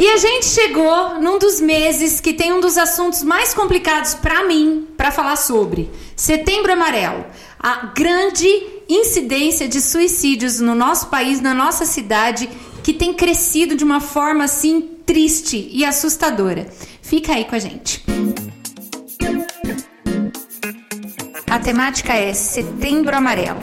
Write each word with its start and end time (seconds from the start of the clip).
E 0.00 0.08
a 0.08 0.16
gente 0.16 0.46
chegou 0.46 1.20
num 1.20 1.38
dos 1.38 1.60
meses 1.60 2.22
que 2.22 2.32
tem 2.32 2.54
um 2.54 2.58
dos 2.58 2.78
assuntos 2.78 3.22
mais 3.22 3.52
complicados 3.52 4.14
para 4.14 4.46
mim 4.46 4.88
para 4.96 5.10
falar 5.10 5.36
sobre 5.36 5.90
Setembro 6.16 6.72
Amarelo, 6.72 7.26
a 7.58 7.84
grande 7.94 8.48
incidência 8.88 9.68
de 9.68 9.78
suicídios 9.78 10.58
no 10.58 10.74
nosso 10.74 11.08
país, 11.08 11.42
na 11.42 11.52
nossa 11.52 11.84
cidade, 11.84 12.48
que 12.82 12.94
tem 12.94 13.12
crescido 13.12 13.76
de 13.76 13.84
uma 13.84 14.00
forma 14.00 14.44
assim 14.44 14.80
triste 15.04 15.68
e 15.70 15.84
assustadora. 15.84 16.66
Fica 17.02 17.34
aí 17.34 17.44
com 17.44 17.56
a 17.56 17.58
gente. 17.58 18.02
A 21.46 21.58
temática 21.58 22.14
é 22.14 22.32
Setembro 22.32 23.14
Amarelo. 23.14 23.60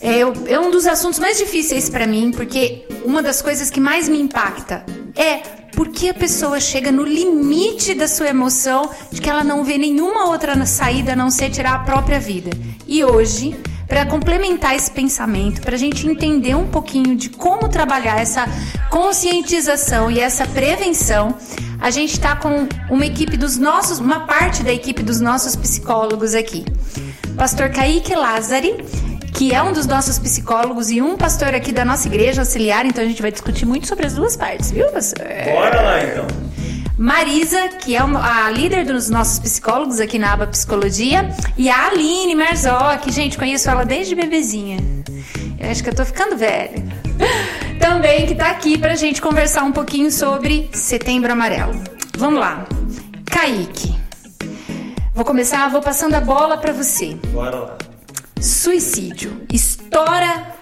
É, 0.00 0.20
é 0.20 0.60
um 0.60 0.70
dos 0.70 0.86
assuntos 0.86 1.18
mais 1.18 1.38
difíceis 1.38 1.88
para 1.88 2.06
mim, 2.06 2.30
porque 2.30 2.86
uma 3.04 3.22
das 3.22 3.40
coisas 3.40 3.70
que 3.70 3.80
mais 3.80 4.08
me 4.08 4.20
impacta 4.20 4.84
é 5.14 5.56
porque 5.76 6.08
a 6.08 6.14
pessoa 6.14 6.58
chega 6.58 6.90
no 6.90 7.04
limite 7.04 7.94
da 7.94 8.08
sua 8.08 8.28
emoção 8.28 8.90
de 9.12 9.20
que 9.20 9.28
ela 9.28 9.44
não 9.44 9.62
vê 9.62 9.76
nenhuma 9.76 10.26
outra 10.30 10.64
saída 10.64 11.12
a 11.12 11.16
não 11.16 11.30
ser 11.30 11.50
tirar 11.50 11.74
a 11.74 11.78
própria 11.80 12.18
vida. 12.18 12.50
E 12.86 13.04
hoje, 13.04 13.54
para 13.86 14.06
complementar 14.06 14.74
esse 14.74 14.90
pensamento, 14.90 15.60
para 15.60 15.74
a 15.74 15.78
gente 15.78 16.06
entender 16.08 16.54
um 16.54 16.68
pouquinho 16.68 17.14
de 17.14 17.28
como 17.28 17.68
trabalhar 17.68 18.20
essa 18.20 18.46
conscientização 18.90 20.10
e 20.10 20.18
essa 20.18 20.46
prevenção, 20.46 21.34
a 21.78 21.90
gente 21.90 22.12
está 22.12 22.34
com 22.34 22.66
uma 22.90 23.04
equipe 23.04 23.36
dos 23.36 23.58
nossos, 23.58 23.98
uma 23.98 24.20
parte 24.20 24.62
da 24.62 24.72
equipe 24.72 25.02
dos 25.02 25.20
nossos 25.20 25.54
psicólogos 25.54 26.34
aqui. 26.34 26.64
Pastor 27.36 27.68
Kaique 27.68 28.14
Lázari, 28.14 28.74
que 29.36 29.52
é 29.54 29.62
um 29.62 29.70
dos 29.70 29.86
nossos 29.86 30.18
psicólogos 30.18 30.90
e 30.90 31.02
um 31.02 31.14
pastor 31.14 31.54
aqui 31.54 31.70
da 31.70 31.84
nossa 31.84 32.08
igreja 32.08 32.40
auxiliar, 32.40 32.86
então 32.86 33.04
a 33.04 33.06
gente 33.06 33.20
vai 33.20 33.30
discutir 33.30 33.66
muito 33.66 33.86
sobre 33.86 34.06
as 34.06 34.14
duas 34.14 34.34
partes, 34.34 34.70
viu, 34.70 34.90
pastor? 34.90 35.26
Bora 35.52 35.82
lá 35.82 36.02
então. 36.02 36.26
Marisa, 36.96 37.68
que 37.68 37.94
é 37.94 38.00
a 38.00 38.50
líder 38.50 38.86
dos 38.86 39.10
nossos 39.10 39.38
psicólogos 39.38 40.00
aqui 40.00 40.18
na 40.18 40.32
aba 40.32 40.46
Psicologia, 40.46 41.28
e 41.58 41.68
a 41.68 41.88
Aline 41.88 42.34
Marzó, 42.34 42.96
que, 42.96 43.12
gente, 43.12 43.36
conheço 43.36 43.68
ela 43.68 43.84
desde 43.84 44.14
bebezinha. 44.14 44.78
Eu 45.58 45.70
acho 45.70 45.82
que 45.82 45.90
eu 45.90 45.94
tô 45.94 46.06
ficando 46.06 46.34
velha. 46.38 46.82
Também 47.78 48.24
que 48.26 48.34
tá 48.34 48.48
aqui 48.48 48.78
pra 48.78 48.94
gente 48.94 49.20
conversar 49.20 49.64
um 49.64 49.72
pouquinho 49.72 50.10
sobre 50.10 50.70
Setembro 50.72 51.30
Amarelo. 51.30 51.78
Vamos 52.16 52.40
lá. 52.40 52.64
Kaique. 53.26 53.94
Vou 55.14 55.26
começar, 55.26 55.68
vou 55.68 55.82
passando 55.82 56.14
a 56.14 56.20
bola 56.22 56.56
para 56.56 56.72
você. 56.72 57.14
Bora 57.34 57.56
lá. 57.56 57.85
Suicídio. 58.40 59.42
Estoura 59.52 60.54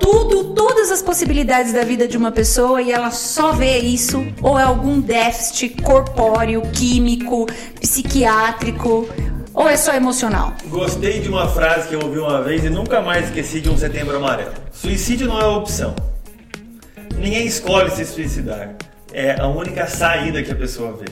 tudo, 0.00 0.54
todas 0.54 0.90
as 0.90 1.02
possibilidades 1.02 1.72
da 1.72 1.84
vida 1.84 2.08
de 2.08 2.16
uma 2.16 2.32
pessoa 2.32 2.80
e 2.80 2.90
ela 2.90 3.10
só 3.10 3.52
vê 3.52 3.78
isso 3.78 4.26
ou 4.40 4.58
é 4.58 4.62
algum 4.62 5.00
déficit 5.00 5.80
corpóreo, 5.82 6.62
químico, 6.72 7.46
psiquiátrico 7.80 9.06
ou 9.52 9.68
é 9.68 9.76
só 9.76 9.92
emocional? 9.92 10.54
Gostei 10.66 11.20
de 11.20 11.28
uma 11.28 11.46
frase 11.46 11.88
que 11.88 11.94
eu 11.94 12.00
ouvi 12.00 12.18
uma 12.18 12.42
vez 12.42 12.64
e 12.64 12.70
nunca 12.70 13.02
mais 13.02 13.26
esqueci 13.26 13.60
de 13.60 13.68
um 13.68 13.76
setembro 13.76 14.16
amarelo. 14.16 14.52
Suicídio 14.72 15.28
não 15.28 15.38
é 15.38 15.44
opção. 15.44 15.94
Ninguém 17.16 17.46
escolhe 17.46 17.90
se 17.90 18.04
suicidar. 18.06 18.74
É 19.12 19.38
a 19.38 19.46
única 19.46 19.86
saída 19.86 20.42
que 20.42 20.50
a 20.50 20.56
pessoa 20.56 20.96
vê. 20.96 21.04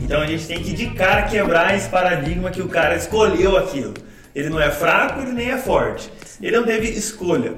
Então 0.00 0.20
a 0.20 0.26
gente 0.26 0.46
tem 0.46 0.62
que 0.62 0.74
de 0.74 0.90
cara 0.90 1.22
quebrar 1.22 1.74
esse 1.74 1.88
paradigma 1.88 2.50
que 2.50 2.60
o 2.60 2.68
cara 2.68 2.94
escolheu 2.94 3.56
aquilo. 3.56 3.94
Ele 4.38 4.50
não 4.50 4.60
é 4.60 4.70
fraco, 4.70 5.20
ele 5.20 5.32
nem 5.32 5.50
é 5.50 5.58
forte. 5.58 6.08
Ele 6.40 6.56
não 6.56 6.64
teve 6.64 6.88
escolha. 6.90 7.54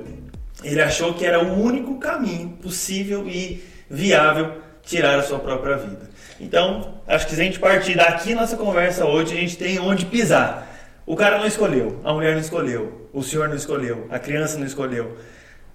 Ele 0.64 0.80
achou 0.80 1.12
que 1.12 1.26
era 1.26 1.38
o 1.38 1.62
único 1.62 1.98
caminho 1.98 2.56
possível 2.62 3.28
e 3.28 3.62
viável 3.90 4.62
tirar 4.82 5.18
a 5.18 5.22
sua 5.22 5.38
própria 5.38 5.76
vida. 5.76 6.08
Então, 6.40 6.94
acho 7.06 7.26
que 7.26 7.34
se 7.34 7.40
a 7.42 7.44
gente 7.44 7.58
partir 7.58 7.98
daqui 7.98 8.34
nossa 8.34 8.56
conversa 8.56 9.04
hoje, 9.04 9.36
a 9.36 9.36
gente 9.38 9.58
tem 9.58 9.78
onde 9.78 10.06
pisar. 10.06 10.74
O 11.04 11.14
cara 11.14 11.38
não 11.38 11.46
escolheu, 11.46 12.00
a 12.02 12.14
mulher 12.14 12.32
não 12.32 12.40
escolheu, 12.40 13.10
o 13.12 13.22
senhor 13.22 13.46
não 13.46 13.56
escolheu, 13.56 14.06
a 14.08 14.18
criança 14.18 14.56
não 14.56 14.64
escolheu. 14.64 15.18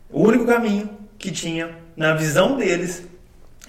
O 0.10 0.24
único 0.24 0.48
caminho 0.48 0.90
que 1.20 1.30
tinha, 1.30 1.70
na 1.96 2.16
visão 2.16 2.58
deles, 2.58 3.04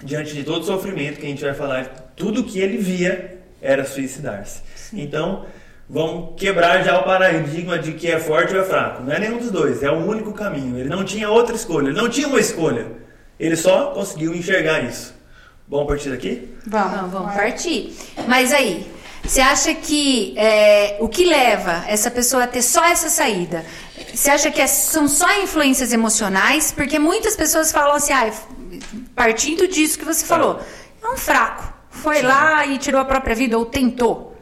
diante 0.03 0.33
de 0.33 0.43
todo 0.43 0.63
o 0.63 0.65
sofrimento 0.65 1.21
que 1.21 1.27
a 1.27 1.29
gente 1.29 1.45
vai 1.45 1.53
falar 1.53 1.85
tudo 2.17 2.45
que 2.45 2.61
ele 2.61 2.79
via 2.79 3.43
era 3.61 3.85
suicidar-se. 3.85 4.63
Então, 4.95 5.45
vamos 5.89 6.35
quebrar 6.37 6.83
já 6.83 6.99
o 6.99 7.05
paradigma 7.05 7.79
de 7.79 7.93
que 7.93 8.11
é 8.11 8.19
forte 8.19 8.55
ou 8.55 8.61
é 8.61 8.65
fraco. 8.65 9.03
Não 9.03 9.13
é 9.13 9.19
nenhum 9.19 9.39
dos 9.39 9.51
dois, 9.51 9.83
é 9.83 9.91
o 9.91 10.07
único 10.07 10.33
caminho. 10.33 10.79
Ele 10.79 10.89
não 10.89 11.05
tinha 11.05 11.31
outra 11.31 11.55
escolha, 11.55 11.89
ele 11.89 12.01
não 12.01 12.09
tinha 12.09 12.29
uma 12.29 12.41
escolha. 12.41 12.87
Ele 13.39 13.57
só 13.57 13.87
conseguiu 13.87 14.35
enxergar 14.35 14.81
isso. 14.81 15.15
Vamos 15.69 15.87
partir 15.87 16.11
daqui? 16.11 16.55
Vamos, 16.67 17.11
vamos 17.11 17.35
partir. 17.35 17.93
Mas 18.27 18.53
aí, 18.53 18.87
você 19.23 19.41
acha 19.41 19.75
que 19.75 20.35
é, 20.39 20.97
o 21.01 21.09
que 21.09 21.25
leva 21.25 21.85
essa 21.89 22.11
pessoa 22.11 22.45
a 22.45 22.47
ter 22.47 22.63
só 22.63 22.85
essa 22.85 23.09
saída? 23.09 23.65
Você 24.15 24.31
acha 24.31 24.51
que 24.51 24.61
é, 24.61 24.67
são 24.67 25.09
só 25.09 25.43
influências 25.43 25.93
emocionais? 25.93 26.73
Porque 26.73 26.99
muitas 26.99 27.35
pessoas 27.37 27.73
falam 27.73 27.97
assim, 27.97 28.13
ah, 28.13 28.33
partindo 29.15 29.67
disso 29.67 29.99
que 29.99 30.05
você 30.05 30.23
tá. 30.23 30.29
falou, 30.29 30.61
é 31.03 31.09
um 31.09 31.17
fraco 31.17 31.77
foi 31.97 32.23
lá 32.23 32.67
e 32.67 32.79
tirou 32.79 33.01
a 33.01 33.05
própria 33.05 33.35
vida 33.35 33.59
ou 33.59 33.67
tentou. 33.67 34.36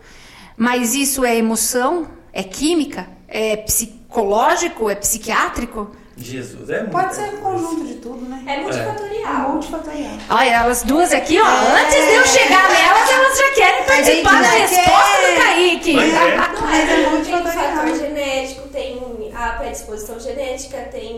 Mas 0.56 0.94
isso 0.94 1.24
é 1.24 1.36
emoção? 1.36 2.08
É 2.32 2.42
química? 2.42 3.08
É 3.28 3.56
psicológico? 3.56 4.88
É 4.88 4.94
psiquiátrico? 4.94 5.90
Jesus, 6.16 6.70
é 6.70 6.84
Pode 6.84 7.14
ser 7.14 7.34
um 7.34 7.38
conjunto 7.38 7.84
de 7.86 7.94
tudo, 7.94 8.24
né? 8.28 8.44
É 8.46 8.60
multifatorial. 8.60 9.46
É. 9.46 9.48
Multifatorial. 9.48 10.12
Olha, 10.30 10.50
elas 10.50 10.82
duas 10.84 11.12
aqui, 11.12 11.40
ó, 11.40 11.44
é. 11.44 11.82
antes 11.82 11.94
de 11.94 12.14
eu 12.14 12.26
chegar 12.26 12.68
nelas, 12.70 13.10
elas 13.10 13.38
já 13.38 13.50
querem 13.54 13.84
participar 13.84 14.42
da 14.42 14.48
resposta 14.48 15.18
quer. 15.20 15.34
do 15.34 15.42
Kaique. 15.42 15.92
Mas 15.94 16.14
é, 16.14 16.36
Mas 16.36 16.90
é 16.90 17.10
multifatorial. 17.10 17.54
Tem 17.54 17.64
um 17.64 17.76
fator 17.76 17.98
genético, 17.98 18.68
tem 18.68 19.32
a 19.34 19.48
predisposição 19.48 20.20
genética, 20.20 20.78
tem 20.92 21.13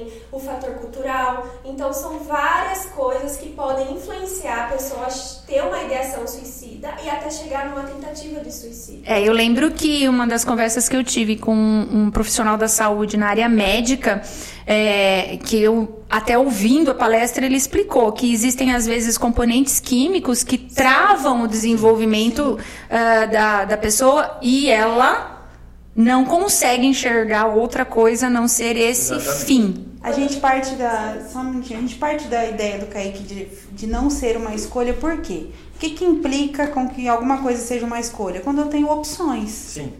fator 0.47 0.71
cultural. 0.75 1.47
Então, 1.65 1.93
são 1.93 2.21
várias 2.21 2.87
coisas 2.87 3.37
que 3.37 3.51
podem 3.51 3.93
influenciar 3.93 4.67
a 4.67 4.73
pessoa 4.73 5.07
a 5.07 5.47
ter 5.47 5.62
uma 5.62 5.83
ideação 5.83 6.27
suicida 6.27 6.89
e 7.05 7.11
até 7.11 7.31
chegar 7.31 7.69
numa 7.69 7.83
tentativa 7.83 8.41
de 8.41 8.53
suicídio. 8.53 9.03
É, 9.05 9.23
eu 9.23 9.33
lembro 9.33 9.71
que 9.73 10.09
uma 10.09 10.27
das 10.27 10.45
conversas 10.45 10.89
que 10.89 10.97
eu 10.97 11.05
tive 11.05 11.37
com 11.37 11.55
um 11.55 12.11
profissional 12.11 12.56
da 12.56 12.69
saúde 12.69 13.17
na 13.17 13.29
área 13.29 13.49
médica, 13.49 14.23
é, 14.67 15.39
que 15.45 15.61
eu 15.61 16.03
até 16.09 16.39
ouvindo 16.39 16.91
a 16.91 16.95
palestra 16.95 17.45
ele 17.45 17.56
explicou 17.56 18.12
que 18.12 18.33
existem 18.33 18.75
às 18.75 18.87
vezes 18.87 19.19
componentes 19.19 19.81
químicos 19.81 20.43
que 20.45 20.56
travam 20.56 21.43
o 21.43 21.49
desenvolvimento 21.49 22.59
uh, 22.59 23.31
da, 23.31 23.65
da 23.65 23.77
pessoa 23.77 24.39
e 24.41 24.69
ela 24.71 25.37
não 25.95 26.25
consegue 26.25 26.87
enxergar 26.87 27.47
outra 27.47 27.85
coisa 27.85 28.27
a 28.27 28.31
não 28.31 28.47
ser 28.47 28.77
esse 28.77 29.15
Exatamente. 29.15 29.45
fim. 29.45 29.86
A 30.03 30.12
gente 30.12 30.37
parte 30.39 30.75
da. 30.77 31.27
Só 31.31 31.41
um 31.41 31.45
minutinho, 31.45 31.79
a 31.79 31.83
gente 31.83 31.97
parte 31.97 32.29
da 32.29 32.47
ideia 32.47 32.79
do 32.79 32.87
Kaique 32.87 33.23
de, 33.23 33.49
de 33.73 33.87
não 33.87 34.09
ser 34.09 34.37
uma 34.37 34.55
escolha, 34.55 34.95
por 34.95 35.21
quê? 35.21 35.49
O 35.75 35.79
que, 35.79 35.91
que 35.91 36.05
implica 36.05 36.69
com 36.69 36.89
que 36.89 37.09
alguma 37.09 37.43
coisa 37.43 37.61
seja 37.61 37.84
uma 37.84 37.99
escolha? 37.99 38.41
Quando 38.41 38.61
eu 38.61 38.67
tenho 38.67 38.89
opções. 38.91 39.51
Sim. 39.51 39.93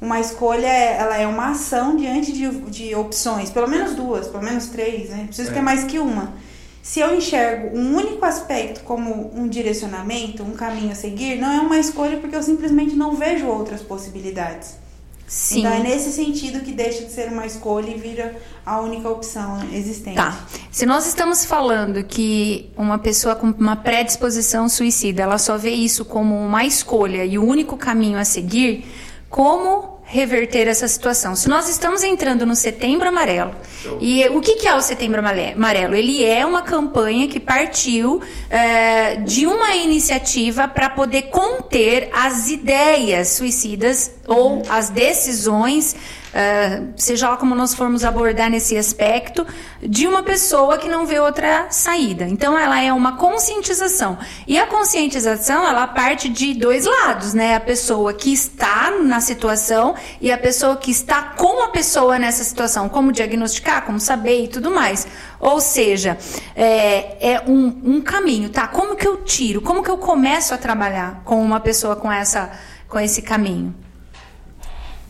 Uma 0.00 0.18
escolha, 0.18 0.66
ela 0.66 1.16
é 1.16 1.26
uma 1.28 1.50
ação 1.50 1.96
diante 1.96 2.32
de, 2.32 2.50
de 2.62 2.92
opções, 2.94 3.50
pelo 3.50 3.68
menos 3.68 3.94
duas, 3.94 4.26
pelo 4.26 4.42
menos 4.42 4.66
três, 4.66 5.10
né? 5.10 5.26
Preciso 5.26 5.50
é. 5.50 5.54
ter 5.54 5.62
mais 5.62 5.84
que 5.84 5.98
uma. 6.00 6.34
Se 6.82 6.98
eu 6.98 7.14
enxergo 7.14 7.78
um 7.78 7.94
único 7.96 8.24
aspecto 8.24 8.82
como 8.82 9.30
um 9.32 9.46
direcionamento, 9.46 10.42
um 10.42 10.54
caminho 10.54 10.90
a 10.90 10.96
seguir, 10.96 11.36
não 11.38 11.52
é 11.52 11.60
uma 11.60 11.78
escolha 11.78 12.16
porque 12.16 12.34
eu 12.34 12.42
simplesmente 12.42 12.96
não 12.96 13.14
vejo 13.14 13.46
outras 13.46 13.80
possibilidades. 13.80 14.81
Sim. 15.26 15.60
Então 15.60 15.72
é 15.72 15.78
nesse 15.80 16.12
sentido 16.12 16.60
que 16.60 16.72
deixa 16.72 17.04
de 17.04 17.12
ser 17.12 17.28
uma 17.32 17.46
escolha 17.46 17.90
e 17.90 17.98
vira 17.98 18.36
a 18.64 18.80
única 18.80 19.08
opção 19.08 19.58
existente. 19.72 20.16
Tá. 20.16 20.46
Se 20.70 20.84
nós 20.84 21.06
estamos 21.06 21.44
falando 21.44 22.04
que 22.04 22.70
uma 22.76 22.98
pessoa 22.98 23.34
com 23.34 23.48
uma 23.48 23.76
predisposição 23.76 24.68
suicida, 24.68 25.22
ela 25.22 25.38
só 25.38 25.56
vê 25.56 25.70
isso 25.70 26.04
como 26.04 26.34
uma 26.34 26.64
escolha 26.64 27.24
e 27.24 27.38
o 27.38 27.44
único 27.44 27.76
caminho 27.76 28.18
a 28.18 28.24
seguir, 28.24 28.84
como 29.28 29.91
reverter 30.12 30.68
essa 30.68 30.86
situação. 30.86 31.34
Se 31.34 31.48
nós 31.48 31.70
estamos 31.70 32.02
entrando 32.02 32.44
no 32.44 32.54
Setembro 32.54 33.08
Amarelo, 33.08 33.54
e 33.98 34.28
o 34.28 34.42
que, 34.42 34.56
que, 34.56 34.68
é 34.68 34.74
o 34.74 34.80
Setembro 34.82 35.20
Amarelo? 35.20 35.94
Ele 35.94 36.22
é 36.22 36.44
uma 36.44 36.60
campanha 36.60 37.26
que 37.28 37.40
partiu 37.40 38.20
é, 38.50 39.16
de 39.16 39.46
uma 39.46 39.74
iniciativa 39.74 40.68
para 40.68 40.90
poder 40.90 41.22
conter 41.22 42.10
as 42.12 42.50
ideias 42.50 43.28
suicidas 43.28 44.12
ou 44.26 44.62
as 44.68 44.90
decisões 44.90 45.96
uh, 46.32 46.92
seja 46.96 47.28
lá 47.28 47.36
como 47.36 47.54
nós 47.54 47.74
formos 47.74 48.04
abordar 48.04 48.50
nesse 48.50 48.76
aspecto, 48.76 49.46
de 49.80 50.06
uma 50.06 50.22
pessoa 50.22 50.78
que 50.78 50.88
não 50.88 51.06
vê 51.06 51.18
outra 51.20 51.66
saída. 51.70 52.24
Então, 52.24 52.58
ela 52.58 52.80
é 52.80 52.92
uma 52.92 53.16
conscientização. 53.16 54.18
E 54.46 54.58
a 54.58 54.66
conscientização, 54.66 55.66
ela 55.66 55.86
parte 55.86 56.28
de 56.28 56.54
dois 56.54 56.86
lados, 56.86 57.34
né? 57.34 57.54
A 57.54 57.60
pessoa 57.60 58.12
que 58.12 58.32
está 58.32 58.90
na 58.90 59.20
situação 59.20 59.94
e 60.20 60.30
a 60.32 60.38
pessoa 60.38 60.76
que 60.76 60.90
está 60.90 61.22
com 61.22 61.62
a 61.62 61.68
pessoa 61.68 62.18
nessa 62.18 62.44
situação. 62.44 62.88
Como 62.88 63.12
diagnosticar, 63.12 63.84
como 63.84 64.00
saber 64.00 64.44
e 64.44 64.48
tudo 64.48 64.70
mais. 64.70 65.06
Ou 65.38 65.60
seja, 65.60 66.16
é, 66.54 67.32
é 67.32 67.42
um, 67.46 67.80
um 67.84 68.00
caminho, 68.00 68.48
tá? 68.48 68.66
Como 68.68 68.96
que 68.96 69.06
eu 69.06 69.18
tiro? 69.18 69.60
Como 69.60 69.82
que 69.82 69.90
eu 69.90 69.98
começo 69.98 70.54
a 70.54 70.58
trabalhar 70.58 71.22
com 71.24 71.42
uma 71.42 71.60
pessoa 71.60 71.96
com, 71.96 72.10
essa, 72.10 72.50
com 72.88 72.98
esse 72.98 73.22
caminho? 73.22 73.74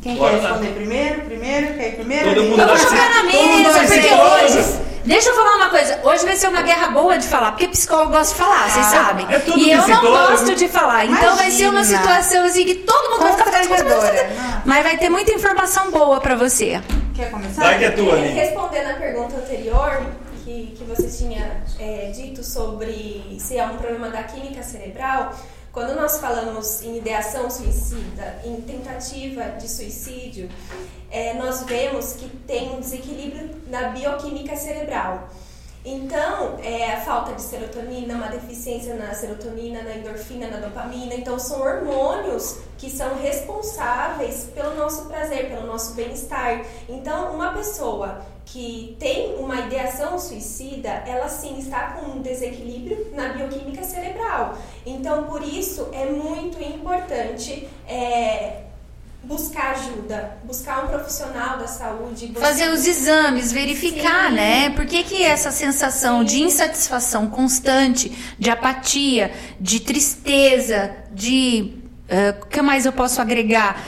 Quem 0.02 0.16
Bora 0.16 0.32
quer 0.32 0.40
responder 0.40 0.68
lá. 0.68 0.74
primeiro? 0.74 1.20
Primeiro? 1.20 1.74
Quer 1.74 1.88
ir 1.88 1.94
primeiro? 1.94 2.34
Todo 2.34 2.42
mundo 2.42 2.60
eu 2.60 2.68
vou 2.68 2.76
jogar 2.76 3.08
na 3.10 3.22
mesa, 3.22 3.78
porque 3.86 4.14
hoje. 4.14 4.82
Deixa 5.04 5.30
eu 5.30 5.34
falar 5.34 5.56
uma 5.56 5.68
coisa. 5.68 6.00
Hoje 6.04 6.24
vai 6.24 6.36
ser 6.36 6.48
uma 6.48 6.62
guerra 6.62 6.88
boa 6.88 7.18
de 7.18 7.26
falar, 7.26 7.52
porque 7.52 7.68
psicólogo 7.68 8.12
gosta 8.12 8.34
de 8.34 8.40
falar, 8.40 8.68
vocês 8.68 8.86
ah, 8.86 8.90
sabem. 8.90 9.26
É 9.30 9.42
e 9.56 9.70
eu 9.72 9.88
não 9.88 10.00
gosto 10.00 10.54
de 10.54 10.68
falar. 10.68 11.04
Imagina. 11.04 11.26
Então 11.26 11.36
vai 11.36 11.50
ser 11.50 11.68
uma 11.68 11.84
situação 11.84 12.44
assim 12.44 12.64
que 12.64 12.74
todo 12.76 13.10
mundo 13.10 13.20
vai 13.20 13.64
ficar. 13.64 14.62
Mas 14.64 14.82
vai 14.82 14.96
ter 14.98 15.08
muita 15.08 15.32
informação 15.32 15.90
boa 15.90 16.20
pra 16.20 16.34
você. 16.36 16.80
Quer 17.14 17.30
começar? 17.30 17.62
Vai 17.62 17.78
que 17.78 17.84
é 17.84 17.90
tua, 17.90 18.16
né? 18.16 18.28
Respondendo 18.28 18.90
a 18.90 18.94
pergunta 18.94 19.36
anterior, 19.36 20.02
que, 20.44 20.74
que 20.76 20.84
você 20.84 21.24
tinha 21.24 21.62
é, 21.78 22.12
dito 22.14 22.42
sobre 22.42 23.36
se 23.38 23.56
é 23.58 23.64
um 23.64 23.76
problema 23.76 24.08
da 24.08 24.22
química 24.22 24.62
cerebral. 24.62 25.32
Quando 25.72 25.94
nós 25.94 26.18
falamos 26.18 26.82
em 26.82 26.98
ideação 26.98 27.48
suicida, 27.48 28.42
em 28.44 28.60
tentativa 28.60 29.52
de 29.52 29.66
suicídio, 29.66 30.50
é, 31.10 31.32
nós 31.32 31.62
vemos 31.62 32.12
que 32.12 32.28
tem 32.28 32.76
um 32.76 32.80
desequilíbrio 32.80 33.50
na 33.68 33.88
bioquímica 33.88 34.54
cerebral. 34.54 35.30
Então, 35.84 36.58
é 36.62 36.92
a 36.92 37.00
falta 37.00 37.32
de 37.34 37.42
serotonina, 37.42 38.14
uma 38.14 38.28
deficiência 38.28 38.94
na 38.94 39.12
serotonina, 39.14 39.82
na 39.82 39.96
endorfina, 39.96 40.48
na 40.48 40.58
dopamina. 40.58 41.12
Então, 41.14 41.38
são 41.40 41.60
hormônios 41.60 42.58
que 42.78 42.88
são 42.88 43.18
responsáveis 43.18 44.48
pelo 44.54 44.76
nosso 44.76 45.06
prazer, 45.06 45.48
pelo 45.48 45.66
nosso 45.66 45.94
bem-estar. 45.94 46.64
Então, 46.88 47.34
uma 47.34 47.52
pessoa 47.52 48.22
que 48.44 48.96
tem 48.98 49.36
uma 49.36 49.60
ideação 49.60 50.18
suicida, 50.18 50.88
ela 50.88 51.28
sim 51.28 51.58
está 51.58 51.92
com 51.92 52.12
um 52.12 52.22
desequilíbrio 52.22 53.08
na 53.12 53.32
bioquímica 53.32 53.82
cerebral. 53.82 54.56
Então, 54.86 55.24
por 55.24 55.42
isso 55.42 55.88
é 55.92 56.06
muito 56.06 56.62
importante 56.62 57.68
é, 57.88 58.61
buscar 59.24 59.72
ajuda, 59.72 60.38
buscar 60.44 60.84
um 60.84 60.88
profissional 60.88 61.58
da 61.58 61.66
saúde. 61.66 62.26
Buscar... 62.26 62.48
Fazer 62.48 62.68
os 62.70 62.86
exames, 62.86 63.52
verificar, 63.52 64.30
Sim. 64.30 64.36
né? 64.36 64.70
Por 64.70 64.84
que, 64.84 65.02
que 65.04 65.22
essa 65.22 65.50
sensação 65.50 66.20
Sim. 66.20 66.24
de 66.24 66.42
insatisfação 66.42 67.28
constante, 67.28 68.10
de 68.38 68.50
apatia, 68.50 69.32
de 69.60 69.80
tristeza, 69.80 70.94
de. 71.12 71.78
Uh, 72.02 72.42
o 72.42 72.46
que 72.46 72.60
mais 72.60 72.84
eu 72.84 72.92
posso 72.92 73.22
agregar? 73.22 73.80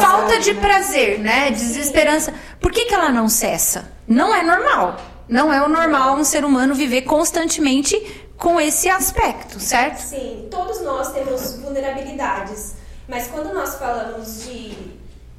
Falta 0.00 0.38
de 0.38 0.54
prazer, 0.54 1.18
né? 1.18 1.50
Desesperança. 1.50 2.32
Por 2.58 2.72
que, 2.72 2.86
que 2.86 2.94
ela 2.94 3.10
não 3.10 3.28
cessa? 3.28 3.90
Não 4.08 4.34
é 4.34 4.42
normal. 4.42 4.96
Não 5.28 5.52
é 5.52 5.62
o 5.62 5.68
normal 5.68 6.16
um 6.16 6.24
ser 6.24 6.44
humano 6.44 6.74
viver 6.74 7.02
constantemente 7.02 7.96
com 8.36 8.58
esse 8.58 8.88
aspecto, 8.88 9.60
certo? 9.60 9.98
Sim, 9.98 10.48
todos 10.50 10.80
nós 10.80 11.12
temos 11.12 11.56
vulnerabilidades. 11.56 12.79
Mas 13.10 13.26
quando 13.26 13.52
nós 13.52 13.74
falamos 13.74 14.44
de, 14.44 14.72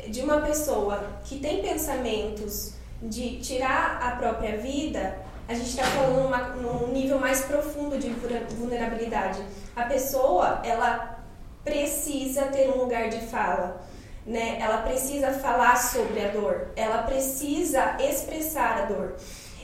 de 0.09 0.21
uma 0.21 0.41
pessoa 0.41 1.01
que 1.23 1.39
tem 1.39 1.61
pensamentos 1.61 2.73
de 3.01 3.39
tirar 3.39 3.97
a 4.03 4.17
própria 4.17 4.57
vida, 4.57 5.17
a 5.47 5.53
gente 5.53 5.69
está 5.69 5.83
falando 5.83 6.27
uma, 6.27 6.37
num 6.49 6.91
nível 6.91 7.17
mais 7.17 7.45
profundo 7.45 7.97
de 7.97 8.09
vulnerabilidade. 8.55 9.41
A 9.73 9.83
pessoa, 9.83 10.61
ela 10.65 11.23
precisa 11.63 12.47
ter 12.47 12.69
um 12.69 12.77
lugar 12.77 13.07
de 13.07 13.21
fala, 13.27 13.81
né? 14.25 14.57
Ela 14.59 14.79
precisa 14.79 15.31
falar 15.31 15.77
sobre 15.77 16.25
a 16.25 16.27
dor, 16.27 16.67
ela 16.75 17.03
precisa 17.03 17.95
expressar 18.01 18.79
a 18.79 18.85
dor. 18.87 19.15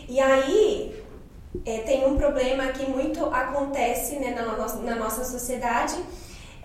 E 0.07 0.17
aí 0.21 1.03
é, 1.65 1.79
tem 1.79 2.07
um 2.07 2.15
problema 2.15 2.67
que 2.67 2.89
muito 2.89 3.25
acontece 3.25 4.15
né, 4.15 4.31
na, 4.31 4.43
no, 4.43 4.81
na 4.83 4.95
nossa 4.95 5.25
sociedade, 5.25 5.95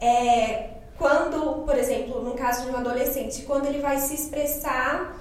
é, 0.01 0.72
quando, 0.99 1.65
por 1.65 1.77
exemplo, 1.77 2.23
no 2.23 2.35
caso 2.35 2.65
de 2.65 2.71
um 2.71 2.77
adolescente, 2.77 3.43
quando 3.43 3.67
ele 3.67 3.81
vai 3.81 3.99
se 3.99 4.15
expressar 4.15 5.17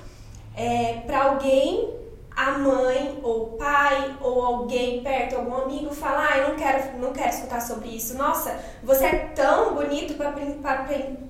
é, 0.56 1.01
para 1.06 1.23
alguém 1.23 2.01
a 2.35 2.51
mãe 2.57 3.19
ou 3.21 3.44
o 3.44 3.47
pai 3.57 4.15
ou 4.21 4.41
alguém 4.41 5.03
perto, 5.03 5.35
algum 5.35 5.56
amigo 5.56 5.94
fala, 5.94 6.29
ah, 6.31 6.38
eu 6.38 6.50
não 6.50 6.56
quero, 6.56 6.97
não 6.97 7.12
quero 7.12 7.29
escutar 7.29 7.62
sobre 7.62 7.89
isso. 7.89 8.18
Nossa, 8.18 8.57
você 8.83 9.06
é 9.06 9.15
tão 9.35 9.75
bonito 9.75 10.13
para 10.13 10.31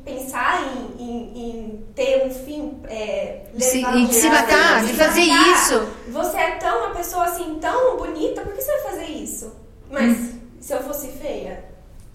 pensar 0.06 0.62
em, 0.64 1.04
em, 1.04 1.50
em, 1.50 1.86
ter 1.96 2.26
um 2.26 2.32
fim, 2.32 2.80
é, 2.88 3.46
se, 3.58 3.84
de 3.84 4.14
se 4.14 4.30
matar, 4.30 4.86
de 4.86 4.94
fazer 4.94 5.26
matar. 5.26 5.54
isso. 5.54 5.88
Você 6.10 6.38
é 6.38 6.52
tão 6.52 6.86
uma 6.86 6.96
pessoa 6.96 7.26
assim 7.26 7.58
tão 7.60 7.98
bonita, 7.98 8.42
por 8.42 8.54
que 8.54 8.62
você 8.62 8.72
vai 8.72 8.92
fazer 8.92 9.06
isso? 9.06 9.56
Mas 9.90 10.18
hum. 10.18 10.40
se 10.60 10.74
eu 10.74 10.84
fosse 10.84 11.08
feia, 11.08 11.71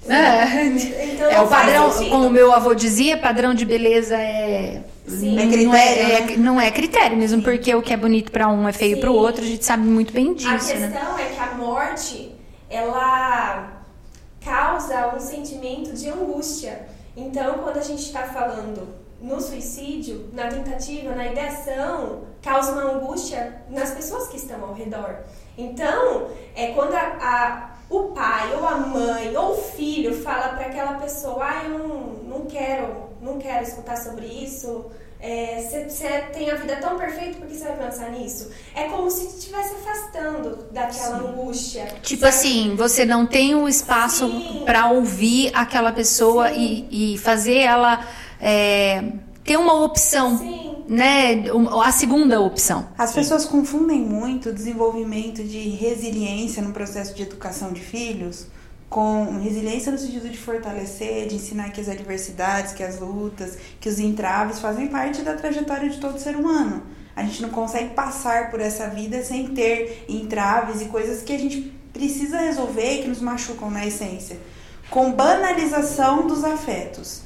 é, 0.08 0.64
então, 1.12 1.30
é 1.30 1.40
o 1.40 1.48
padrão, 1.48 1.90
como 2.10 2.26
o 2.26 2.30
meu 2.30 2.52
avô 2.52 2.74
dizia, 2.74 3.16
padrão 3.16 3.54
de 3.54 3.64
beleza 3.64 4.16
é 4.16 4.82
Sim. 5.06 5.38
É 5.38 5.46
critério, 5.46 5.68
não, 5.68 5.74
é, 5.74 5.92
é 5.92 6.20
né? 6.20 6.32
é, 6.32 6.36
não 6.36 6.60
é 6.60 6.70
critério 6.70 7.16
mesmo, 7.16 7.38
Sim. 7.38 7.44
porque 7.44 7.74
o 7.74 7.82
que 7.82 7.92
é 7.92 7.96
bonito 7.96 8.32
para 8.32 8.48
um 8.48 8.68
é 8.68 8.72
feio 8.72 8.98
para 8.98 9.10
o 9.10 9.14
outro, 9.14 9.42
a 9.42 9.46
gente 9.46 9.64
sabe 9.64 9.84
muito 9.84 10.12
bem 10.12 10.34
disso. 10.34 10.48
A 10.48 10.52
né? 10.52 10.88
questão 10.88 11.16
né? 11.16 11.22
é 11.22 11.34
que 11.34 11.40
a 11.40 11.54
morte, 11.54 12.34
ela 12.68 13.82
causa 14.44 15.14
um 15.14 15.20
sentimento 15.20 15.92
de 15.92 16.08
angústia. 16.08 16.86
Então, 17.16 17.58
quando 17.58 17.78
a 17.78 17.82
gente 17.82 18.02
está 18.02 18.22
falando 18.24 18.88
no 19.20 19.40
suicídio, 19.40 20.28
na 20.32 20.48
tentativa, 20.48 21.14
na 21.14 21.26
ideação, 21.28 22.24
causa 22.42 22.72
uma 22.72 22.96
angústia 22.96 23.62
nas 23.70 23.92
pessoas 23.92 24.28
que 24.28 24.36
estão 24.36 24.62
ao 24.62 24.74
redor. 24.74 25.20
Então, 25.56 26.28
é 26.54 26.68
quando 26.68 26.94
a, 26.94 27.16
a 27.20 27.75
o 27.88 28.00
pai 28.08 28.54
ou 28.56 28.66
a 28.66 28.76
mãe 28.76 29.36
ou 29.36 29.52
o 29.52 29.56
filho 29.56 30.14
fala 30.22 30.48
para 30.48 30.66
aquela 30.66 30.94
pessoa, 30.94 31.44
ah, 31.44 31.64
eu 31.64 31.78
não, 31.78 31.88
não 32.38 32.46
quero, 32.46 33.10
não 33.20 33.38
quero 33.38 33.62
escutar 33.62 33.96
sobre 33.96 34.26
isso, 34.26 34.86
você 35.18 36.06
é, 36.06 36.20
tem 36.32 36.50
a 36.50 36.56
vida 36.56 36.76
tão 36.76 36.96
perfeita, 36.98 37.38
por 37.38 37.46
que 37.46 37.54
você 37.54 37.64
vai 37.64 37.76
pensar 37.76 38.10
nisso? 38.10 38.50
É 38.74 38.84
como 38.84 39.10
se 39.10 39.26
estivesse 39.26 39.74
afastando 39.74 40.68
daquela 40.70 41.18
Sim. 41.18 41.26
angústia. 41.26 41.86
Tipo 42.02 42.22
sabe? 42.22 42.34
assim, 42.34 42.76
você 42.76 43.04
não 43.04 43.26
tem 43.26 43.54
o 43.54 43.60
um 43.60 43.68
espaço 43.68 44.30
para 44.64 44.90
ouvir 44.90 45.50
aquela 45.54 45.92
pessoa 45.92 46.52
e, 46.52 47.14
e, 47.14 47.18
fazer 47.18 47.58
ela 47.58 48.06
é, 48.40 49.02
ter 49.42 49.56
uma 49.56 49.82
opção. 49.84 50.38
Sim 50.38 50.75
né, 50.88 51.44
a 51.82 51.92
segunda 51.92 52.40
opção. 52.40 52.88
As 52.96 53.10
Sim. 53.10 53.16
pessoas 53.16 53.44
confundem 53.44 54.00
muito 54.00 54.50
o 54.50 54.52
desenvolvimento 54.52 55.42
de 55.42 55.68
resiliência 55.70 56.62
no 56.62 56.72
processo 56.72 57.14
de 57.14 57.22
educação 57.22 57.72
de 57.72 57.80
filhos 57.80 58.46
com 58.88 59.38
resiliência 59.40 59.90
no 59.90 59.98
sentido 59.98 60.28
de 60.28 60.38
fortalecer, 60.38 61.26
de 61.26 61.34
ensinar 61.34 61.70
que 61.70 61.80
as 61.80 61.88
adversidades, 61.88 62.72
que 62.72 62.82
as 62.82 63.00
lutas, 63.00 63.58
que 63.80 63.88
os 63.88 63.98
entraves 63.98 64.60
fazem 64.60 64.86
parte 64.86 65.22
da 65.22 65.34
trajetória 65.34 65.90
de 65.90 65.98
todo 65.98 66.18
ser 66.18 66.36
humano. 66.36 66.82
A 67.14 67.22
gente 67.22 67.42
não 67.42 67.48
consegue 67.48 67.94
passar 67.94 68.50
por 68.50 68.60
essa 68.60 68.88
vida 68.88 69.22
sem 69.22 69.48
ter 69.48 70.04
entraves 70.08 70.80
e 70.80 70.86
coisas 70.86 71.22
que 71.22 71.32
a 71.32 71.38
gente 71.38 71.72
precisa 71.92 72.38
resolver 72.38 73.00
e 73.00 73.02
que 73.02 73.08
nos 73.08 73.20
machucam 73.20 73.70
na 73.70 73.86
essência. 73.86 74.38
Com 74.90 75.12
banalização 75.12 76.26
dos 76.26 76.44
afetos. 76.44 77.22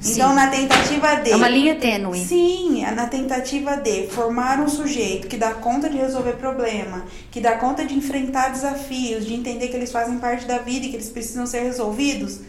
Sim. 0.00 0.12
Então, 0.14 0.34
na 0.34 0.48
tentativa 0.48 1.14
de. 1.16 1.30
É 1.30 1.36
uma 1.36 1.48
linha 1.48 1.74
tênue. 1.76 2.24
Sim, 2.24 2.84
é 2.84 2.90
na 2.90 3.06
tentativa 3.06 3.76
de 3.76 4.06
formar 4.08 4.60
um 4.60 4.68
sujeito 4.68 5.26
que 5.26 5.36
dá 5.36 5.54
conta 5.54 5.88
de 5.88 5.96
resolver 5.96 6.34
problema, 6.34 7.04
que 7.30 7.40
dá 7.40 7.56
conta 7.56 7.84
de 7.84 7.94
enfrentar 7.94 8.50
desafios, 8.50 9.24
de 9.26 9.34
entender 9.34 9.68
que 9.68 9.76
eles 9.76 9.90
fazem 9.90 10.18
parte 10.18 10.46
da 10.46 10.58
vida 10.58 10.86
e 10.86 10.90
que 10.90 10.96
eles 10.96 11.08
precisam 11.08 11.46
ser 11.46 11.60
resolvidos, 11.62 12.40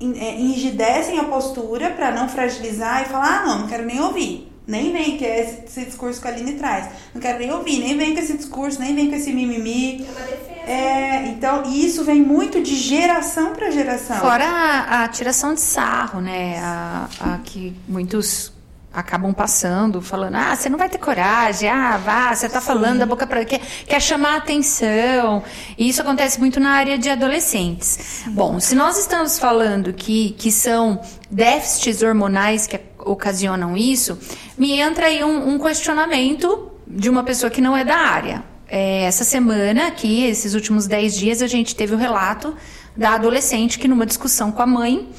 é, 0.00 0.34
enrijecem 0.34 1.18
a 1.18 1.24
postura 1.24 1.90
para 1.90 2.10
não 2.10 2.28
fragilizar 2.28 3.02
e 3.02 3.04
falar: 3.06 3.42
ah, 3.42 3.46
não, 3.46 3.58
não 3.60 3.68
quero 3.68 3.84
nem 3.84 4.00
ouvir. 4.00 4.48
Nem 4.66 4.92
vem 4.92 5.16
que 5.16 5.24
é 5.24 5.40
esse, 5.40 5.64
esse, 5.64 5.84
discurso 5.86 6.20
que 6.20 6.28
a 6.28 6.30
Aline 6.30 6.52
traz. 6.52 6.88
Não 7.12 7.20
quero 7.20 7.38
nem 7.38 7.52
ouvir, 7.52 7.78
nem 7.80 7.96
vem 7.96 8.14
com 8.14 8.20
esse 8.20 8.36
discurso, 8.36 8.80
nem 8.80 8.94
vem 8.94 9.08
com 9.08 9.16
esse 9.16 9.32
mimimi. 9.32 10.06
É 10.06 10.10
uma 10.10 10.20
defesa. 10.20 10.51
É, 10.66 11.26
então, 11.28 11.62
isso 11.72 12.04
vem 12.04 12.22
muito 12.22 12.62
de 12.62 12.74
geração 12.74 13.52
para 13.52 13.70
geração. 13.70 14.18
Fora 14.18 14.44
a, 14.44 15.04
a, 15.04 15.08
tiração 15.08 15.54
de 15.54 15.60
sarro, 15.60 16.20
né? 16.20 16.58
A, 16.60 17.08
a 17.20 17.38
que 17.38 17.74
muitos 17.88 18.52
acabam 18.92 19.32
passando, 19.32 20.02
falando, 20.02 20.36
ah, 20.36 20.54
você 20.54 20.68
não 20.68 20.76
vai 20.76 20.88
ter 20.88 20.98
coragem, 20.98 21.68
ah, 21.68 21.96
vá, 21.96 22.34
você 22.34 22.46
está 22.46 22.60
falando 22.60 22.98
da 22.98 23.06
boca 23.06 23.26
para 23.26 23.44
quer, 23.44 23.60
quer 23.86 24.00
chamar 24.00 24.36
atenção. 24.36 25.42
E 25.78 25.88
isso 25.88 26.02
acontece 26.02 26.38
muito 26.38 26.60
na 26.60 26.72
área 26.72 26.98
de 26.98 27.08
adolescentes. 27.08 28.24
Bom, 28.28 28.60
se 28.60 28.74
nós 28.74 28.98
estamos 28.98 29.38
falando 29.38 29.92
que, 29.92 30.32
que 30.32 30.52
são 30.52 31.00
déficits 31.30 32.02
hormonais 32.02 32.66
que 32.66 32.78
ocasionam 32.98 33.76
isso, 33.76 34.18
me 34.58 34.78
entra 34.78 35.06
aí 35.06 35.24
um, 35.24 35.54
um 35.54 35.58
questionamento 35.58 36.70
de 36.86 37.08
uma 37.08 37.24
pessoa 37.24 37.50
que 37.50 37.60
não 37.60 37.76
é 37.76 37.84
da 37.84 37.96
área. 37.96 38.51
É, 38.74 39.02
essa 39.02 39.22
semana 39.22 39.88
aqui, 39.88 40.24
esses 40.24 40.54
últimos 40.54 40.86
10 40.86 41.14
dias, 41.14 41.42
a 41.42 41.46
gente 41.46 41.76
teve 41.76 41.94
o 41.94 41.98
relato 41.98 42.56
da 42.96 43.10
adolescente 43.10 43.78
que 43.78 43.86
numa 43.86 44.06
discussão 44.06 44.50
com 44.50 44.62
a 44.62 44.66
mãe, 44.66 45.10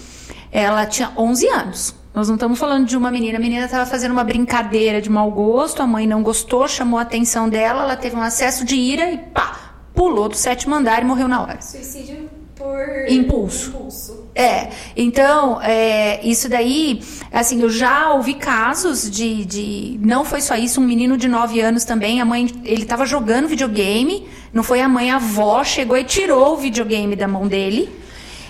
ela 0.51 0.87
tinha 0.87 1.11
11 1.15 1.47
anos. 1.49 1.95
Nós 2.15 2.27
não 2.27 2.33
estamos 2.33 2.57
falando 2.57 2.87
de 2.87 2.97
uma 2.97 3.11
menina. 3.11 3.37
A 3.37 3.39
menina 3.39 3.65
estava 3.65 3.85
fazendo 3.85 4.11
uma 4.11 4.23
brincadeira 4.23 4.99
de 4.99 5.07
mau 5.07 5.29
gosto, 5.29 5.83
a 5.83 5.85
mãe 5.85 6.07
não 6.07 6.23
gostou, 6.23 6.67
chamou 6.67 6.97
a 6.97 7.03
atenção 7.03 7.47
dela, 7.47 7.83
ela 7.83 7.95
teve 7.95 8.15
um 8.15 8.23
acesso 8.23 8.65
de 8.65 8.75
ira 8.75 9.11
e 9.11 9.19
pá, 9.19 9.75
pulou 9.93 10.27
do 10.29 10.35
sétimo 10.35 10.73
andar 10.73 11.03
e 11.03 11.05
morreu 11.05 11.27
na 11.27 11.43
hora. 11.43 11.61
Suicídio 11.61 12.32
por 12.63 13.11
impulso. 13.11 13.69
impulso. 13.69 14.23
É, 14.33 14.69
então, 14.95 15.61
é, 15.61 16.25
isso 16.25 16.49
daí, 16.49 17.01
assim, 17.31 17.61
eu 17.61 17.69
já 17.69 18.13
ouvi 18.13 18.33
casos 18.33 19.11
de, 19.11 19.45
de. 19.45 19.99
Não 20.01 20.23
foi 20.23 20.41
só 20.41 20.55
isso, 20.55 20.79
um 20.79 20.85
menino 20.85 21.17
de 21.17 21.27
9 21.27 21.59
anos 21.59 21.83
também, 21.83 22.21
a 22.21 22.25
mãe, 22.25 22.49
ele 22.63 22.83
estava 22.83 23.05
jogando 23.05 23.47
videogame, 23.47 24.27
não 24.51 24.63
foi 24.63 24.81
a 24.81 24.87
mãe, 24.87 25.11
a 25.11 25.17
avó 25.17 25.63
chegou 25.63 25.97
e 25.97 26.03
tirou 26.03 26.53
o 26.53 26.57
videogame 26.57 27.15
da 27.15 27.27
mão 27.27 27.47
dele. 27.47 27.89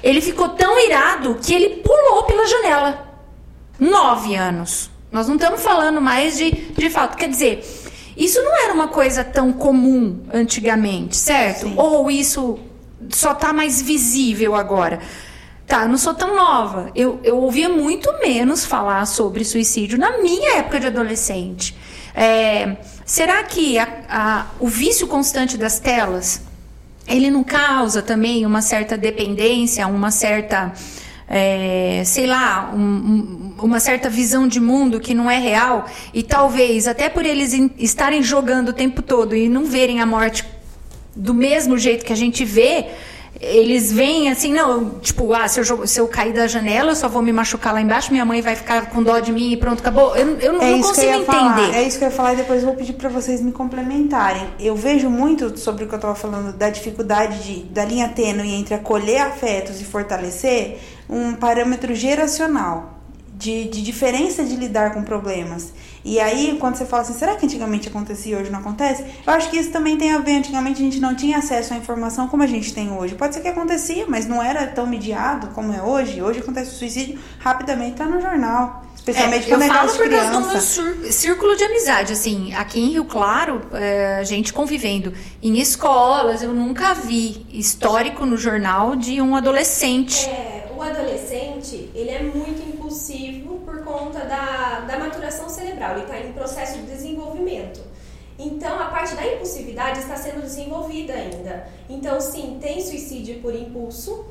Ele 0.01 0.21
ficou 0.21 0.49
tão 0.49 0.79
irado 0.85 1.39
que 1.41 1.53
ele 1.53 1.81
pulou 1.81 2.23
pela 2.23 2.45
janela. 2.45 3.09
Nove 3.79 4.35
anos. 4.35 4.89
Nós 5.11 5.27
não 5.27 5.35
estamos 5.35 5.61
falando 5.61 5.99
mais 5.99 6.37
de, 6.37 6.51
de 6.51 6.89
fato. 6.89 7.17
Quer 7.17 7.29
dizer, 7.29 7.65
isso 8.15 8.41
não 8.41 8.63
era 8.63 8.73
uma 8.73 8.87
coisa 8.87 9.23
tão 9.23 9.51
comum 9.51 10.23
antigamente, 10.33 11.15
certo? 11.17 11.67
Sim. 11.67 11.73
Ou 11.77 12.11
isso 12.11 12.59
só 13.09 13.33
está 13.33 13.53
mais 13.53 13.81
visível 13.81 14.55
agora? 14.55 14.99
Tá, 15.65 15.83
eu 15.83 15.89
não 15.89 15.97
sou 15.97 16.13
tão 16.13 16.35
nova. 16.35 16.91
Eu, 16.93 17.19
eu 17.23 17.37
ouvia 17.37 17.69
muito 17.69 18.11
menos 18.19 18.65
falar 18.65 19.05
sobre 19.05 19.43
suicídio 19.45 19.97
na 19.97 20.17
minha 20.19 20.57
época 20.57 20.79
de 20.79 20.87
adolescente. 20.87 21.75
É, 22.13 22.77
será 23.05 23.43
que 23.43 23.79
a, 23.79 23.87
a, 24.07 24.45
o 24.59 24.67
vício 24.67 25.07
constante 25.07 25.57
das 25.57 25.79
telas 25.79 26.41
ele 27.07 27.29
não 27.29 27.43
causa 27.43 28.01
também 28.01 28.45
uma 28.45 28.61
certa 28.61 28.97
dependência, 28.97 29.85
uma 29.87 30.11
certa 30.11 30.73
é, 31.27 32.03
sei 32.05 32.27
lá, 32.27 32.71
um, 32.73 32.79
um, 32.79 33.55
uma 33.63 33.79
certa 33.79 34.09
visão 34.09 34.47
de 34.47 34.59
mundo 34.59 34.99
que 34.99 35.13
não 35.13 35.31
é 35.31 35.39
real 35.39 35.85
e 36.13 36.21
talvez 36.21 36.87
até 36.87 37.09
por 37.09 37.25
eles 37.25 37.53
estarem 37.77 38.21
jogando 38.21 38.69
o 38.69 38.73
tempo 38.73 39.01
todo 39.01 39.35
e 39.35 39.49
não 39.49 39.65
verem 39.65 40.01
a 40.01 40.05
morte 40.05 40.45
do 41.15 41.33
mesmo 41.33 41.77
jeito 41.77 42.05
que 42.05 42.13
a 42.13 42.15
gente 42.15 42.43
vê, 42.43 42.87
eles 43.39 43.91
veem 43.91 44.29
assim, 44.29 44.53
não, 44.53 44.91
tipo, 44.99 45.33
ah, 45.33 45.47
se 45.47 45.59
eu, 45.59 45.87
se 45.87 45.99
eu 45.99 46.07
cair 46.07 46.33
da 46.33 46.47
janela, 46.47 46.91
eu 46.91 46.95
só 46.95 47.09
vou 47.09 47.21
me 47.21 47.33
machucar 47.33 47.73
lá 47.73 47.81
embaixo, 47.81 48.11
minha 48.11 48.23
mãe 48.23 48.41
vai 48.41 48.55
ficar 48.55 48.89
com 48.89 49.03
dó 49.03 49.19
de 49.19 49.31
mim 49.31 49.51
e 49.51 49.57
pronto, 49.57 49.79
acabou. 49.79 50.15
Eu, 50.15 50.39
eu 50.39 50.61
é 50.61 50.71
não 50.71 50.81
consigo 50.81 51.07
entender. 51.07 51.25
Falar, 51.25 51.75
é 51.75 51.83
isso 51.83 51.97
que 51.97 52.03
eu 52.05 52.09
ia 52.09 52.15
falar 52.15 52.33
e 52.33 52.37
depois 52.37 52.61
eu 52.61 52.67
vou 52.67 52.75
pedir 52.75 52.93
para 52.93 53.09
vocês 53.09 53.41
me 53.41 53.51
complementarem. 53.51 54.47
Eu 54.59 54.75
vejo 54.75 55.09
muito 55.09 55.57
sobre 55.59 55.83
o 55.83 55.87
que 55.87 55.93
eu 55.93 55.97
estava 55.97 56.15
falando 56.15 56.53
da 56.55 56.69
dificuldade 56.69 57.43
de, 57.43 57.63
da 57.65 57.83
linha 57.83 58.07
tênue 58.09 58.53
entre 58.53 58.75
acolher 58.75 59.21
afetos 59.21 59.81
e 59.81 59.83
fortalecer 59.83 60.79
um 61.09 61.33
parâmetro 61.33 61.93
geracional 61.93 62.92
de, 63.43 63.65
de 63.65 63.81
diferença 63.81 64.41
de 64.45 64.55
lidar 64.55 64.93
com 64.93 65.03
problemas. 65.03 65.73
E 66.05 66.17
aí, 66.17 66.57
quando 66.59 66.75
você 66.75 66.85
fala 66.85 67.03
assim, 67.03 67.13
será 67.13 67.35
que 67.35 67.45
antigamente 67.45 67.89
acontecia 67.89 68.37
e 68.37 68.41
hoje 68.41 68.49
não 68.49 68.59
acontece? 68.59 69.03
Eu 69.25 69.33
acho 69.33 69.49
que 69.49 69.57
isso 69.57 69.69
também 69.69 69.97
tem 69.97 70.13
a 70.13 70.19
ver. 70.19 70.37
Antigamente 70.37 70.81
a 70.81 70.85
gente 70.85 70.99
não 70.99 71.13
tinha 71.13 71.37
acesso 71.39 71.73
à 71.73 71.77
informação 71.77 72.29
como 72.29 72.41
a 72.41 72.47
gente 72.47 72.73
tem 72.73 72.89
hoje. 72.91 73.15
Pode 73.15 73.35
ser 73.35 73.41
que 73.41 73.49
acontecia, 73.49 74.05
mas 74.07 74.25
não 74.25 74.41
era 74.41 74.67
tão 74.67 74.87
mediado 74.87 75.47
como 75.47 75.73
é 75.73 75.81
hoje. 75.81 76.21
Hoje 76.21 76.39
acontece 76.39 76.71
o 76.71 76.73
suicídio 76.73 77.19
rapidamente, 77.39 77.97
tá 77.97 78.05
no 78.05 78.21
jornal. 78.21 78.83
Especialmente 78.95 79.45
é, 79.45 79.49
quando 79.49 79.61
eu 79.63 79.67
é 79.67 79.73
falo 79.73 79.91
por 79.91 80.09
de 80.09 80.15
causa 80.15 80.31
do 80.31 80.47
criança. 80.47 80.81
meu 80.81 81.11
círculo 81.11 81.55
de 81.57 81.63
amizade, 81.65 82.13
assim, 82.13 82.53
aqui 82.53 82.79
em 82.79 82.91
Rio 82.91 83.03
Claro, 83.03 83.61
é, 83.73 84.19
a 84.19 84.23
gente 84.23 84.53
convivendo 84.53 85.13
em 85.41 85.59
escolas, 85.59 86.41
eu 86.41 86.53
nunca 86.53 86.93
vi 86.93 87.45
histórico 87.51 88.25
no 88.25 88.37
jornal 88.37 88.95
de 88.95 89.21
um 89.21 89.35
adolescente. 89.35 90.25
É, 90.29 90.62
o 90.75 90.81
adolescente, 90.81 91.89
ele 91.93 92.09
é 92.09 92.21
muito 92.21 92.61
impulsivo 92.67 93.59
por 93.59 93.83
conta 93.83 94.19
da, 94.19 94.81
da 94.81 94.99
maturação 94.99 95.49
cerebral, 95.49 95.93
ele 95.93 96.01
está 96.01 96.19
em 96.19 96.33
processo 96.33 96.79
de 96.79 96.85
desenvolvimento. 96.85 97.81
Então, 98.37 98.79
a 98.79 98.85
parte 98.85 99.15
da 99.15 99.25
impulsividade 99.25 99.99
está 99.99 100.15
sendo 100.15 100.41
desenvolvida 100.41 101.13
ainda. 101.13 101.67
Então, 101.89 102.19
sim, 102.19 102.57
tem 102.59 102.81
suicídio 102.81 103.39
por 103.41 103.53
impulso, 103.53 104.25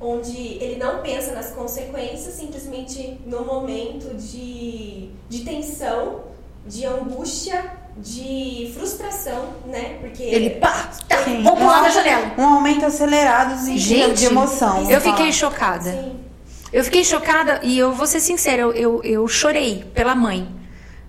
onde 0.00 0.36
ele 0.62 0.76
não 0.76 1.02
pensa 1.02 1.32
nas 1.32 1.52
consequências, 1.52 2.34
simplesmente 2.34 3.20
no 3.24 3.44
momento 3.44 4.14
de, 4.16 5.10
de 5.28 5.44
tensão, 5.44 6.24
de 6.66 6.84
angústia, 6.84 7.83
de 7.96 8.72
frustração, 8.74 9.54
né? 9.66 9.98
Porque 10.00 10.22
Ele, 10.22 10.50
pá, 10.50 10.90
tá, 11.08 11.22
Sim. 11.24 11.42
vou 11.42 11.56
pular 11.56 11.82
da 11.82 11.90
janela. 11.90 12.32
Um 12.36 12.44
aumento 12.44 12.84
acelerado 12.84 13.64
de, 13.64 13.78
Gente, 13.78 14.18
de 14.18 14.26
emoção. 14.26 14.90
eu 14.90 15.00
fiquei 15.00 15.32
falar. 15.32 15.32
chocada. 15.32 15.90
Sim. 15.92 16.16
Eu 16.72 16.82
fiquei 16.82 17.04
chocada 17.04 17.60
e 17.62 17.78
eu 17.78 17.92
vou 17.92 18.06
ser 18.06 18.18
sincera, 18.18 18.62
eu, 18.62 18.72
eu, 18.72 19.00
eu 19.04 19.28
chorei 19.28 19.84
pela 19.94 20.14
mãe. 20.14 20.48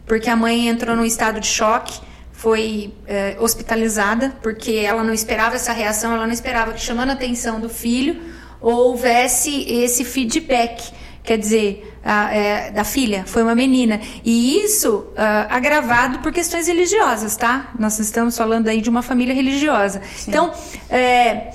Porque 0.06 0.30
a 0.30 0.36
mãe 0.36 0.68
entrou 0.68 0.96
num 0.96 1.06
estado 1.06 1.40
de 1.40 1.48
choque, 1.48 2.00
foi 2.32 2.94
é, 3.08 3.36
hospitalizada, 3.40 4.36
porque 4.44 4.74
ela 4.74 5.04
não 5.04 5.14
esperava 5.14 5.56
essa 5.56 5.74
reação, 5.74 6.14
ela 6.14 6.28
não 6.28 6.34
esperava 6.34 6.74
que 6.74 6.80
chamando 6.82 7.10
a 7.10 7.14
atenção 7.14 7.60
do 7.60 7.68
filho 7.70 8.22
houvesse 8.62 9.66
esse 9.72 10.04
feedback. 10.06 10.92
Quer 11.26 11.38
dizer, 11.40 11.98
a, 12.04 12.34
é, 12.36 12.72
da 12.72 12.84
filha, 12.84 13.24
foi 13.26 13.42
uma 13.42 13.56
menina. 13.56 14.00
E 14.24 14.64
isso 14.64 15.08
ah, 15.18 15.48
agravado 15.50 16.20
por 16.20 16.32
questões 16.32 16.68
religiosas, 16.68 17.36
tá? 17.36 17.72
Nós 17.80 17.98
estamos 18.00 18.38
falando 18.38 18.68
aí 18.68 18.80
de 18.80 18.90
uma 18.90 19.02
família 19.02 19.34
religiosa. 19.34 20.02
Então, 20.28 20.54
é, 20.90 21.52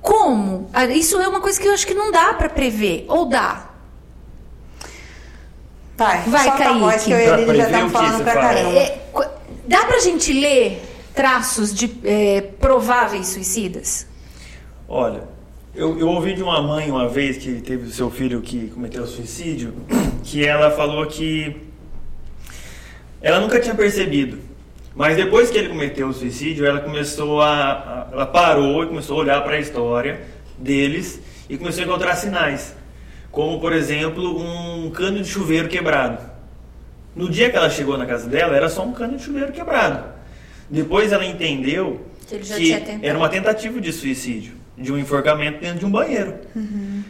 como? 0.00 0.70
Ah, 0.72 0.86
Isso 0.86 1.20
é 1.20 1.26
uma 1.26 1.40
coisa 1.40 1.60
que 1.60 1.66
eu 1.66 1.72
acho 1.72 1.86
que 1.86 1.94
não 1.94 2.12
dá 2.12 2.34
para 2.34 2.48
prever. 2.48 3.04
Ou 3.08 3.24
dá? 3.26 3.70
Vai, 5.96 6.22
Vai, 6.22 6.44
solta 6.44 6.64
a 6.68 6.72
voz 6.78 6.94
Kaique. 6.94 7.04
que 7.04 7.12
eu 7.12 7.18
e 7.18 7.24
Pra 7.26 7.40
ele 7.40 7.56
já 7.58 7.64
estamos 7.64 7.92
falando 7.92 8.22
pra 8.24 8.32
fala? 8.32 8.46
caramba. 8.54 8.78
É, 8.78 8.98
dá 9.68 9.84
pra 9.84 9.98
gente 10.00 10.32
ler 10.32 10.82
traços 11.14 11.72
de 11.74 11.92
é, 12.04 12.40
prováveis 12.60 13.28
suicidas? 13.28 14.06
Olha, 14.88 15.28
eu, 15.74 15.98
eu 15.98 16.08
ouvi 16.08 16.34
de 16.34 16.42
uma 16.42 16.60
mãe 16.60 16.90
uma 16.90 17.08
vez 17.08 17.38
que 17.38 17.60
teve 17.60 17.86
o 17.86 17.90
seu 17.90 18.10
filho 18.10 18.40
que 18.40 18.68
cometeu 18.68 19.06
suicídio, 19.06 19.74
que 20.22 20.44
ela 20.44 20.70
falou 20.70 21.06
que 21.06 21.56
ela 23.20 23.40
nunca 23.40 23.60
tinha 23.60 23.74
percebido. 23.74 24.38
Mas 24.94 25.16
depois 25.16 25.50
que 25.50 25.56
ele 25.56 25.70
cometeu 25.70 26.08
o 26.08 26.12
suicídio, 26.12 26.66
ela 26.66 26.80
começou 26.80 27.40
a, 27.40 27.72
a- 27.72 28.08
ela 28.12 28.26
parou 28.26 28.84
e 28.84 28.88
começou 28.88 29.16
a 29.18 29.20
olhar 29.22 29.42
para 29.42 29.54
a 29.54 29.58
história 29.60 30.20
deles 30.58 31.20
e 31.48 31.56
começou 31.56 31.82
a 31.82 31.86
encontrar 31.86 32.14
sinais, 32.16 32.74
como 33.30 33.58
por 33.58 33.72
exemplo 33.72 34.38
um 34.38 34.90
cano 34.90 35.20
de 35.22 35.28
chuveiro 35.28 35.68
quebrado. 35.68 36.30
No 37.16 37.28
dia 37.30 37.48
que 37.50 37.56
ela 37.56 37.70
chegou 37.70 37.96
na 37.96 38.04
casa 38.06 38.28
dela, 38.28 38.54
era 38.56 38.68
só 38.68 38.84
um 38.84 38.92
cano 38.92 39.16
de 39.16 39.22
chuveiro 39.24 39.52
quebrado. 39.52 40.04
Depois 40.68 41.10
ela 41.12 41.24
entendeu 41.24 42.06
Que 42.28 42.34
ele 42.36 42.44
já 42.44 42.56
que 42.56 42.72
era 43.02 43.16
uma 43.16 43.28
tentativa 43.30 43.80
de 43.80 43.92
suicídio, 43.92 44.52
de 44.76 44.92
um 44.92 44.98
enforcamento 44.98 45.60
dentro 45.60 45.78
de 45.80 45.86
um 45.86 45.90
banheiro. 45.90 46.34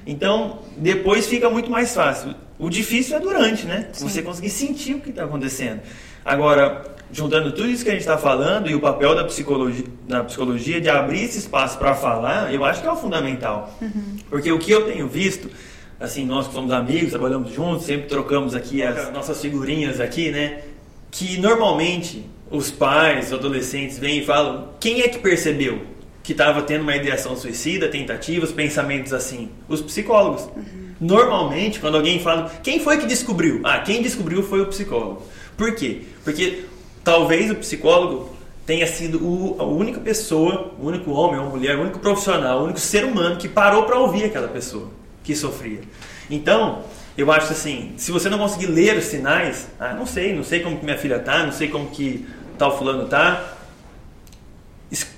Então, 0.06 0.58
depois 0.76 1.26
fica 1.26 1.48
muito 1.48 1.70
mais 1.70 1.94
fácil. 1.94 2.34
O 2.58 2.68
difícil 2.68 3.16
é 3.16 3.20
durante, 3.20 3.66
né? 3.66 3.88
Você 3.94 4.22
conseguir 4.22 4.50
sentir 4.50 4.94
o 4.94 5.00
que 5.00 5.10
está 5.10 5.24
acontecendo. 5.24 5.80
Agora, 6.24 6.84
juntando 7.12 7.52
tudo 7.52 7.68
isso 7.68 7.82
que 7.84 7.90
a 7.90 7.92
gente 7.92 8.02
está 8.02 8.16
falando 8.16 8.70
e 8.70 8.74
o 8.74 8.80
papel 8.80 9.14
da 9.14 9.24
psicologia, 9.24 9.84
da 10.08 10.24
psicologia 10.24 10.80
de 10.80 10.88
abrir 10.88 11.24
esse 11.24 11.38
espaço 11.38 11.78
para 11.78 11.94
falar, 11.94 12.52
eu 12.52 12.64
acho 12.64 12.80
que 12.80 12.86
é 12.86 12.90
o 12.90 12.96
fundamental. 12.96 13.76
Porque 14.30 14.50
o 14.50 14.58
que 14.58 14.70
eu 14.70 14.86
tenho 14.86 15.06
visto, 15.08 15.50
assim, 16.00 16.24
nós 16.24 16.46
que 16.48 16.54
somos 16.54 16.72
amigos, 16.72 17.10
trabalhamos 17.10 17.52
juntos, 17.52 17.84
sempre 17.84 18.08
trocamos 18.08 18.54
aqui 18.54 18.82
as 18.82 19.12
nossas 19.12 19.40
figurinhas 19.40 20.00
aqui, 20.00 20.30
né? 20.30 20.62
Que 21.10 21.38
normalmente 21.38 22.24
os 22.50 22.70
pais, 22.70 23.26
os 23.26 23.32
adolescentes 23.34 23.98
vêm 23.98 24.20
e 24.20 24.24
falam: 24.24 24.68
quem 24.80 25.02
é 25.02 25.08
que 25.08 25.18
percebeu 25.18 25.91
que 26.22 26.32
estava 26.32 26.62
tendo 26.62 26.82
uma 26.82 26.94
ideação 26.96 27.36
suicida, 27.36 27.88
tentativas, 27.88 28.52
pensamentos 28.52 29.12
assim? 29.12 29.50
Os 29.68 29.80
psicólogos. 29.80 30.48
Normalmente, 31.00 31.80
quando 31.80 31.96
alguém 31.96 32.20
fala, 32.20 32.50
quem 32.62 32.78
foi 32.78 32.98
que 32.98 33.06
descobriu? 33.06 33.60
Ah, 33.64 33.80
quem 33.80 34.02
descobriu 34.02 34.42
foi 34.42 34.60
o 34.60 34.66
psicólogo. 34.66 35.22
Por 35.56 35.74
quê? 35.74 36.02
Porque 36.24 36.64
talvez 37.02 37.50
o 37.50 37.56
psicólogo 37.56 38.30
tenha 38.64 38.86
sido 38.86 39.18
o- 39.18 39.56
a 39.58 39.64
única 39.64 39.98
pessoa, 39.98 40.72
o 40.80 40.86
único 40.86 41.10
homem 41.10 41.40
ou 41.40 41.50
mulher, 41.50 41.76
o 41.76 41.80
único 41.82 41.98
profissional, 41.98 42.60
o 42.60 42.64
único 42.64 42.78
ser 42.78 43.04
humano 43.04 43.36
que 43.36 43.48
parou 43.48 43.82
para 43.82 43.98
ouvir 43.98 44.24
aquela 44.24 44.46
pessoa 44.46 44.88
que 45.24 45.34
sofria. 45.34 45.80
Então, 46.30 46.84
eu 47.18 47.30
acho 47.32 47.52
assim, 47.52 47.92
se 47.96 48.12
você 48.12 48.30
não 48.30 48.38
conseguir 48.38 48.66
ler 48.66 48.96
os 48.96 49.04
sinais, 49.06 49.68
ah, 49.80 49.92
não 49.94 50.06
sei, 50.06 50.32
não 50.32 50.44
sei 50.44 50.60
como 50.60 50.78
que 50.78 50.84
minha 50.84 50.96
filha 50.96 51.18
tá, 51.18 51.44
não 51.44 51.52
sei 51.52 51.66
como 51.68 51.90
que 51.90 52.24
tal 52.56 52.78
fulano 52.78 53.08
tá, 53.08 53.58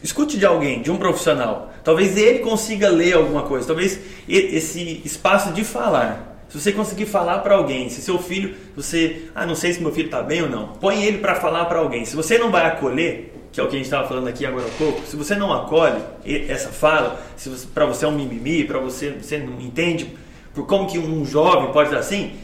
escute 0.02 0.38
de 0.38 0.46
alguém, 0.46 0.80
de 0.80 0.90
um 0.90 0.96
profissional. 0.96 1.72
Talvez 1.82 2.16
ele 2.16 2.38
consiga 2.38 2.88
ler 2.88 3.14
alguma 3.14 3.42
coisa. 3.42 3.66
Talvez 3.66 3.98
esse 4.28 5.02
espaço 5.04 5.52
de 5.52 5.64
falar 5.64 6.32
Se 6.48 6.60
você 6.60 6.70
conseguir 6.70 7.06
falar 7.06 7.40
para 7.40 7.56
alguém, 7.56 7.88
se 7.88 8.00
seu 8.00 8.16
filho, 8.16 8.54
você, 8.76 9.22
ah, 9.34 9.44
não 9.44 9.56
sei 9.56 9.72
se 9.72 9.82
meu 9.82 9.90
filho 9.90 10.06
está 10.06 10.22
bem 10.22 10.42
ou 10.42 10.48
não, 10.48 10.68
põe 10.68 11.02
ele 11.02 11.18
para 11.18 11.34
falar 11.34 11.64
para 11.64 11.80
alguém. 11.80 12.04
Se 12.04 12.14
você 12.14 12.38
não 12.38 12.52
vai 12.52 12.64
acolher, 12.64 13.34
que 13.50 13.60
é 13.60 13.62
o 13.64 13.66
que 13.66 13.74
a 13.74 13.78
gente 13.78 13.86
estava 13.86 14.06
falando 14.06 14.28
aqui 14.28 14.46
agora 14.46 14.64
há 14.66 14.78
pouco, 14.78 15.04
se 15.04 15.16
você 15.16 15.34
não 15.34 15.52
acolhe 15.52 16.00
essa 16.24 16.68
fala, 16.68 17.20
se 17.36 17.50
para 17.74 17.86
você 17.86 18.04
é 18.04 18.08
um 18.08 18.12
mimimi, 18.12 18.64
para 18.64 18.78
você 18.78 19.10
você 19.10 19.38
não 19.38 19.60
entende 19.60 20.14
por 20.54 20.66
como 20.66 20.88
que 20.88 20.98
um 20.98 21.24
jovem 21.24 21.72
pode 21.72 21.90
ser 21.90 21.96
assim, 21.96 22.34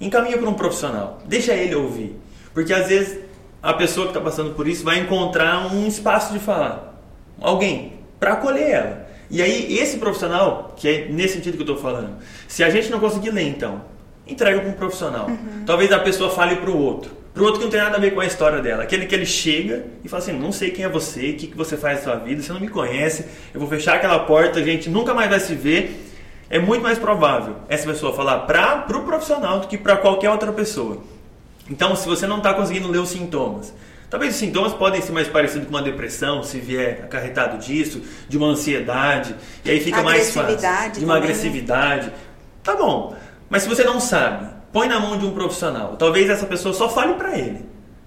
encaminha 0.00 0.36
para 0.36 0.48
um 0.48 0.54
profissional, 0.54 1.22
deixa 1.24 1.54
ele 1.54 1.74
ouvir, 1.74 2.14
porque 2.52 2.72
às 2.72 2.88
vezes 2.88 3.18
a 3.62 3.72
pessoa 3.72 4.06
que 4.06 4.10
está 4.10 4.20
passando 4.20 4.54
por 4.54 4.66
isso 4.66 4.84
vai 4.84 4.98
encontrar 4.98 5.72
um 5.72 5.86
espaço 5.86 6.32
de 6.32 6.38
falar, 6.38 7.00
alguém 7.40 7.94
para 8.18 8.32
acolher 8.32 8.70
ela. 8.70 9.06
E 9.30 9.40
aí, 9.40 9.78
esse 9.78 9.96
profissional, 9.96 10.74
que 10.76 10.86
é 10.86 11.08
nesse 11.08 11.34
sentido 11.34 11.54
que 11.54 11.62
eu 11.62 11.74
estou 11.74 11.78
falando, 11.78 12.16
se 12.46 12.62
a 12.62 12.68
gente 12.68 12.90
não 12.90 13.00
conseguir 13.00 13.30
ler, 13.30 13.48
então, 13.48 13.80
entrega 14.26 14.60
para 14.60 14.68
um 14.68 14.74
profissional. 14.74 15.26
Uhum. 15.26 15.64
Talvez 15.64 15.90
a 15.90 15.98
pessoa 15.98 16.30
fale 16.30 16.56
para 16.56 16.70
o 16.70 16.76
outro. 16.76 17.10
Para 17.32 17.42
o 17.42 17.46
outro 17.46 17.60
que 17.60 17.64
não 17.64 17.72
tem 17.72 17.80
nada 17.80 17.96
a 17.96 18.00
ver 18.00 18.12
com 18.12 18.20
a 18.20 18.26
história 18.26 18.60
dela. 18.60 18.82
Aquele 18.82 19.06
que 19.06 19.14
ele 19.14 19.24
chega 19.24 19.86
e 20.04 20.08
fala 20.08 20.22
assim: 20.22 20.32
não 20.32 20.52
sei 20.52 20.70
quem 20.70 20.84
é 20.84 20.88
você, 20.88 21.30
o 21.30 21.36
que, 21.36 21.46
que 21.46 21.56
você 21.56 21.78
faz 21.78 21.98
na 21.98 22.04
sua 22.04 22.16
vida, 22.16 22.42
você 22.42 22.52
não 22.52 22.60
me 22.60 22.68
conhece, 22.68 23.24
eu 23.54 23.60
vou 23.60 23.68
fechar 23.68 23.94
aquela 23.94 24.18
porta, 24.20 24.60
a 24.60 24.62
gente 24.62 24.90
nunca 24.90 25.14
mais 25.14 25.30
vai 25.30 25.40
se 25.40 25.54
ver. 25.54 26.08
É 26.50 26.58
muito 26.58 26.82
mais 26.82 26.98
provável 26.98 27.56
essa 27.70 27.86
pessoa 27.86 28.14
falar 28.14 28.40
para 28.40 28.80
o 28.80 28.82
pro 28.82 29.04
profissional 29.04 29.60
do 29.60 29.66
que 29.66 29.78
para 29.78 29.96
qualquer 29.96 30.28
outra 30.28 30.52
pessoa. 30.52 30.98
Então, 31.70 31.94
se 31.94 32.06
você 32.06 32.26
não 32.26 32.38
está 32.38 32.54
conseguindo 32.54 32.88
ler 32.88 32.98
os 32.98 33.10
sintomas, 33.10 33.72
Talvez 34.12 34.34
os 34.34 34.40
sintomas 34.40 34.74
podem 34.74 35.00
ser 35.00 35.10
mais 35.10 35.26
parecidos 35.26 35.66
com 35.66 35.70
uma 35.74 35.80
depressão, 35.80 36.42
se 36.42 36.60
vier 36.60 37.00
acarretado 37.02 37.56
disso, 37.56 38.02
de 38.28 38.36
uma 38.36 38.48
ansiedade, 38.48 39.34
e 39.64 39.70
aí 39.70 39.80
fica 39.80 40.02
mais 40.02 40.34
fácil. 40.34 40.58
De 40.58 40.66
uma 40.66 40.90
também, 40.90 41.06
né? 41.06 41.14
agressividade. 41.14 42.06
Né? 42.08 42.12
Tá 42.62 42.76
bom. 42.76 43.16
Mas 43.48 43.62
se 43.62 43.70
você 43.70 43.82
não 43.82 43.98
sabe, 43.98 44.48
põe 44.70 44.86
na 44.86 45.00
mão 45.00 45.16
de 45.16 45.24
um 45.24 45.32
profissional. 45.32 45.96
Talvez 45.96 46.28
essa 46.28 46.44
pessoa 46.44 46.74
só 46.74 46.90
fale 46.90 47.14
para 47.14 47.38
ele. 47.38 47.64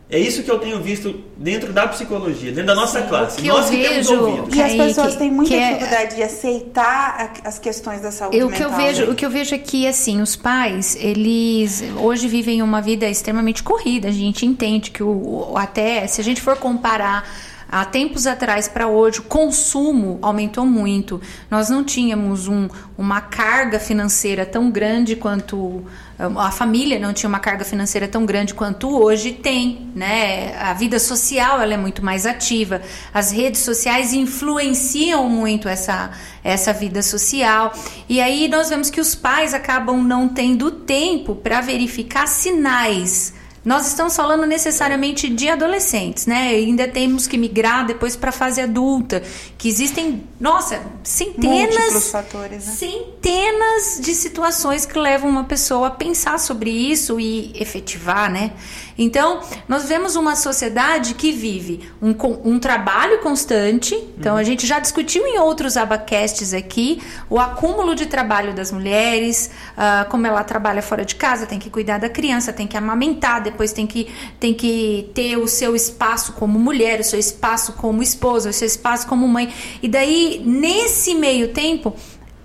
É 0.07 0.19
isso 0.19 0.43
que 0.43 0.51
eu 0.51 0.59
tenho 0.59 0.79
visto 0.81 1.23
dentro 1.35 1.73
da 1.73 1.87
psicologia, 1.87 2.51
dentro 2.51 2.67
da 2.67 2.75
nossa 2.75 3.01
Sim, 3.01 3.07
classe. 3.07 3.41
Que 3.41 3.47
Nós 3.47 3.65
eu 3.65 3.71
que 3.71 3.87
vejo, 3.89 4.21
ouvido. 4.21 4.55
E 4.55 4.61
as 4.61 4.73
pessoas 4.73 5.13
que, 5.13 5.19
têm 5.19 5.31
muita 5.31 5.49
que 5.49 5.55
é 5.55 5.73
dificuldade 5.73 6.13
é, 6.13 6.15
de 6.15 6.23
aceitar 6.23 7.33
as 7.43 7.57
questões 7.57 8.01
da 8.01 8.11
saúde 8.11 8.37
o 8.43 8.49
mental. 8.49 8.57
Que 8.57 8.63
eu 8.63 8.77
vejo, 8.77 9.11
o 9.11 9.15
que 9.15 9.25
eu 9.25 9.29
vejo 9.31 9.55
aqui, 9.55 9.87
é 9.87 9.89
assim, 9.89 10.21
os 10.21 10.35
pais, 10.35 10.95
eles 10.99 11.83
hoje 11.97 12.27
vivem 12.27 12.61
uma 12.61 12.81
vida 12.81 13.09
extremamente 13.09 13.63
corrida. 13.63 14.09
A 14.09 14.11
gente 14.11 14.45
entende 14.45 14.91
que 14.91 15.01
o, 15.01 15.53
até, 15.57 16.05
se 16.05 16.21
a 16.21 16.23
gente 16.23 16.39
for 16.39 16.55
comparar 16.55 17.27
Há 17.75 17.83
tempos 17.83 18.25
atrás 18.25 18.69
para 18.69 18.87
hoje, 18.87 19.19
o 19.19 19.23
consumo 19.23 20.17
aumentou 20.21 20.65
muito. 20.65 21.19
Nós 21.51 21.69
não 21.69 21.83
tínhamos 21.83 22.47
um, 22.47 22.69
uma 22.97 23.19
carga 23.19 23.81
financeira 23.81 24.45
tão 24.45 24.71
grande 24.71 25.17
quanto 25.17 25.83
a 26.17 26.51
família 26.51 26.97
não 26.97 27.11
tinha 27.11 27.27
uma 27.27 27.41
carga 27.41 27.65
financeira 27.65 28.07
tão 28.07 28.25
grande 28.25 28.53
quanto 28.53 28.87
hoje 28.97 29.33
tem, 29.33 29.91
né? 29.93 30.57
A 30.57 30.71
vida 30.71 30.97
social 30.99 31.61
ela 31.61 31.73
é 31.73 31.77
muito 31.77 32.01
mais 32.01 32.25
ativa. 32.25 32.81
As 33.13 33.29
redes 33.29 33.59
sociais 33.59 34.13
influenciam 34.13 35.29
muito 35.29 35.67
essa 35.67 36.11
essa 36.41 36.71
vida 36.71 37.01
social. 37.01 37.73
E 38.07 38.21
aí 38.21 38.47
nós 38.47 38.69
vemos 38.69 38.89
que 38.89 39.01
os 39.01 39.15
pais 39.15 39.53
acabam 39.53 40.01
não 40.01 40.29
tendo 40.29 40.71
tempo 40.71 41.35
para 41.35 41.59
verificar 41.59 42.25
sinais 42.25 43.33
nós 43.65 43.87
estamos 43.87 44.15
falando 44.15 44.45
necessariamente 44.45 45.27
de 45.27 45.49
adolescentes, 45.49 46.27
né? 46.27 46.53
E 46.53 46.65
ainda 46.65 46.87
temos 46.87 47.25
que 47.25 47.35
migrar 47.35 47.83
depois 47.83 48.15
para 48.15 48.29
a 48.29 48.31
fase 48.31 48.61
adulta, 48.61 49.23
que 49.57 49.67
existem, 49.67 50.23
nossa, 50.39 50.79
centenas, 51.03 52.11
fatores, 52.11 52.67
né? 52.67 52.73
centenas 52.73 53.99
de 53.99 54.13
situações 54.13 54.85
que 54.85 54.97
levam 54.99 55.27
uma 55.27 55.45
pessoa 55.45 55.87
a 55.87 55.91
pensar 55.91 56.39
sobre 56.39 56.69
isso 56.69 57.19
e 57.19 57.51
efetivar, 57.59 58.31
né? 58.31 58.51
Então, 58.97 59.41
nós 59.67 59.87
vemos 59.87 60.15
uma 60.15 60.35
sociedade 60.35 61.13
que 61.15 61.31
vive 61.31 61.89
um, 62.01 62.15
um 62.43 62.59
trabalho 62.59 63.19
constante. 63.19 63.95
Então, 64.17 64.33
uhum. 64.33 64.39
a 64.39 64.43
gente 64.43 64.65
já 64.65 64.79
discutiu 64.79 65.25
em 65.27 65.37
outros 65.37 65.75
abacasts 65.75 66.53
aqui 66.53 67.01
o 67.29 67.39
acúmulo 67.39 67.93
de 67.93 68.05
trabalho 68.05 68.53
das 68.53 68.71
mulheres, 68.71 69.51
uh, 69.77 70.09
como 70.09 70.25
ela 70.25 70.43
trabalha 70.43 70.81
fora 70.81 71.03
de 71.03 71.15
casa, 71.15 71.45
tem 71.45 71.59
que 71.59 71.69
cuidar 71.69 71.97
da 71.97 72.09
criança, 72.09 72.53
tem 72.53 72.67
que 72.67 72.77
amamentar, 72.77 73.41
depois 73.41 73.73
tem 73.73 73.85
que, 73.85 74.07
tem 74.39 74.53
que 74.53 75.11
ter 75.13 75.37
o 75.37 75.47
seu 75.47 75.75
espaço 75.75 76.33
como 76.33 76.57
mulher, 76.57 76.99
o 77.01 77.03
seu 77.03 77.19
espaço 77.19 77.73
como 77.73 78.01
esposa, 78.01 78.49
o 78.49 78.53
seu 78.53 78.67
espaço 78.67 79.07
como 79.07 79.27
mãe. 79.27 79.53
E 79.81 79.87
daí, 79.87 80.41
nesse 80.45 81.13
meio 81.13 81.49
tempo, 81.49 81.93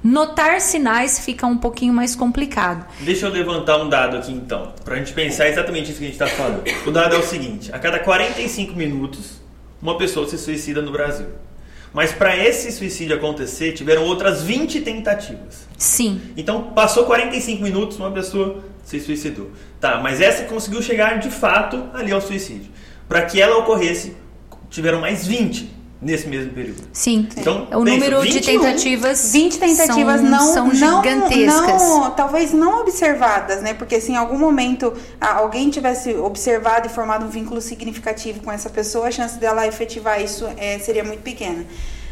Notar 0.03 0.63
sinais 0.63 1.21
fica 1.21 1.47
um 1.47 1.59
pouquinho 1.59 1.93
mais 1.93 2.17
complicado. 2.17 2.87
Deixa 3.01 3.27
eu 3.27 3.31
levantar 3.31 3.77
um 3.77 3.89
dado 3.89 4.17
aqui 4.17 4.33
então, 4.33 4.73
para 4.83 4.95
a 4.95 4.99
gente 4.99 5.13
pensar 5.13 5.49
exatamente 5.49 5.91
isso 5.91 5.99
que 5.99 6.07
a 6.07 6.09
gente 6.09 6.23
está 6.23 6.27
falando. 6.27 6.63
O 6.87 6.91
dado 6.91 7.15
é 7.15 7.19
o 7.19 7.23
seguinte: 7.23 7.71
a 7.71 7.79
cada 7.79 7.99
45 7.99 8.75
minutos, 8.75 9.43
uma 9.81 9.99
pessoa 9.99 10.27
se 10.27 10.39
suicida 10.39 10.81
no 10.81 10.91
Brasil. 10.91 11.27
Mas 11.93 12.13
para 12.13 12.37
esse 12.37 12.73
suicídio 12.73 13.17
acontecer, 13.17 13.73
tiveram 13.73 14.05
outras 14.05 14.43
20 14.43 14.81
tentativas. 14.81 15.67
Sim. 15.77 16.21
Então, 16.37 16.71
passou 16.71 17.05
45 17.05 17.63
minutos, 17.63 17.99
uma 17.99 18.13
pessoa 18.13 18.63
se 18.85 19.01
suicidou. 19.01 19.51
Tá, 19.81 19.99
mas 20.03 20.21
essa 20.21 20.45
conseguiu 20.45 20.81
chegar 20.81 21.19
de 21.19 21.31
fato 21.31 21.91
ali 21.93 22.13
ao 22.13 22.21
suicídio. 22.21 22.71
Para 23.09 23.23
que 23.23 23.41
ela 23.41 23.59
ocorresse, 23.59 24.17
tiveram 24.71 25.01
mais 25.01 25.27
20 25.27 25.80
nesse 26.01 26.27
mesmo 26.27 26.53
período. 26.53 26.83
Sim. 26.93 27.29
Então, 27.37 27.65
o 27.65 27.67
pensa, 27.67 27.79
número 27.79 28.23
21, 28.23 28.33
de 28.33 28.47
tentativas 28.47 29.33
20 29.33 29.59
tentativas 29.59 30.21
são, 30.21 30.31
não 30.31 30.53
são 30.55 30.75
gigantescas. 30.75 31.83
Não, 31.83 32.01
não, 32.01 32.11
talvez 32.13 32.53
não 32.53 32.81
observadas, 32.81 33.61
né? 33.61 33.75
Porque 33.75 34.01
se 34.01 34.13
em 34.13 34.17
algum 34.17 34.39
momento 34.39 34.93
alguém 35.21 35.69
tivesse 35.69 36.15
observado 36.15 36.87
e 36.87 36.91
formado 36.91 37.27
um 37.27 37.29
vínculo 37.29 37.61
significativo 37.61 38.41
com 38.41 38.51
essa 38.51 38.71
pessoa, 38.71 39.09
a 39.09 39.11
chance 39.11 39.39
dela 39.39 39.67
efetivar 39.67 40.23
isso 40.23 40.49
é, 40.57 40.79
seria 40.79 41.05
muito 41.05 41.23
pequena. 41.23 41.67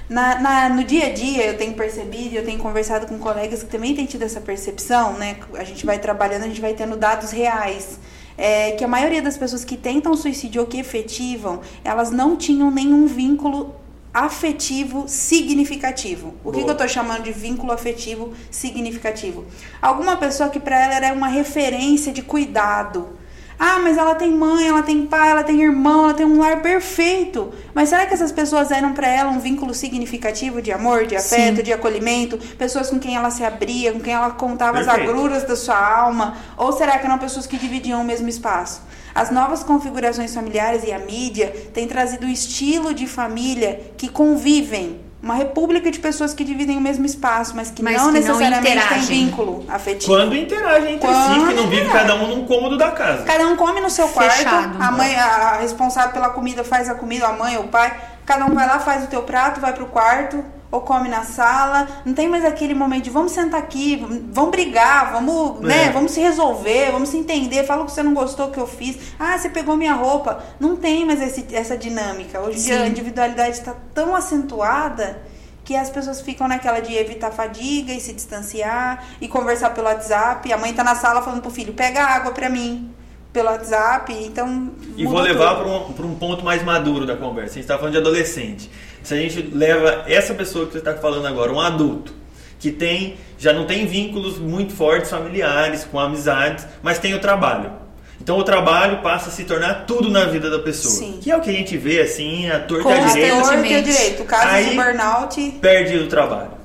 Na, 0.08 0.40
na, 0.40 0.68
no 0.70 0.84
dia 0.84 1.06
a 1.06 1.12
dia 1.12 1.46
eu 1.46 1.56
tenho 1.56 1.74
percebido, 1.74 2.36
eu 2.36 2.44
tenho 2.44 2.58
conversado 2.58 3.06
com 3.06 3.18
colegas 3.18 3.62
que 3.62 3.68
também 3.68 3.94
têm 3.94 4.06
tido 4.06 4.22
essa 4.22 4.40
percepção, 4.40 5.14
né? 5.14 5.36
A 5.54 5.64
gente 5.64 5.84
vai 5.84 5.98
trabalhando, 5.98 6.44
a 6.44 6.48
gente 6.48 6.60
vai 6.60 6.74
tendo 6.74 6.96
dados 6.96 7.30
reais 7.30 7.98
é, 8.38 8.72
que 8.72 8.84
a 8.84 8.88
maioria 8.88 9.20
das 9.20 9.36
pessoas 9.36 9.64
que 9.64 9.76
tentam 9.76 10.16
suicídio 10.16 10.62
ou 10.62 10.68
que 10.68 10.78
efetivam, 10.78 11.60
elas 11.84 12.12
não 12.12 12.36
tinham 12.36 12.70
nenhum 12.70 13.06
vínculo 13.08 13.74
afetivo 14.14 15.04
significativo. 15.08 16.34
O 16.44 16.52
que, 16.52 16.62
que, 16.62 16.68
eu 16.68 16.72
estou 16.72 16.88
chamando 16.88 17.24
de 17.24 17.32
vínculo 17.32 17.72
afetivo 17.72 18.32
significativo? 18.50 19.44
Alguma 19.82 20.16
pessoa 20.16 20.48
que 20.48 20.60
para 20.60 20.80
ela 20.80 20.94
era 20.94 21.12
uma 21.12 21.28
referência 21.28 22.12
de 22.12 22.22
cuidado, 22.22 23.17
ah, 23.58 23.80
mas 23.80 23.98
ela 23.98 24.14
tem 24.14 24.30
mãe, 24.30 24.68
ela 24.68 24.84
tem 24.84 25.04
pai, 25.04 25.30
ela 25.30 25.42
tem 25.42 25.60
irmão, 25.60 26.04
ela 26.04 26.14
tem 26.14 26.24
um 26.24 26.38
lar 26.38 26.62
perfeito. 26.62 27.52
Mas 27.74 27.88
será 27.88 28.06
que 28.06 28.14
essas 28.14 28.30
pessoas 28.30 28.70
eram 28.70 28.92
para 28.92 29.08
ela 29.08 29.30
um 29.30 29.40
vínculo 29.40 29.74
significativo 29.74 30.62
de 30.62 30.70
amor, 30.70 31.06
de 31.06 31.16
afeto, 31.16 31.56
Sim. 31.56 31.62
de 31.62 31.72
acolhimento? 31.72 32.38
Pessoas 32.56 32.88
com 32.88 33.00
quem 33.00 33.16
ela 33.16 33.30
se 33.30 33.42
abria, 33.42 33.92
com 33.92 33.98
quem 33.98 34.14
ela 34.14 34.30
contava 34.30 34.78
Perfeito. 34.78 35.00
as 35.00 35.08
agruras 35.08 35.42
da 35.42 35.56
sua 35.56 35.76
alma? 35.76 36.36
Ou 36.56 36.72
será 36.72 36.98
que 36.98 37.06
eram 37.06 37.18
pessoas 37.18 37.48
que 37.48 37.56
dividiam 37.56 38.00
o 38.00 38.04
mesmo 38.04 38.28
espaço? 38.28 38.80
As 39.12 39.32
novas 39.32 39.64
configurações 39.64 40.32
familiares 40.32 40.84
e 40.84 40.92
a 40.92 40.98
mídia 41.00 41.52
têm 41.74 41.88
trazido 41.88 42.26
um 42.26 42.30
estilo 42.30 42.94
de 42.94 43.08
família 43.08 43.92
que 43.96 44.08
convivem 44.08 45.07
uma 45.20 45.34
república 45.34 45.90
de 45.90 45.98
pessoas 45.98 46.32
que 46.32 46.44
dividem 46.44 46.76
o 46.76 46.80
mesmo 46.80 47.04
espaço, 47.04 47.54
mas 47.56 47.70
que 47.70 47.82
mas 47.82 47.96
não 47.96 48.06
que 48.06 48.20
necessariamente 48.20 48.76
não 48.76 48.88
têm 48.88 49.00
vínculo 49.00 49.64
afetivo. 49.68 50.12
Quando 50.12 50.36
interagem 50.36 50.94
entre 50.94 51.08
Quando 51.08 51.34
si, 51.34 51.46
que 51.48 51.54
não 51.54 51.68
vive 51.68 51.88
cada 51.90 52.14
um 52.14 52.28
num 52.28 52.46
cômodo 52.46 52.76
da 52.76 52.92
casa. 52.92 53.24
Cada 53.24 53.46
um 53.46 53.56
come 53.56 53.80
no 53.80 53.90
seu 53.90 54.08
quarto, 54.08 54.36
Fechado, 54.36 54.80
a 54.80 54.90
mãe, 54.92 55.14
a 55.16 55.58
responsável 55.60 56.12
pela 56.12 56.30
comida 56.30 56.62
faz 56.62 56.88
a 56.88 56.94
comida, 56.94 57.26
a 57.26 57.32
mãe 57.32 57.56
ou 57.56 57.64
o 57.64 57.68
pai, 57.68 57.98
cada 58.24 58.46
um 58.46 58.54
vai 58.54 58.66
lá, 58.66 58.78
faz 58.78 59.04
o 59.04 59.06
teu 59.08 59.22
prato, 59.22 59.60
vai 59.60 59.72
pro 59.72 59.86
quarto, 59.86 60.44
ou 60.70 60.82
come 60.82 61.08
na 61.08 61.24
sala, 61.24 61.88
não 62.04 62.12
tem 62.12 62.28
mais 62.28 62.44
aquele 62.44 62.74
momento 62.74 63.04
de 63.04 63.10
vamos 63.10 63.32
sentar 63.32 63.60
aqui, 63.60 63.96
vamos 64.30 64.50
brigar, 64.50 65.12
vamos, 65.12 65.60
né, 65.60 65.84
é. 65.84 65.86
né, 65.86 65.92
vamos 65.92 66.12
se 66.12 66.20
resolver, 66.20 66.92
vamos 66.92 67.08
se 67.08 67.16
entender, 67.16 67.64
fala 67.64 67.84
que 67.86 67.92
você 67.92 68.02
não 68.02 68.12
gostou 68.12 68.50
que 68.50 68.58
eu 68.58 68.66
fiz, 68.66 68.98
ah, 69.18 69.36
você 69.38 69.48
pegou 69.48 69.76
minha 69.76 69.94
roupa, 69.94 70.42
não 70.60 70.76
tem 70.76 71.06
mais 71.06 71.22
esse, 71.22 71.46
essa 71.54 71.76
dinâmica. 71.76 72.40
Hoje 72.40 72.58
em 72.58 72.62
dia 72.64 72.82
a 72.82 72.86
individualidade 72.86 73.56
está 73.56 73.74
tão 73.94 74.14
acentuada 74.14 75.22
que 75.64 75.76
as 75.76 75.90
pessoas 75.90 76.20
ficam 76.20 76.48
naquela 76.48 76.80
de 76.80 76.94
evitar 76.94 77.30
fadiga 77.30 77.92
e 77.92 78.00
se 78.00 78.12
distanciar 78.12 79.04
e 79.20 79.28
conversar 79.28 79.70
pelo 79.70 79.86
WhatsApp. 79.86 80.50
A 80.50 80.56
mãe 80.56 80.72
tá 80.72 80.82
na 80.82 80.94
sala 80.94 81.20
falando 81.22 81.42
pro 81.42 81.50
filho, 81.50 81.74
pega 81.74 82.02
água 82.02 82.32
para 82.32 82.48
mim 82.48 82.90
pelo 83.32 83.48
WhatsApp, 83.48 84.12
então. 84.12 84.70
E 84.96 85.06
vou 85.06 85.20
levar 85.20 85.56
para 85.56 85.66
um, 85.66 86.10
um 86.10 86.14
ponto 86.14 86.44
mais 86.44 86.62
maduro 86.64 87.06
da 87.06 87.16
conversa. 87.16 87.52
A 87.52 87.54
gente 87.54 87.64
está 87.64 87.76
falando 87.76 87.92
de 87.92 87.98
adolescente. 87.98 88.70
Se 89.08 89.14
a 89.14 89.16
gente 89.16 89.40
leva 89.54 90.04
essa 90.06 90.34
pessoa 90.34 90.66
que 90.66 90.72
você 90.72 90.78
está 90.78 90.94
falando 90.94 91.26
agora, 91.26 91.50
um 91.50 91.60
adulto, 91.60 92.12
que 92.60 92.70
tem 92.70 93.16
já 93.38 93.52
não 93.52 93.64
tem 93.64 93.86
vínculos 93.86 94.38
muito 94.38 94.74
fortes 94.74 95.08
familiares, 95.08 95.84
com 95.84 95.98
amizades, 95.98 96.66
mas 96.82 96.98
tem 96.98 97.14
o 97.14 97.18
trabalho. 97.18 97.72
Então 98.20 98.36
o 98.36 98.42
trabalho 98.42 98.98
passa 98.98 99.30
a 99.30 99.32
se 99.32 99.44
tornar 99.44 99.86
tudo 99.86 100.10
na 100.10 100.24
vida 100.26 100.50
da 100.50 100.58
pessoa. 100.58 100.92
Sim. 100.92 101.20
Que 101.22 101.30
é 101.30 101.36
o 101.36 101.40
que 101.40 101.48
a 101.48 101.52
gente 101.52 101.76
vê 101.78 102.00
assim, 102.00 102.50
a 102.50 102.58
torta 102.58 102.90
e 102.90 102.92
a 102.92 103.06
direita. 103.06 103.82
direito. 103.82 104.22
O 104.22 104.26
caso 104.26 104.48
Aí, 104.48 104.70
de 104.70 104.76
burnout. 104.76 105.58
Perde 105.60 105.96
o 105.96 106.08
trabalho 106.08 106.58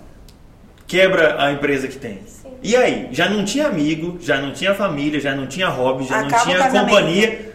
quebra 0.94 1.44
a 1.44 1.52
empresa 1.52 1.88
que 1.88 1.98
tem. 1.98 2.22
Sim. 2.28 2.50
E 2.62 2.76
aí? 2.76 3.08
Já 3.12 3.28
não 3.28 3.44
tinha 3.44 3.66
amigo, 3.66 4.20
já 4.22 4.40
não 4.40 4.54
tinha 4.54 4.76
família, 4.76 5.20
já 5.20 5.36
não 5.36 5.48
tinha 5.48 5.68
hobby, 5.68 6.06
já 6.06 6.20
Acaba 6.20 6.38
não 6.38 6.44
tinha 6.44 6.70
companhia. 6.70 7.54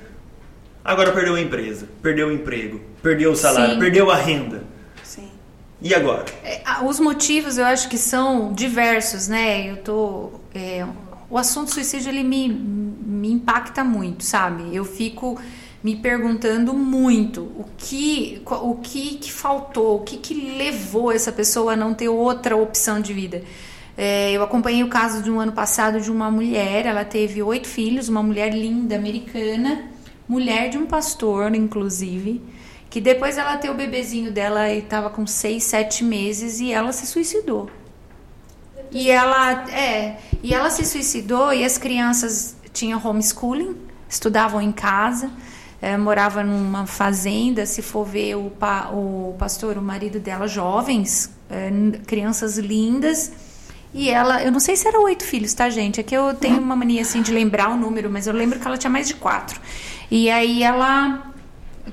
Agora 0.85 1.13
perdeu 1.13 1.37
a 1.37 1.41
empresa, 1.41 1.87
perdeu 2.03 2.29
o 2.29 2.33
emprego, 2.33 2.81
perdeu 3.01 3.31
o 3.31 3.37
salário, 3.37 3.75
Sim. 3.75 3.79
perdeu 3.79 4.11
a 4.11 4.17
renda. 4.17 4.58
E 5.81 5.95
agora? 5.95 6.25
É, 6.43 6.61
os 6.85 6.99
motivos 6.99 7.57
eu 7.57 7.65
acho 7.65 7.89
que 7.89 7.97
são 7.97 8.53
diversos, 8.53 9.29
né? 9.29 9.71
Eu 9.71 9.77
tô. 9.79 10.31
É, 10.55 10.85
o 11.31 11.39
assunto 11.39 11.73
suicídio 11.73 12.11
ele 12.11 12.25
me, 12.25 12.49
me 12.49 13.31
impacta 13.31 13.85
muito, 13.85 14.25
sabe? 14.25 14.75
Eu 14.75 14.85
fico 14.85 15.39
me 15.83 15.95
perguntando 15.95 16.75
muito 16.75 17.43
o 17.43 17.65
que 17.77 18.43
o 18.45 18.75
que, 18.77 19.17
que 19.17 19.33
faltou, 19.33 19.97
o 19.97 20.01
que, 20.01 20.17
que 20.17 20.35
levou 20.35 21.13
essa 21.13 21.31
pessoa 21.31 21.75
a 21.75 21.77
não 21.77 21.95
ter 21.95 22.09
outra 22.09 22.57
opção 22.57 23.01
de 23.01 23.13
vida. 23.13 23.43
É, 23.97 24.33
eu 24.33 24.43
acompanhei 24.43 24.83
o 24.85 24.89
caso 24.89 25.23
de 25.23 25.31
um 25.31 25.41
ano 25.41 25.53
passado 25.53 26.01
de 26.01 26.11
uma 26.11 26.31
mulher, 26.31 26.87
ela 26.87 27.05
teve 27.05 27.43
oito 27.43 27.67
filhos, 27.67 28.09
uma 28.09 28.23
mulher 28.23 28.55
linda, 28.55 28.95
americana, 28.95 29.87
mulher 30.29 30.71
de 30.71 30.79
um 30.79 30.87
pastor, 30.87 31.53
inclusive, 31.55 32.41
que 32.91 33.01
depois 33.01 33.37
ela 33.37 33.57
ter 33.57 33.71
o 33.71 33.75
bebezinho 33.75 34.33
dela 34.33 34.69
e 34.71 34.79
estava 34.79 35.11
com 35.11 35.27
seis, 35.27 35.65
sete 35.65 36.03
meses 36.05 36.61
e 36.61 36.73
ela 36.73 36.93
se 36.93 37.07
suicidou. 37.07 37.71
E 38.91 39.11
ela, 39.11 39.69
é, 39.71 40.17
e 40.43 40.55
ela 40.55 40.71
se 40.71 40.85
suicidou 40.85 41.53
e 41.53 41.65
as 41.65 41.77
crianças 41.77 42.57
tinham 42.73 43.01
homeschooling, 43.05 43.77
estudavam 44.09 44.63
em 44.63 44.73
casa 44.73 45.31
é, 45.81 45.97
morava 45.97 46.43
numa 46.43 46.87
fazenda, 46.87 47.65
se 47.65 47.83
for 47.83 48.05
ver 48.05 48.35
o, 48.35 48.51
pa, 48.51 48.91
o 48.93 49.35
pastor, 49.39 49.79
o 49.79 49.83
marido 49.83 50.19
dela, 50.19 50.49
jovens, 50.49 51.31
é, 51.49 51.71
crianças 52.07 52.59
lindas. 52.59 53.33
E 53.95 54.11
ela, 54.11 54.43
eu 54.43 54.53
não 54.53 54.61
sei 54.61 54.77
se 54.77 54.87
era 54.87 55.01
oito 55.01 55.25
filhos, 55.25 55.55
tá, 55.55 55.71
gente? 55.71 56.01
É 56.01 56.03
que 56.03 56.15
eu 56.15 56.35
tenho 56.35 56.61
uma 56.61 56.77
mania 56.77 57.03
assim 57.03 57.23
de 57.23 57.33
lembrar 57.33 57.71
o 57.71 57.77
número, 57.77 58.11
mas 58.11 58.27
eu 58.27 58.35
lembro 58.35 58.59
que 58.59 58.67
ela 58.67 58.77
tinha 58.77 58.91
mais 58.91 59.07
de 59.07 59.15
quatro. 59.15 59.61
E 60.11 60.29
aí 60.29 60.63
ela 60.63 61.33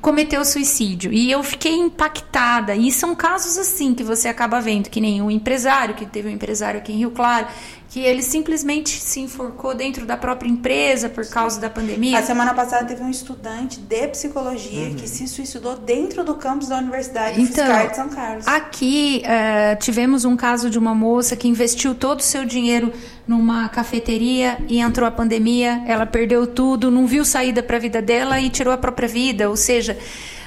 cometeu 0.01 0.43
suicídio. 0.43 1.11
E 1.11 1.31
eu 1.31 1.43
fiquei 1.43 1.73
impactada. 1.73 2.75
E 2.75 2.91
são 2.91 3.15
casos 3.15 3.57
assim 3.57 3.93
que 3.93 4.03
você 4.03 4.27
acaba 4.27 4.59
vendo, 4.59 4.89
que 4.89 5.01
nem 5.01 5.21
um 5.21 5.31
empresário, 5.31 5.95
que 5.95 6.05
teve 6.05 6.29
um 6.29 6.31
empresário 6.31 6.79
aqui 6.79 6.93
em 6.93 6.97
Rio 6.97 7.11
Claro, 7.11 7.47
que 7.89 7.99
ele 8.01 8.21
simplesmente 8.21 8.99
se 8.99 9.21
enforcou 9.21 9.73
dentro 9.73 10.05
da 10.05 10.17
própria 10.17 10.49
empresa 10.49 11.07
por 11.07 11.25
causa 11.27 11.61
da 11.61 11.69
pandemia. 11.69 12.19
A 12.19 12.23
semana 12.23 12.53
passada 12.53 12.85
teve 12.85 13.01
um 13.01 13.09
estudante 13.09 13.79
de 13.79 14.07
psicologia 14.09 14.89
uhum. 14.89 14.95
que 14.95 15.07
se 15.07 15.27
suicidou 15.27 15.77
dentro 15.77 16.23
do 16.23 16.35
campus 16.35 16.67
da 16.67 16.77
Universidade 16.77 17.39
então, 17.39 17.65
Fiscal 17.65 17.87
de 17.87 17.95
São 17.95 18.09
Carlos. 18.09 18.47
Aqui 18.47 19.23
uh, 19.23 19.79
tivemos 19.79 20.25
um 20.25 20.35
caso 20.35 20.69
de 20.69 20.77
uma 20.77 20.93
moça 20.93 21.35
que 21.35 21.47
investiu 21.47 21.95
todo 21.95 22.19
o 22.19 22.23
seu 22.23 22.43
dinheiro 22.43 22.91
numa 23.27 23.69
cafeteria 23.69 24.57
e 24.67 24.79
entrou 24.79 25.07
a 25.07 25.11
pandemia, 25.11 25.81
ela 25.87 26.05
perdeu 26.05 26.45
tudo, 26.45 26.91
não 26.91 27.07
viu 27.07 27.25
saída 27.25 27.63
para 27.63 27.77
a 27.77 27.79
vida 27.79 28.01
dela 28.01 28.39
e 28.39 28.49
tirou 28.49 28.73
a 28.73 28.77
própria 28.77 29.07
vida, 29.07 29.49
ou 29.49 29.55
seja, 29.55 29.84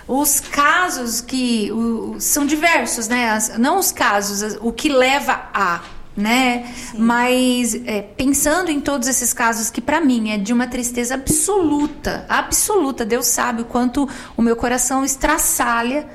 os 0.06 0.40
casos 0.40 1.20
que 1.20 1.70
o, 1.70 2.16
são 2.18 2.46
diversos, 2.46 3.08
né? 3.08 3.30
As, 3.30 3.58
não 3.58 3.78
os 3.78 3.92
casos, 3.92 4.56
o 4.60 4.72
que 4.72 4.88
leva 4.88 5.50
a 5.52 5.82
né? 6.16 6.66
Sim. 6.74 6.98
Mas 6.98 7.74
é, 7.86 8.02
pensando 8.02 8.70
em 8.70 8.80
todos 8.80 9.06
esses 9.06 9.32
casos 9.32 9.70
que 9.70 9.80
para 9.80 10.00
mim 10.00 10.30
é 10.30 10.36
de 10.36 10.52
uma 10.52 10.66
tristeza 10.66 11.14
absoluta, 11.14 12.26
absoluta. 12.28 13.04
Deus 13.04 13.26
sabe 13.26 13.62
o 13.62 13.64
quanto 13.64 14.08
o 14.36 14.42
meu 14.42 14.56
coração 14.56 15.04
estraçalha 15.04 16.08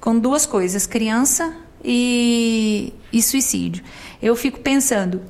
com 0.00 0.18
duas 0.18 0.46
coisas: 0.46 0.86
criança 0.86 1.54
e, 1.84 2.94
e 3.12 3.22
suicídio. 3.22 3.84
Eu 4.22 4.34
fico 4.34 4.60
pensando 4.60 5.20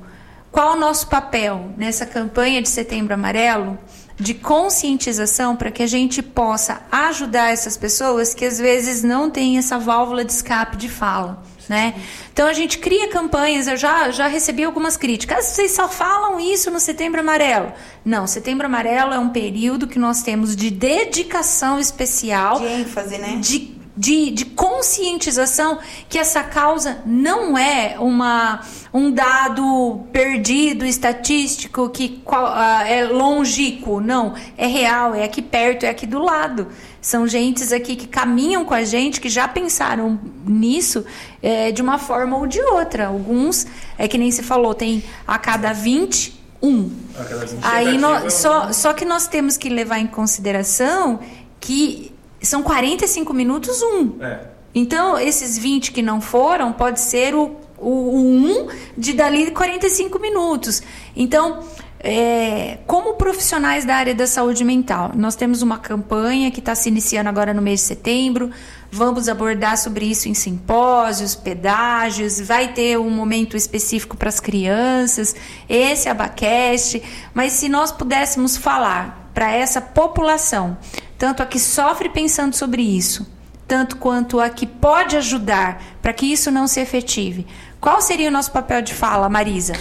qual 0.49 0.75
o 0.75 0.79
nosso 0.79 1.07
papel 1.07 1.71
nessa 1.77 2.05
campanha 2.05 2.61
de 2.61 2.69
Setembro 2.69 3.13
Amarelo 3.13 3.77
de 4.21 4.35
conscientização 4.35 5.55
para 5.55 5.71
que 5.71 5.81
a 5.81 5.87
gente 5.87 6.21
possa 6.21 6.81
ajudar 6.91 7.51
essas 7.51 7.75
pessoas 7.75 8.33
que 8.33 8.45
às 8.45 8.59
vezes 8.59 9.03
não 9.03 9.29
têm 9.29 9.57
essa 9.57 9.79
válvula 9.79 10.23
de 10.23 10.31
escape 10.31 10.77
de 10.77 10.87
fala 10.87 11.43
né? 11.71 11.95
Então 12.33 12.47
a 12.47 12.53
gente 12.53 12.79
cria 12.79 13.07
campanhas, 13.07 13.65
eu 13.65 13.77
já, 13.77 14.11
já 14.11 14.27
recebi 14.27 14.63
algumas 14.63 14.97
críticas. 14.97 15.37
Ah, 15.37 15.41
vocês 15.41 15.71
só 15.71 15.87
falam 15.87 16.37
isso 16.37 16.69
no 16.69 16.81
Setembro 16.81 17.21
Amarelo. 17.21 17.71
Não, 18.03 18.27
Setembro 18.27 18.65
Amarelo 18.65 19.13
é 19.13 19.19
um 19.19 19.29
período 19.29 19.87
que 19.87 19.97
nós 19.97 20.21
temos 20.21 20.53
de 20.53 20.69
dedicação 20.69 21.79
especial. 21.79 22.59
De 22.59 22.65
ênfase, 22.65 23.17
né? 23.17 23.37
De, 23.39 23.80
de, 23.95 24.31
de 24.31 24.45
conscientização 24.45 25.79
que 26.07 26.17
essa 26.17 26.43
causa 26.43 27.01
não 27.05 27.57
é 27.57 27.97
uma 27.99 28.61
um 28.93 29.09
dado 29.09 30.01
perdido, 30.11 30.85
estatístico, 30.85 31.89
que 31.89 32.21
uh, 32.25 32.81
é 32.85 33.05
longínquo. 33.05 34.01
Não, 34.01 34.33
é 34.57 34.67
real, 34.67 35.15
é 35.15 35.23
aqui 35.23 35.41
perto, 35.41 35.85
é 35.85 35.89
aqui 35.89 36.05
do 36.05 36.19
lado. 36.19 36.67
São 36.99 37.25
gentes 37.25 37.71
aqui 37.71 37.95
que 37.95 38.05
caminham 38.05 38.65
com 38.65 38.73
a 38.73 38.83
gente, 38.83 39.21
que 39.21 39.29
já 39.29 39.47
pensaram 39.47 40.19
nisso 40.45 41.05
é, 41.41 41.71
de 41.71 41.81
uma 41.81 41.97
forma 41.97 42.37
ou 42.37 42.45
de 42.45 42.61
outra. 42.61 43.07
Alguns, 43.07 43.65
é 43.97 44.07
que 44.07 44.17
nem 44.17 44.29
se 44.29 44.43
falou, 44.43 44.73
tem 44.73 45.03
a 45.25 45.39
cada 45.39 45.71
20, 45.71 46.39
um. 46.61 46.91
A 47.17 47.23
cada 47.23 47.45
20 47.45 47.59
Aí 47.63 47.97
nós, 47.97 48.25
é 48.25 48.29
só, 48.29 48.73
só 48.73 48.93
que 48.93 49.05
nós 49.05 49.25
temos 49.27 49.55
que 49.55 49.69
levar 49.69 49.99
em 49.99 50.07
consideração 50.07 51.21
que 51.61 52.10
são 52.41 52.63
45 52.63 53.33
minutos, 53.33 53.81
um. 53.81 54.23
É. 54.23 54.39
Então, 54.73 55.19
esses 55.19 55.57
20 55.57 55.91
que 55.91 56.01
não 56.01 56.21
foram, 56.21 56.71
pode 56.71 56.99
ser 56.99 57.35
o, 57.35 57.57
o, 57.77 57.89
o 57.89 58.17
1 58.17 58.67
de 58.97 59.13
dali 59.13 59.51
45 59.51 60.17
minutos. 60.19 60.81
Então, 61.15 61.59
é, 62.03 62.79
como 62.87 63.13
profissionais 63.13 63.85
da 63.85 63.95
área 63.95 64.15
da 64.15 64.25
saúde 64.25 64.63
mental, 64.63 65.11
nós 65.15 65.35
temos 65.35 65.61
uma 65.61 65.77
campanha 65.77 66.49
que 66.49 66.59
está 66.59 66.73
se 66.73 66.89
iniciando 66.89 67.29
agora 67.29 67.53
no 67.53 67.61
mês 67.61 67.81
de 67.81 67.85
setembro. 67.85 68.49
Vamos 68.91 69.29
abordar 69.29 69.77
sobre 69.77 70.05
isso 70.05 70.27
em 70.27 70.33
simpósios, 70.33 71.35
pedágios, 71.35 72.41
vai 72.41 72.73
ter 72.73 72.97
um 72.97 73.09
momento 73.09 73.55
específico 73.55 74.17
para 74.17 74.29
as 74.29 74.39
crianças, 74.39 75.35
esse 75.69 76.09
abacast. 76.09 77.01
Mas 77.33 77.53
se 77.53 77.69
nós 77.69 77.91
pudéssemos 77.91 78.57
falar 78.57 79.29
para 79.33 79.51
essa 79.51 79.79
população, 79.79 80.77
tanto 81.21 81.43
a 81.43 81.45
que 81.45 81.59
sofre 81.59 82.09
pensando 82.09 82.55
sobre 82.55 82.81
isso, 82.81 83.27
tanto 83.67 83.97
quanto 83.97 84.39
a 84.39 84.49
que 84.49 84.65
pode 84.65 85.15
ajudar 85.15 85.79
para 86.01 86.11
que 86.13 86.25
isso 86.25 86.49
não 86.49 86.65
se 86.65 86.79
efetive, 86.79 87.45
qual 87.79 88.01
seria 88.01 88.27
o 88.27 88.31
nosso 88.31 88.51
papel 88.51 88.81
de 88.81 88.91
fala, 88.91 89.29
Marisa? 89.29 89.73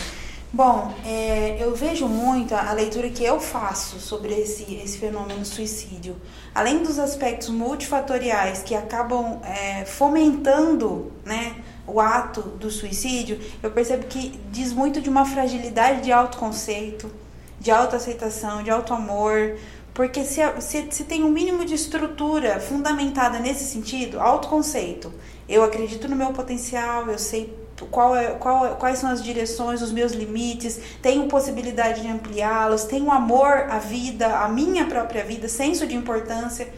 Bom, 0.52 0.94
é, 1.02 1.56
eu 1.58 1.74
vejo 1.74 2.06
muito 2.06 2.54
a, 2.54 2.70
leitura 2.72 3.08
que 3.08 3.24
eu 3.24 3.40
faço 3.40 3.98
sobre 3.98 4.34
esse, 4.34 4.64
esse 4.84 4.98
fenômeno 4.98 5.42
suicídio. 5.46 6.14
Além 6.54 6.82
dos 6.82 6.98
aspectos 6.98 7.48
multifatoriais 7.48 8.62
que 8.62 8.74
acabam 8.74 9.40
é, 9.42 9.86
fomentando 9.86 11.10
né, 11.24 11.54
o 11.86 12.02
ato 12.02 12.42
do 12.42 12.70
suicídio, 12.70 13.40
eu 13.62 13.70
percebo 13.70 14.04
que 14.08 14.38
diz 14.52 14.74
muito 14.74 15.00
de 15.00 15.08
uma 15.08 15.24
fragilidade 15.24 16.02
de 16.02 16.12
autoconceito, 16.12 17.10
de 17.58 17.70
autoaceitação, 17.70 18.62
de 18.62 18.70
autoamor. 18.70 19.56
Porque 19.92 20.24
se, 20.24 20.40
se, 20.60 20.86
se 20.90 21.04
tem 21.04 21.24
um 21.24 21.30
mínimo 21.30 21.64
de 21.64 21.74
estrutura 21.74 22.60
fundamentada 22.60 23.38
nesse 23.38 23.64
sentido, 23.64 24.20
autoconceito, 24.20 25.12
eu 25.48 25.64
acredito 25.64 26.08
no 26.08 26.14
meu 26.14 26.32
potencial, 26.32 27.08
eu 27.08 27.18
sei 27.18 27.58
qual 27.90 28.14
é, 28.14 28.30
qual, 28.32 28.66
é, 28.66 28.68
quais 28.70 28.98
são 28.98 29.10
as 29.10 29.22
direções, 29.22 29.82
os 29.82 29.90
meus 29.90 30.12
limites, 30.12 30.78
tenho 31.02 31.26
possibilidade 31.28 32.02
de 32.02 32.08
ampliá-los, 32.08 32.84
tenho 32.84 33.10
amor 33.10 33.66
à 33.68 33.78
vida, 33.78 34.38
à 34.38 34.48
minha 34.48 34.84
própria 34.86 35.24
vida, 35.24 35.48
senso 35.48 35.86
de 35.86 35.94
importância. 35.94 36.68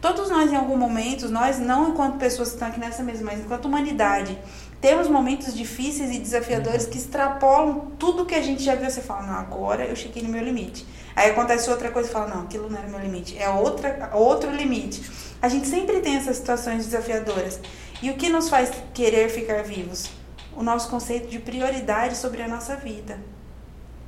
Todos 0.00 0.30
nós, 0.30 0.52
em 0.52 0.56
algum 0.56 0.76
momento, 0.76 1.28
nós 1.28 1.58
não 1.58 1.90
enquanto 1.90 2.18
pessoas 2.18 2.48
que 2.48 2.54
estão 2.54 2.68
aqui 2.68 2.78
nessa 2.78 3.02
mesa, 3.02 3.24
mas 3.24 3.40
enquanto 3.40 3.64
humanidade, 3.64 4.38
temos 4.80 5.08
momentos 5.08 5.54
difíceis 5.54 6.14
e 6.14 6.18
desafiadores 6.18 6.86
que 6.86 6.96
extrapolam 6.96 7.92
tudo 7.98 8.24
que 8.24 8.34
a 8.34 8.42
gente 8.42 8.62
já 8.62 8.74
viu. 8.74 8.88
Você 8.88 9.00
fala, 9.00 9.22
não, 9.22 9.34
agora 9.34 9.84
eu 9.84 9.96
cheguei 9.96 10.22
no 10.22 10.28
meu 10.28 10.42
limite. 10.42 10.86
Aí 11.16 11.30
acontece 11.30 11.68
outra 11.68 11.90
coisa 11.90 12.08
e 12.08 12.12
fala, 12.12 12.28
não, 12.28 12.42
aquilo 12.42 12.70
não 12.70 12.78
era 12.78 12.88
meu 12.88 13.00
limite, 13.00 13.36
é 13.36 13.48
outra, 13.48 14.10
outro 14.14 14.50
limite. 14.50 15.02
A 15.42 15.48
gente 15.48 15.66
sempre 15.66 16.00
tem 16.00 16.16
essas 16.16 16.36
situações 16.36 16.84
desafiadoras. 16.84 17.58
E 18.00 18.10
o 18.10 18.14
que 18.14 18.28
nos 18.28 18.48
faz 18.48 18.70
querer 18.94 19.28
ficar 19.28 19.64
vivos? 19.64 20.18
o 20.58 20.62
nosso 20.62 20.90
conceito 20.90 21.28
de 21.28 21.38
prioridade 21.38 22.16
sobre 22.16 22.42
a 22.42 22.48
nossa 22.48 22.74
vida. 22.74 23.20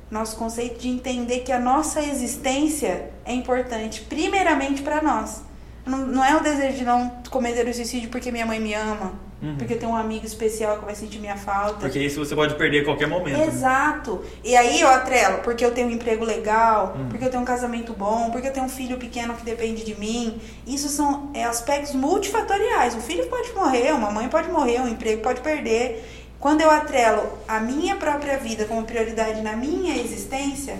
Nosso 0.09 0.35
conceito 0.35 0.81
de 0.81 0.89
entender 0.89 1.39
que 1.39 1.51
a 1.53 1.59
nossa 1.59 2.01
existência 2.01 3.09
é 3.23 3.33
importante, 3.33 4.01
primeiramente 4.01 4.81
para 4.81 5.01
nós. 5.01 5.43
Não, 5.85 5.97
não, 5.99 6.23
é 6.23 6.35
o 6.35 6.41
desejo 6.41 6.77
de 6.77 6.85
não 6.85 7.09
cometer 7.29 7.67
o 7.67 7.73
suicídio 7.73 8.09
porque 8.09 8.31
minha 8.31 8.45
mãe 8.45 8.59
me 8.59 8.73
ama, 8.73 9.13
uhum. 9.41 9.55
porque 9.57 9.75
tem 9.75 9.89
um 9.89 9.95
amigo 9.95 10.25
especial 10.25 10.77
que 10.77 10.85
vai 10.85 10.93
sentir 10.93 11.19
minha 11.19 11.35
falta. 11.35 11.79
Porque 11.79 11.99
isso 11.99 12.23
você 12.23 12.35
pode 12.35 12.55
perder 12.55 12.81
a 12.81 12.85
qualquer 12.85 13.07
momento. 13.07 13.37
Né? 13.37 13.47
Exato. 13.47 14.15
Né? 14.15 14.29
E 14.43 14.55
aí 14.55 14.81
eu 14.81 14.87
atrelo, 14.87 15.39
porque 15.39 15.65
eu 15.65 15.71
tenho 15.71 15.87
um 15.87 15.91
emprego 15.91 16.23
legal, 16.23 16.95
uhum. 16.95 17.09
porque 17.09 17.25
eu 17.25 17.29
tenho 17.29 17.41
um 17.41 17.45
casamento 17.45 17.93
bom, 17.93 18.29
porque 18.29 18.47
eu 18.47 18.53
tenho 18.53 18.65
um 18.65 18.69
filho 18.69 18.97
pequeno 18.97 19.33
que 19.33 19.43
depende 19.43 19.83
de 19.83 19.99
mim. 19.99 20.39
Isso 20.67 20.87
são 20.87 21.31
é, 21.33 21.43
aspectos 21.45 21.95
multifatoriais. 21.95 22.95
O 22.95 23.01
filho 23.01 23.25
pode 23.27 23.51
morrer, 23.53 23.91
uma 23.93 24.11
mãe 24.11 24.29
pode 24.29 24.49
morrer, 24.49 24.79
um 24.81 24.87
emprego 24.87 25.21
pode 25.21 25.41
perder. 25.41 26.05
Quando 26.39 26.61
eu 26.61 26.71
atrelo 26.71 27.23
a 27.47 27.59
minha 27.59 27.95
própria 27.95 28.37
vida 28.37 28.65
como 28.65 28.83
prioridade 28.83 29.41
na 29.41 29.55
minha 29.55 29.95
existência, 29.97 30.75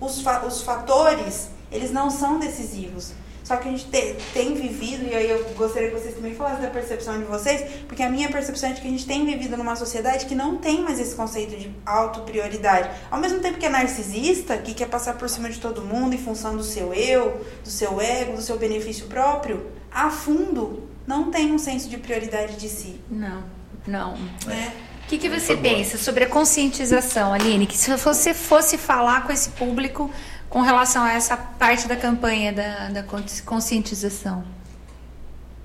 os, 0.00 0.20
fa 0.20 0.44
os 0.46 0.62
fatores, 0.62 1.48
eles 1.72 1.90
não 1.90 2.10
são 2.10 2.38
decisivos. 2.38 3.12
Só 3.46 3.56
que 3.58 3.68
a 3.68 3.70
gente 3.70 3.84
te, 3.84 4.16
tem 4.34 4.54
vivido, 4.54 5.06
e 5.06 5.14
aí 5.14 5.30
eu 5.30 5.40
gostaria 5.54 5.88
que 5.88 5.94
vocês 5.94 6.16
também 6.16 6.34
falassem 6.34 6.62
da 6.62 6.68
percepção 6.68 7.16
de 7.16 7.24
vocês, 7.26 7.84
porque 7.86 8.02
a 8.02 8.10
minha 8.10 8.28
percepção 8.28 8.70
é 8.70 8.72
de 8.72 8.80
que 8.80 8.88
a 8.88 8.90
gente 8.90 9.06
tem 9.06 9.24
vivido 9.24 9.56
numa 9.56 9.76
sociedade 9.76 10.26
que 10.26 10.34
não 10.34 10.56
tem 10.56 10.82
mais 10.82 10.98
esse 10.98 11.14
conceito 11.14 11.56
de 11.56 11.72
auto-prioridade. 11.86 12.90
Ao 13.08 13.20
mesmo 13.20 13.38
tempo 13.38 13.56
que 13.56 13.64
é 13.64 13.68
narcisista, 13.68 14.58
que 14.58 14.74
quer 14.74 14.88
passar 14.88 15.16
por 15.16 15.28
cima 15.28 15.48
de 15.48 15.60
todo 15.60 15.80
mundo 15.80 16.12
em 16.12 16.18
função 16.18 16.56
do 16.56 16.64
seu 16.64 16.92
eu, 16.92 17.40
do 17.62 17.70
seu 17.70 18.00
ego, 18.00 18.32
do 18.32 18.42
seu 18.42 18.58
benefício 18.58 19.06
próprio, 19.06 19.64
a 19.92 20.10
fundo 20.10 20.82
não 21.06 21.30
tem 21.30 21.52
um 21.52 21.58
senso 21.58 21.88
de 21.88 21.98
prioridade 21.98 22.56
de 22.56 22.68
si. 22.68 23.00
Não, 23.08 23.44
não. 23.86 24.16
Né? 24.44 24.72
O 25.04 25.08
que, 25.08 25.18
que 25.18 25.28
você 25.28 25.56
pensa 25.56 25.96
sobre 25.96 26.24
a 26.24 26.26
conscientização, 26.28 27.32
Aline? 27.32 27.64
Que 27.64 27.78
se 27.78 27.94
você 27.96 28.34
fosse 28.34 28.76
falar 28.76 29.24
com 29.24 29.32
esse 29.32 29.50
público 29.50 30.10
com 30.48 30.60
relação 30.60 31.02
a 31.02 31.12
essa 31.12 31.36
parte 31.36 31.88
da 31.88 31.96
campanha 31.96 32.52
da, 32.52 32.88
da 32.88 33.04
conscientização? 33.44 34.44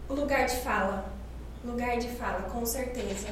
Lugar 0.09 0.45
de 0.45 0.55
fala. 0.57 1.05
Lugar 1.63 1.97
de 1.97 2.07
fala, 2.09 2.41
com 2.51 2.65
certeza. 2.65 3.27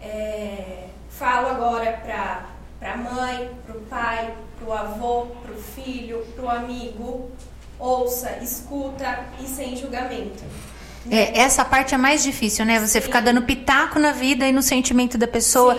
É, 0.00 0.88
falo 1.10 1.48
agora 1.48 1.92
para 1.92 2.92
a 2.92 2.96
mãe, 2.96 3.50
para 3.66 3.76
o 3.76 3.80
pai, 3.82 4.34
para 4.58 4.68
o 4.68 4.72
avô, 4.72 5.26
para 5.42 5.52
o 5.52 5.62
filho, 5.62 6.24
para 6.34 6.44
o 6.44 6.50
amigo. 6.50 7.30
Ouça, 7.78 8.38
escuta 8.38 9.24
e 9.38 9.46
sem 9.46 9.76
julgamento. 9.76 10.42
É, 11.10 11.40
essa 11.40 11.64
parte 11.64 11.94
é 11.94 11.98
mais 11.98 12.22
difícil, 12.22 12.64
né? 12.64 12.80
Você 12.80 13.00
Sim. 13.00 13.06
ficar 13.06 13.20
dando 13.20 13.42
pitaco 13.42 13.98
na 13.98 14.12
vida 14.12 14.46
e 14.46 14.52
no 14.52 14.62
sentimento 14.62 15.16
da 15.16 15.28
pessoa, 15.28 15.78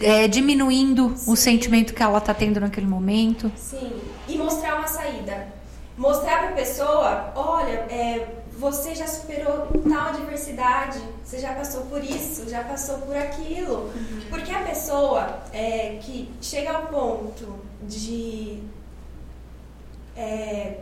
é, 0.00 0.26
diminuindo 0.28 1.14
Sim. 1.16 1.30
o 1.30 1.36
sentimento 1.36 1.94
que 1.94 2.02
ela 2.02 2.18
está 2.18 2.34
tendo 2.34 2.60
naquele 2.60 2.86
momento. 2.86 3.50
Sim, 3.56 3.92
e 4.28 4.36
mostrar 4.36 4.76
uma 4.76 4.88
saída. 4.88 5.48
Mostrar 5.96 6.38
para 6.38 6.48
a 6.48 6.52
pessoa: 6.52 7.32
olha, 7.36 7.86
é, 7.88 8.26
você 8.58 8.94
já 8.94 9.06
superou 9.06 9.68
tal 9.88 10.08
adversidade, 10.08 10.98
você 11.24 11.38
já 11.38 11.52
passou 11.52 11.82
por 11.82 12.02
isso, 12.02 12.48
já 12.48 12.62
passou 12.64 12.98
por 12.98 13.16
aquilo. 13.16 13.92
Uhum. 13.94 14.20
Porque 14.30 14.52
a 14.52 14.62
pessoa 14.62 15.40
é, 15.52 15.98
que 16.00 16.30
chega 16.40 16.72
ao 16.72 16.86
ponto 16.86 17.60
de 17.82 18.60
é, 20.16 20.78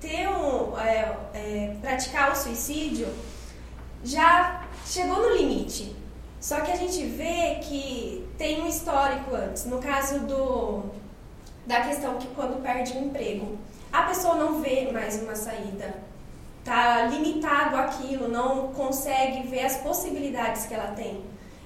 ter 0.00 0.28
um, 0.28 0.78
é, 0.78 1.16
é, 1.32 1.76
praticar 1.80 2.32
o 2.32 2.36
suicídio, 2.36 3.08
já 4.04 4.64
chegou 4.86 5.20
no 5.20 5.36
limite. 5.36 5.96
Só 6.40 6.60
que 6.60 6.72
a 6.72 6.76
gente 6.76 7.04
vê 7.04 7.60
que 7.62 8.28
tem 8.36 8.62
um 8.62 8.66
histórico 8.66 9.34
antes. 9.34 9.64
No 9.64 9.78
caso 9.78 10.20
do, 10.20 10.82
da 11.66 11.82
questão 11.82 12.18
que 12.18 12.26
quando 12.28 12.60
perde 12.62 12.92
um 12.94 13.06
emprego, 13.06 13.56
a 13.92 14.02
pessoa 14.02 14.34
não 14.34 14.60
vê 14.60 14.90
mais 14.90 15.22
uma 15.22 15.36
saída. 15.36 15.94
Tá 16.64 17.06
limitado 17.06 17.76
aquilo, 17.76 18.28
não 18.28 18.72
consegue 18.72 19.46
ver 19.48 19.66
as 19.66 19.76
possibilidades 19.78 20.66
que 20.66 20.74
ela 20.74 20.92
tem. 20.92 21.22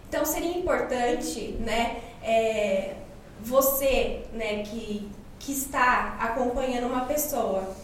Então 0.09 0.25
seria 0.25 0.57
importante, 0.57 1.57
né, 1.61 2.01
é, 2.23 2.95
você, 3.41 4.25
né, 4.33 4.63
que, 4.63 5.11
que 5.39 5.53
está 5.53 6.17
acompanhando 6.21 6.87
uma 6.87 7.05
pessoa 7.05 7.75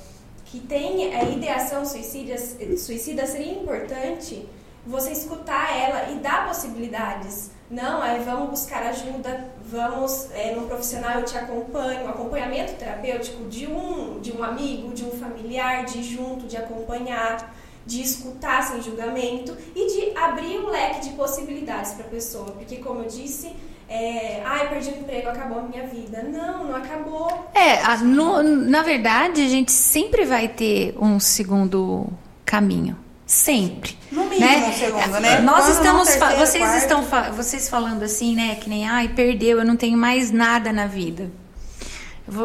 que 0.53 0.61
tem 0.61 1.15
a 1.15 1.25
ideação 1.25 1.83
suicida, 1.87 2.37
suicida, 2.77 3.27
seria 3.27 3.55
importante 3.55 4.47
você 4.87 5.13
escutar 5.13 5.75
ela 5.75 6.13
e 6.13 6.17
dar 6.17 6.47
possibilidades. 6.47 7.51
Não, 7.71 8.03
aí 8.03 8.23
vamos 8.23 8.51
buscar 8.51 8.83
ajuda, 8.83 9.51
vamos 9.65 10.31
é, 10.33 10.55
num 10.55 10.69
profissional, 10.69 11.21
eu 11.21 11.25
te 11.25 11.39
acompanho, 11.39 12.07
acompanhamento 12.07 12.75
terapêutico 12.75 13.49
de 13.49 13.67
um, 13.67 14.21
de 14.21 14.31
um 14.31 14.45
amigo, 14.45 14.93
de 14.93 15.07
um 15.07 15.13
familiar, 15.13 15.87
de 15.87 16.03
junto, 16.03 16.47
de 16.47 16.59
acompanhar, 16.59 17.55
de 17.87 18.03
escutar 18.03 18.63
sem 18.63 18.83
julgamento 18.83 19.57
e 19.75 19.87
de 19.87 20.17
abrir 20.19 20.59
um 20.59 20.69
leque 20.69 21.09
de 21.09 21.11
possibilidades 21.11 21.93
para 21.93 22.07
a 22.07 22.09
pessoa. 22.09 22.53
Porque, 22.53 22.77
como 22.77 23.01
eu 23.01 23.09
disse, 23.09 23.53
é, 23.89 24.43
ah, 24.45 24.65
eu 24.65 24.71
perdi 24.71 24.91
o 24.91 24.99
emprego, 25.01 25.29
acabou 25.29 25.59
a 25.59 25.63
minha 25.63 25.87
vida. 25.87 26.23
Não, 26.23 26.65
não 26.65 26.77
acabou. 26.77 27.51
É, 27.55 27.83
a, 27.83 27.99
no, 27.99 28.43
na 28.43 28.83
verdade, 28.83 29.45
a 29.45 29.49
gente 29.49 29.73
sempre 29.73 30.25
vai 30.25 30.49
ter 30.49 30.97
um 30.99 31.21
segundo 31.21 32.07
caminho. 32.45 32.97
Sempre. 33.27 33.97
No 34.11 34.25
mínimo 34.25 34.47
né? 34.47 34.73
segundo, 34.73 35.21
né? 35.21 35.41
Nós 35.41 35.65
Quando 35.65 35.73
estamos. 35.73 36.09
Terceiro, 36.09 36.37
vocês 36.39 36.65
quarto. 36.65 37.03
estão 37.03 37.33
vocês 37.35 37.69
falando 37.69 38.03
assim, 38.03 38.35
né? 38.35 38.57
Que 38.57 38.69
nem, 38.69 38.87
ai, 38.87 39.09
perdeu, 39.09 39.59
eu 39.59 39.65
não 39.65 39.77
tenho 39.77 39.97
mais 39.97 40.31
nada 40.31 40.73
na 40.73 40.87
vida. 40.87 41.31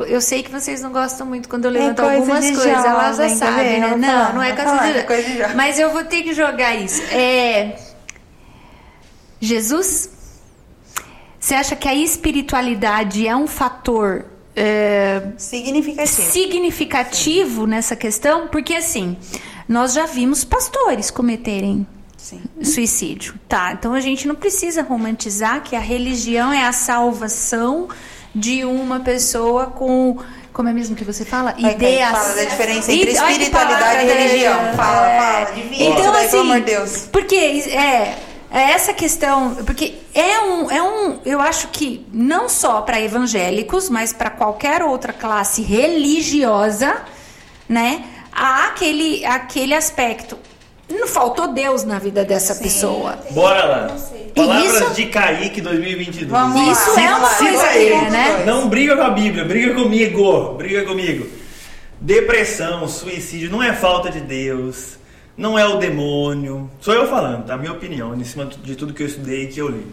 Eu, 0.07 0.19
sei 0.19 0.41
que 0.41 0.51
vocês 0.51 0.81
não 0.81 0.91
gostam 0.91 1.27
muito 1.27 1.47
quando 1.47 1.65
eu 1.65 1.71
é 1.71 1.73
levanto 1.75 2.01
é 2.01 2.15
algumas 2.15 2.45
coisas, 2.45 2.63
jovem, 2.63 2.91
elas 2.91 3.17
já 3.17 3.29
sabem, 3.29 3.79
né? 3.79 3.95
Não, 3.95 4.33
não 4.33 4.43
é 4.43 4.53
coisa, 4.53 4.93
de... 4.93 5.03
coisa 5.03 5.29
de 5.29 5.55
Mas 5.55 5.79
eu 5.79 5.91
vou 5.91 6.03
ter 6.03 6.23
que 6.23 6.33
jogar 6.33 6.75
isso. 6.75 7.01
É. 7.13 7.75
Jesus 9.39 10.17
você 11.47 11.55
acha 11.55 11.77
que 11.77 11.87
a 11.87 11.95
espiritualidade 11.95 13.25
é 13.25 13.33
um 13.33 13.47
fator 13.47 14.25
é, 14.53 15.29
significativo. 15.37 16.31
significativo 16.31 17.65
nessa 17.65 17.95
questão? 17.95 18.49
Porque 18.49 18.73
assim, 18.73 19.15
nós 19.65 19.93
já 19.93 20.05
vimos 20.05 20.43
pastores 20.43 21.09
cometerem 21.09 21.87
Sim. 22.17 22.41
suicídio, 22.61 23.35
tá? 23.47 23.71
Então 23.71 23.93
a 23.93 24.01
gente 24.01 24.27
não 24.27 24.35
precisa 24.35 24.81
romantizar 24.81 25.63
que 25.63 25.73
a 25.73 25.79
religião 25.79 26.51
é 26.51 26.65
a 26.65 26.73
salvação 26.73 27.87
de 28.38 28.63
uma 28.63 29.00
pessoa 29.00 29.67
com 29.67 30.17
como 30.54 30.69
é 30.69 30.73
mesmo 30.73 30.95
que 30.95 31.04
você 31.04 31.23
fala? 31.23 31.54
Ideias. 31.56 32.10
Fala 32.10 32.34
da 32.34 32.43
diferença 32.43 32.91
entre 32.91 33.12
espiritualidade 33.12 34.04
e 34.04 34.08
religião. 34.08 34.58
Fala, 34.76 35.08
fala, 35.10 35.52
divide. 35.52 35.84
Então, 35.84 36.12
assim, 36.13 36.30
pelo 36.30 36.41
amor 36.41 36.60
de 36.62 36.65
Deus. 36.65 37.10
Porque 37.12 37.36
é, 37.36 38.17
é 38.50 38.71
essa 38.71 38.91
questão, 38.91 39.54
porque 39.65 39.93
é 40.15 40.39
um, 40.41 40.71
é 40.71 40.82
um, 40.82 41.19
eu 41.23 41.39
acho 41.39 41.67
que 41.67 42.04
não 42.12 42.50
só 42.50 42.82
para 42.82 43.00
evangélicos, 43.00 43.88
mas 43.88 44.13
para 44.13 44.32
qualquer 44.32 44.82
outra 44.82 45.13
classe 45.13 45.62
religiosa, 45.62 47.04
né? 47.69 48.04
Há 48.32 48.67
aquele, 48.67 49.23
aquele 49.26 49.76
aspecto. 49.76 50.39
Não 50.89 51.08
faltou 51.08 51.50
Deus 51.50 51.84
na 51.84 52.00
vida 52.00 52.23
dessa 52.23 52.54
Sim, 52.54 52.63
pessoa. 52.63 53.19
Bora 53.32 53.65
lá. 53.65 53.97
Palavras 54.36 54.82
isso, 54.82 54.93
de 54.93 55.06
Kaique 55.08 55.62
2022. 55.62 56.30
Vamos 56.30 56.78
isso 56.78 56.95
lá. 56.95 57.02
é 57.02 57.15
uma 57.15 57.30
coisa 57.36 57.63
aí, 57.63 58.10
né? 58.10 58.43
Não 58.45 58.69
briga 58.69 58.95
com 58.95 59.04
a 59.04 59.10
Bíblia, 59.10 59.43
briga 59.43 59.73
comigo, 59.73 60.54
briga 60.54 60.86
comigo. 60.86 61.28
Depressão, 62.00 62.88
suicídio 62.88 63.50
não 63.50 63.62
é 63.62 63.73
falta 63.73 64.10
de 64.10 64.21
Deus 64.21 64.97
não 65.38 65.58
é 65.58 65.65
o 65.67 65.78
demônio. 65.78 66.69
Sou 66.82 66.93
eu 66.93 67.08
falando, 67.08 67.45
tá? 67.45 67.56
Minha 67.56 67.71
opinião, 67.71 68.15
em 68.15 68.23
cima 68.23 68.45
de 68.45 68.76
tudo 68.76 68.93
que 68.93 69.04
eu 69.04 69.08
estudei 69.08 69.43
e 69.43 69.47
que 69.47 69.62
eu 69.62 69.69
li. 69.69 69.86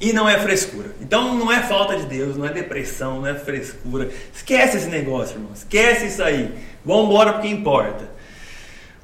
E 0.00 0.12
não 0.12 0.28
é 0.28 0.38
frescura. 0.38 0.94
Então 1.00 1.34
não 1.34 1.50
é 1.50 1.60
falta 1.60 1.96
de 1.96 2.06
Deus, 2.06 2.36
não 2.36 2.46
é 2.46 2.52
depressão, 2.52 3.20
não 3.20 3.26
é 3.26 3.34
frescura. 3.34 4.08
Esquece 4.32 4.76
esse 4.76 4.86
negócio, 4.86 5.34
irmão. 5.34 5.50
Esquece 5.52 6.06
isso 6.06 6.22
aí. 6.22 6.54
Vamos 6.84 7.06
embora 7.06 7.32
porque 7.32 7.48
importa. 7.48 8.08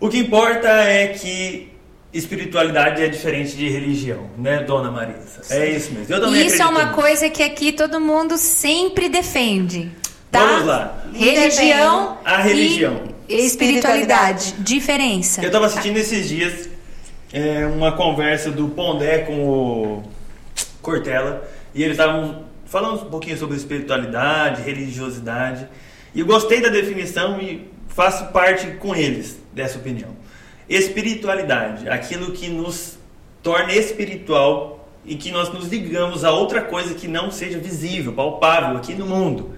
O 0.05 0.09
que 0.11 0.19
importa 0.19 0.69
é 0.69 1.09
que 1.09 1.73
espiritualidade 2.13 3.03
é 3.03 3.09
diferente 3.09 3.57
de 3.57 3.71
religião, 3.71 4.29
né, 4.37 4.63
dona 4.63 4.91
Marisa? 4.91 5.41
É 5.49 5.71
isso 5.71 5.95
mesmo. 5.95 6.15
Eu 6.15 6.21
também 6.21 6.47
Isso 6.47 6.61
é 6.61 6.67
uma 6.67 6.85
nisso. 6.85 6.95
coisa 6.95 7.31
que 7.31 7.43
aqui 7.43 7.73
todo 7.73 7.99
mundo 7.99 8.37
sempre 8.37 9.09
defende. 9.09 9.91
Tá? 10.31 10.41
Vamos 10.41 10.67
lá. 10.67 11.05
Religião. 11.11 12.19
A 12.23 12.37
religião. 12.37 13.01
Espiritualidade. 13.27 14.53
Diferença. 14.59 15.41
Eu 15.41 15.47
estava 15.47 15.65
assistindo 15.65 15.97
esses 15.97 16.29
dias 16.29 16.69
é, 17.33 17.65
uma 17.65 17.93
conversa 17.93 18.51
do 18.51 18.69
Pondé 18.69 19.21
com 19.21 19.49
o 19.49 20.03
Cortella 20.83 21.49
e 21.75 21.83
eles 21.83 21.97
estavam 21.99 22.45
falando 22.67 23.07
um 23.07 23.09
pouquinho 23.11 23.39
sobre 23.39 23.57
espiritualidade, 23.57 24.61
religiosidade. 24.61 25.67
E 26.15 26.21
eu 26.21 26.27
gostei 26.27 26.61
da 26.61 26.69
definição 26.69 27.41
e 27.41 27.73
faço 27.95 28.27
parte 28.33 28.67
com 28.79 28.95
eles 28.95 29.41
dessa 29.53 29.79
opinião. 29.79 30.11
Espiritualidade, 30.69 31.89
aquilo 31.89 32.33
que 32.33 32.49
nos 32.49 32.99
torna 33.43 33.73
espiritual 33.73 34.89
e 35.05 35.15
que 35.15 35.31
nós 35.31 35.53
nos 35.53 35.69
ligamos 35.69 36.25
a 36.25 36.33
outra 36.33 36.63
coisa 36.63 36.95
que 36.95 37.07
não 37.07 37.31
seja 37.31 37.59
visível, 37.59 38.13
palpável 38.13 38.77
aqui 38.77 38.95
no 38.95 39.07
mundo. 39.07 39.55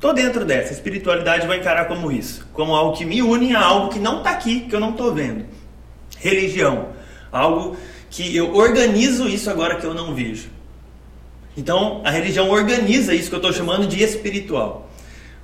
Tô 0.00 0.12
dentro 0.12 0.44
dessa. 0.44 0.72
espiritualidade 0.72 1.46
vai 1.46 1.58
encarar 1.58 1.86
como 1.86 2.10
isso, 2.10 2.46
como 2.52 2.74
algo 2.74 2.96
que 2.96 3.04
me 3.04 3.22
une 3.22 3.54
a 3.54 3.64
algo 3.64 3.90
que 3.90 3.98
não 3.98 4.18
está 4.18 4.30
aqui, 4.30 4.60
que 4.62 4.74
eu 4.74 4.80
não 4.80 4.90
estou 4.90 5.14
vendo. 5.14 5.44
Religião, 6.18 6.88
algo 7.30 7.76
que 8.10 8.34
eu 8.34 8.54
organizo 8.54 9.28
isso 9.28 9.48
agora 9.48 9.76
que 9.76 9.86
eu 9.86 9.94
não 9.94 10.14
vejo. 10.14 10.48
Então, 11.56 12.02
a 12.04 12.10
religião 12.10 12.50
organiza 12.50 13.14
isso 13.14 13.28
que 13.28 13.34
eu 13.34 13.38
estou 13.38 13.52
chamando 13.52 13.86
de 13.86 14.02
espiritual. 14.02 14.85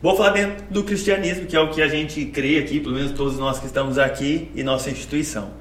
Vou 0.03 0.17
falar 0.17 0.31
dentro 0.31 0.65
do 0.69 0.83
cristianismo, 0.83 1.47
que 1.47 1.57
é 1.57 1.61
o 1.61 1.71
que 1.71 1.81
a 1.81 1.89
gente 1.89 2.27
crê 2.27 2.59
aqui, 2.59 2.81
pelo 2.81 2.95
menos 2.95 3.13
todos 3.13 3.39
nós 3.39 3.59
que 3.59 3.67
estamos 3.67 3.99
aqui 3.99 4.51
e 4.55 4.63
nossa 4.63 4.91
instituição. 4.91 5.53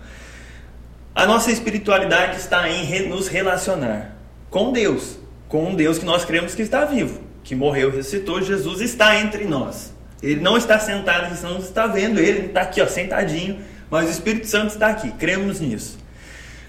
A 1.14 1.26
nossa 1.26 1.52
espiritualidade 1.52 2.38
está 2.38 2.68
em 2.68 3.08
nos 3.08 3.28
relacionar 3.28 4.18
com 4.50 4.72
Deus 4.72 5.22
com 5.52 5.66
um 5.66 5.76
Deus 5.76 6.00
que 6.00 6.06
nós 6.06 6.24
cremos 6.24 6.56
que 6.56 6.62
está 6.62 6.86
vivo, 6.86 7.20
que 7.44 7.54
morreu, 7.54 7.92
ressuscitou, 7.92 8.42
Jesus 8.42 8.80
está 8.80 9.20
entre 9.20 9.44
nós. 9.44 9.94
Ele 10.24 10.40
não 10.40 10.56
está 10.56 10.80
sentado, 10.80 11.28
gente 11.28 11.44
não 11.44 11.58
está 11.58 11.88
vendo 11.88 12.22
ele, 12.22 12.38
ele 12.38 12.48
está 12.48 12.62
aqui, 12.62 12.82
ó, 12.82 12.88
sentadinho, 12.88 13.60
mas 13.90 14.08
o 14.08 14.12
Espírito 14.12 14.48
Santo 14.48 14.70
está 14.70 14.88
aqui, 14.88 15.12
cremos 15.12 15.60
nisso. 15.60 16.00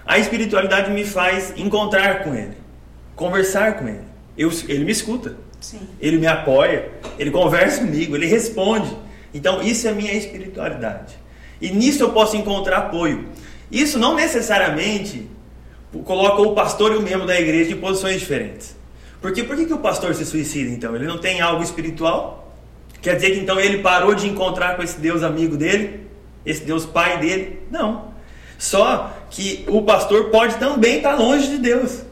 A 0.04 0.18
espiritualidade 0.18 0.90
me 0.90 1.04
faz 1.04 1.52
encontrar 1.56 2.24
com 2.24 2.35
ele, 2.35 2.56
conversar 3.14 3.74
com 3.74 3.87
ele. 3.87 4.02
Eu, 4.37 4.50
ele 4.66 4.85
me 4.85 4.90
escuta, 4.90 5.37
Ele 6.01 6.18
me 6.18 6.27
apoia, 6.27 6.90
ele 7.18 7.31
conversa 7.31 7.81
comigo, 7.81 8.16
ele 8.16 8.27
responde. 8.27 8.96
Então, 9.33 9.62
isso 9.62 9.87
é 9.88 9.92
minha 9.92 10.12
espiritualidade. 10.12 11.14
E 11.61 11.70
nisso 11.70 12.03
eu 12.03 12.11
posso 12.11 12.37
encontrar 12.37 12.79
apoio. 12.79 13.29
Isso 13.70 13.98
não 13.98 14.14
necessariamente 14.14 15.29
coloca 16.05 16.42
o 16.42 16.55
pastor 16.55 16.92
e 16.92 16.96
o 16.96 17.03
membro 17.03 17.27
da 17.27 17.38
igreja 17.38 17.72
em 17.72 17.77
posições 17.77 18.18
diferentes. 18.18 18.77
Porque 19.20 19.44
por 19.44 19.57
que, 19.57 19.66
que 19.66 19.72
o 19.72 19.79
pastor 19.79 20.14
se 20.14 20.27
suicida 20.27 20.68
então? 20.70 20.96
Ele 20.96 21.07
não 21.07 21.18
tem 21.18 21.40
algo 21.40 21.62
espiritual? 21.62 22.53
Quer 23.01 23.14
dizer 23.16 23.31
que 23.31 23.38
então 23.38 23.59
ele 23.61 23.79
parou 23.79 24.14
de 24.14 24.29
encontrar 24.29 24.77
com 24.77 24.83
esse 24.83 24.98
Deus 24.98 25.22
amigo 25.22 25.57
dele? 25.57 26.07
Esse 26.44 26.64
Deus 26.64 26.85
pai 26.85 27.18
dele? 27.18 27.61
Não. 27.70 28.12
Só 28.59 29.12
que 29.31 29.64
o 29.68 29.83
pastor 29.83 30.31
pode 30.31 30.57
também 30.57 30.96
estar 30.96 31.14
longe 31.14 31.48
de 31.48 31.59
Deus. 31.59 32.03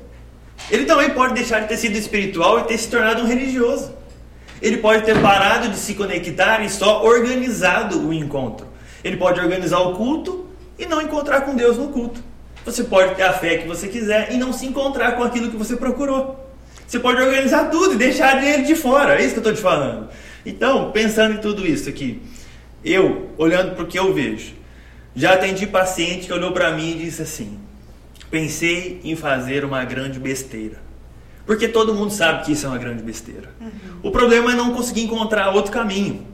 Ele 0.70 0.84
também 0.84 1.10
pode 1.10 1.34
deixar 1.34 1.60
de 1.60 1.68
ter 1.68 1.76
sido 1.76 1.96
espiritual 1.96 2.60
e 2.60 2.64
ter 2.64 2.78
se 2.78 2.88
tornado 2.88 3.22
um 3.22 3.26
religioso. 3.26 3.94
Ele 4.60 4.78
pode 4.78 5.04
ter 5.04 5.20
parado 5.20 5.68
de 5.68 5.76
se 5.76 5.94
conectar 5.94 6.60
e 6.62 6.68
só 6.68 7.04
organizado 7.04 8.06
o 8.06 8.12
encontro. 8.12 8.66
Ele 9.02 9.16
pode 9.16 9.40
organizar 9.40 9.78
o 9.80 9.94
culto 9.94 10.46
e 10.78 10.86
não 10.86 11.00
encontrar 11.00 11.42
com 11.42 11.54
Deus 11.54 11.76
no 11.76 11.88
culto. 11.88 12.22
Você 12.64 12.84
pode 12.84 13.14
ter 13.14 13.22
a 13.22 13.32
fé 13.32 13.58
que 13.58 13.66
você 13.66 13.88
quiser 13.88 14.32
e 14.32 14.36
não 14.36 14.52
se 14.52 14.66
encontrar 14.66 15.12
com 15.12 15.22
aquilo 15.22 15.50
que 15.50 15.56
você 15.56 15.76
procurou. 15.76 16.50
Você 16.86 16.98
pode 16.98 17.22
organizar 17.22 17.70
tudo 17.70 17.94
e 17.94 17.96
deixar 17.96 18.42
ele 18.44 18.64
de 18.64 18.74
fora. 18.74 19.14
É 19.14 19.24
isso 19.24 19.34
que 19.34 19.38
eu 19.38 19.42
estou 19.42 19.54
te 19.54 19.62
falando. 19.62 20.08
Então, 20.44 20.90
pensando 20.90 21.36
em 21.36 21.38
tudo 21.38 21.66
isso 21.66 21.88
aqui, 21.88 22.20
eu, 22.84 23.30
olhando 23.38 23.76
para 23.76 23.84
o 23.84 23.86
que 23.86 23.98
eu 23.98 24.12
vejo, 24.12 24.54
já 25.14 25.34
atendi 25.34 25.66
paciente 25.66 26.26
que 26.26 26.32
olhou 26.32 26.52
para 26.52 26.72
mim 26.72 26.92
e 26.92 27.04
disse 27.04 27.22
assim: 27.22 27.59
pensei 28.30 29.00
em 29.02 29.16
fazer 29.16 29.64
uma 29.64 29.84
grande 29.84 30.18
besteira. 30.18 30.80
Porque 31.46 31.66
todo 31.66 31.94
mundo 31.94 32.12
sabe 32.12 32.44
que 32.44 32.52
isso 32.52 32.66
é 32.66 32.68
uma 32.68 32.78
grande 32.78 33.02
besteira. 33.02 33.50
Uhum. 33.60 33.70
O 34.04 34.10
problema 34.10 34.52
é 34.52 34.54
não 34.54 34.72
conseguir 34.72 35.02
encontrar 35.02 35.50
outro 35.50 35.72
caminho. 35.72 36.26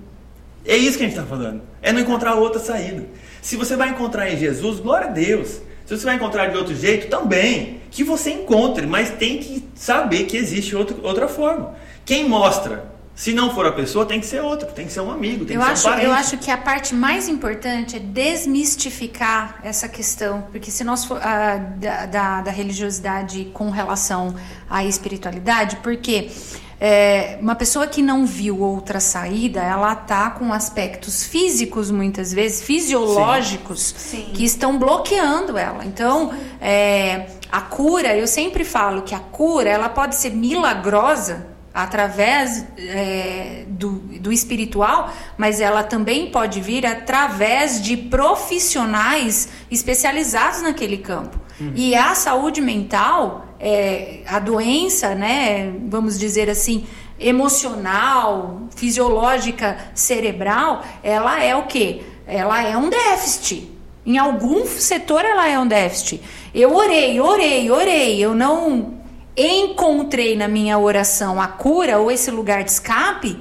É 0.65 0.77
isso 0.77 0.99
que 0.99 1.05
a 1.05 1.09
gente 1.09 1.17
está 1.17 1.27
falando. 1.27 1.63
É 1.81 1.93
não 1.93 2.01
encontrar 2.01 2.35
outra 2.35 2.61
saída. 2.61 3.07
Se 3.41 3.57
você 3.57 3.77
vai 3.77 3.91
encontrar 3.91 4.31
em 4.31 4.37
Jesus, 4.37 4.81
glória 4.81 5.07
a 5.07 5.11
Deus. 5.11 5.61
Se 5.87 5.97
você 5.97 6.05
vai 6.05 6.17
encontrar 6.17 6.49
de 6.49 6.59
outro 6.59 6.75
jeito, 6.75 7.09
também. 7.09 7.81
Que 7.91 8.03
você 8.03 8.31
encontre, 8.31 8.87
mas 8.87 9.11
tem 9.11 9.39
que 9.39 9.65
saber 9.75 10.25
que 10.25 10.37
existe 10.37 10.75
outro, 10.75 10.99
outra 11.03 11.29
forma. 11.29 11.75
Quem 12.05 12.29
mostra 12.29 12.85
se 13.17 13.33
não 13.33 13.55
for 13.55 13.65
a 13.65 13.73
pessoa, 13.73 14.05
tem 14.05 14.21
que 14.21 14.27
ser 14.27 14.43
outro, 14.43 14.69
tem 14.69 14.87
que 14.87 14.93
ser 14.93 15.01
um 15.01 15.11
amigo, 15.11 15.47
tem 15.47 15.57
eu 15.57 15.63
que 15.63 15.69
acho, 15.71 15.83
ser 15.83 15.89
um 15.89 15.91
parente. 15.93 16.07
Eu 16.07 16.13
acho 16.13 16.37
que 16.37 16.51
a 16.51 16.59
parte 16.59 16.95
mais 16.95 17.31
importante 17.31 17.97
é 17.97 17.99
desmistificar 17.99 19.59
essa 19.65 19.89
questão, 19.89 20.43
porque 20.53 20.71
se 20.71 20.85
nós 20.85 21.07
for, 21.07 21.19
a, 21.23 21.57
da, 21.57 22.05
da, 22.05 22.41
da, 22.43 22.51
religiosidade 22.51 23.47
com 23.55 23.71
relação 23.71 24.35
à 24.69 24.85
espiritualidade, 24.85 25.77
porque 25.77 26.31
é, 26.79 27.39
uma 27.41 27.55
pessoa 27.55 27.87
que 27.87 28.03
não 28.03 28.27
viu 28.27 28.61
outra 28.61 29.01
saída, 29.01 29.63
ela 29.63 29.95
tá 29.95 30.29
com 30.33 30.53
aspectos 30.53 31.25
físicos 31.25 31.91
muitas 31.91 32.35
vezes, 32.35 32.61
fisiológicos, 32.61 33.95
Sim. 33.97 34.27
Sim. 34.27 34.33
que 34.35 34.45
estão 34.45 34.79
bloqueando 34.79 35.57
ela. 35.57 35.87
Então, 35.87 36.35
é, 36.61 37.29
a 37.51 37.63
cura, 37.63 38.15
eu 38.15 38.27
sempre 38.27 38.63
falo 38.63 39.01
que 39.01 39.15
a 39.15 39.21
cura, 39.21 39.71
ela 39.71 39.89
pode 39.89 40.17
ser 40.17 40.33
milagrosa 40.35 41.56
através 41.77 42.65
é, 42.79 43.65
do, 43.69 43.91
do 44.19 44.33
espiritual, 44.33 45.13
mas 45.37 45.61
ela 45.61 45.83
também 45.83 46.31
pode 46.31 46.59
vir 46.59 46.87
através 46.87 47.83
de 47.83 47.99
profissionais 47.99 49.51
especializados 49.71 50.63
naquele 50.63 50.97
campo. 50.97 51.39
Uhum. 51.61 51.73
E 51.75 51.95
a 51.95 52.15
saúde 52.15 52.63
mental, 52.63 53.49
é, 53.61 54.21
a 54.27 54.39
doença, 54.39 55.15
né, 55.15 55.71
vamos 55.87 56.19
dizer 56.19 56.49
assim, 56.49 56.87
emocional, 57.21 58.63
fisiológica, 58.75 59.77
cerebral, 59.95 60.83
ela 61.03 61.45
é 61.45 61.55
o 61.55 61.65
que? 61.65 62.03
Ela 62.27 62.67
é 62.67 62.75
um 62.75 62.89
déficit. 62.89 63.71
Em 64.07 64.17
algum 64.17 64.65
setor 64.65 65.27
ela 65.27 65.47
é 65.47 65.59
um 65.59 65.67
déficit. 65.67 66.23
Eu 66.55 66.75
orei, 66.75 67.21
orei, 67.21 67.71
orei, 67.71 68.19
eu 68.19 68.35
não 68.35 68.96
encontrei 69.37 70.37
na 70.37 70.49
minha 70.49 70.79
oração 70.79 71.41
a 71.41 71.47
cura 71.47 71.99
ou 71.99 72.11
esse 72.11 72.31
lugar 72.31 72.65
de 72.65 72.71
escape, 72.71 73.39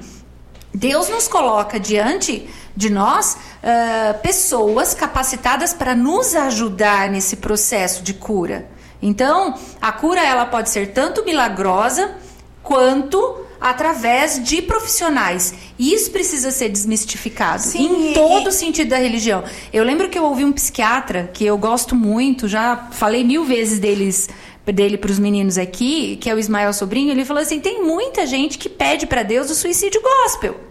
Deus 0.74 1.08
nos 1.08 1.26
coloca 1.26 1.80
diante 1.80 2.46
de 2.76 2.90
nós 2.90 3.34
uh, 3.34 4.18
pessoas 4.20 4.92
capacitadas 4.92 5.72
para 5.72 5.94
nos 5.94 6.36
ajudar 6.36 7.08
nesse 7.08 7.36
processo 7.36 8.02
de 8.02 8.12
cura. 8.12 8.68
Então, 9.00 9.54
a 9.80 9.92
cura 9.92 10.20
ela 10.20 10.44
pode 10.44 10.68
ser 10.68 10.92
tanto 10.92 11.24
milagrosa 11.24 12.14
quanto 12.62 13.46
através 13.60 14.42
de 14.42 14.60
profissionais. 14.60 15.54
E 15.78 15.94
isso 15.94 16.10
precisa 16.10 16.50
ser 16.50 16.68
desmistificado 16.68 17.62
Sim, 17.62 18.10
em 18.10 18.12
todo 18.12 18.48
o 18.48 18.52
sentido 18.52 18.90
da 18.90 18.98
religião. 18.98 19.44
Eu 19.72 19.82
lembro 19.82 20.08
que 20.08 20.18
eu 20.18 20.24
ouvi 20.24 20.44
um 20.44 20.52
psiquiatra 20.52 21.30
que 21.32 21.44
eu 21.44 21.56
gosto 21.56 21.94
muito, 21.94 22.48
já 22.48 22.88
falei 22.92 23.24
mil 23.24 23.44
vezes 23.44 23.78
deles 23.78 24.28
dele 24.72 24.96
para 24.98 25.10
os 25.10 25.18
meninos 25.18 25.58
aqui, 25.58 26.16
que 26.16 26.28
é 26.28 26.34
o 26.34 26.38
Ismael 26.38 26.72
Sobrinho, 26.72 27.10
ele 27.10 27.24
falou 27.24 27.42
assim: 27.42 27.60
tem 27.60 27.82
muita 27.82 28.26
gente 28.26 28.58
que 28.58 28.68
pede 28.68 29.06
para 29.06 29.22
Deus 29.22 29.50
o 29.50 29.54
suicídio 29.54 30.00
gospel. 30.02 30.66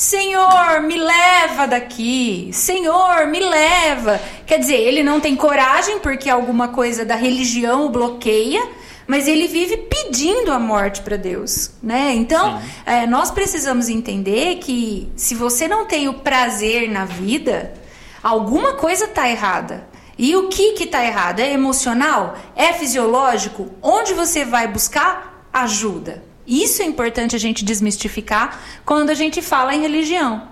Senhor, 0.00 0.80
me 0.82 0.96
leva 0.96 1.66
daqui. 1.66 2.48
Senhor, 2.54 3.26
me 3.26 3.38
leva. 3.38 4.18
Quer 4.46 4.58
dizer, 4.58 4.76
ele 4.76 5.02
não 5.02 5.20
tem 5.20 5.36
coragem 5.36 5.98
porque 5.98 6.30
alguma 6.30 6.68
coisa 6.68 7.04
da 7.04 7.16
religião 7.16 7.84
o 7.84 7.90
bloqueia, 7.90 8.66
mas 9.06 9.28
ele 9.28 9.46
vive 9.46 9.76
pedindo 9.76 10.52
a 10.52 10.58
morte 10.58 11.02
para 11.02 11.18
Deus, 11.18 11.72
né? 11.82 12.14
Então, 12.14 12.62
é, 12.86 13.06
nós 13.06 13.30
precisamos 13.30 13.90
entender 13.90 14.56
que 14.56 15.12
se 15.16 15.34
você 15.34 15.68
não 15.68 15.84
tem 15.84 16.08
o 16.08 16.14
prazer 16.14 16.88
na 16.88 17.04
vida, 17.04 17.74
alguma 18.22 18.74
coisa 18.74 19.04
está 19.04 19.28
errada. 19.28 19.89
E 20.22 20.36
o 20.36 20.48
que 20.48 20.72
que 20.72 20.86
tá 20.86 21.02
errado? 21.02 21.40
É 21.40 21.50
emocional? 21.50 22.36
É 22.54 22.74
fisiológico? 22.74 23.70
Onde 23.80 24.12
você 24.12 24.44
vai 24.44 24.68
buscar 24.68 25.46
ajuda? 25.50 26.22
Isso 26.46 26.82
é 26.82 26.84
importante 26.84 27.34
a 27.34 27.38
gente 27.38 27.64
desmistificar 27.64 28.60
quando 28.84 29.08
a 29.08 29.14
gente 29.14 29.40
fala 29.40 29.74
em 29.74 29.80
religião. 29.80 30.46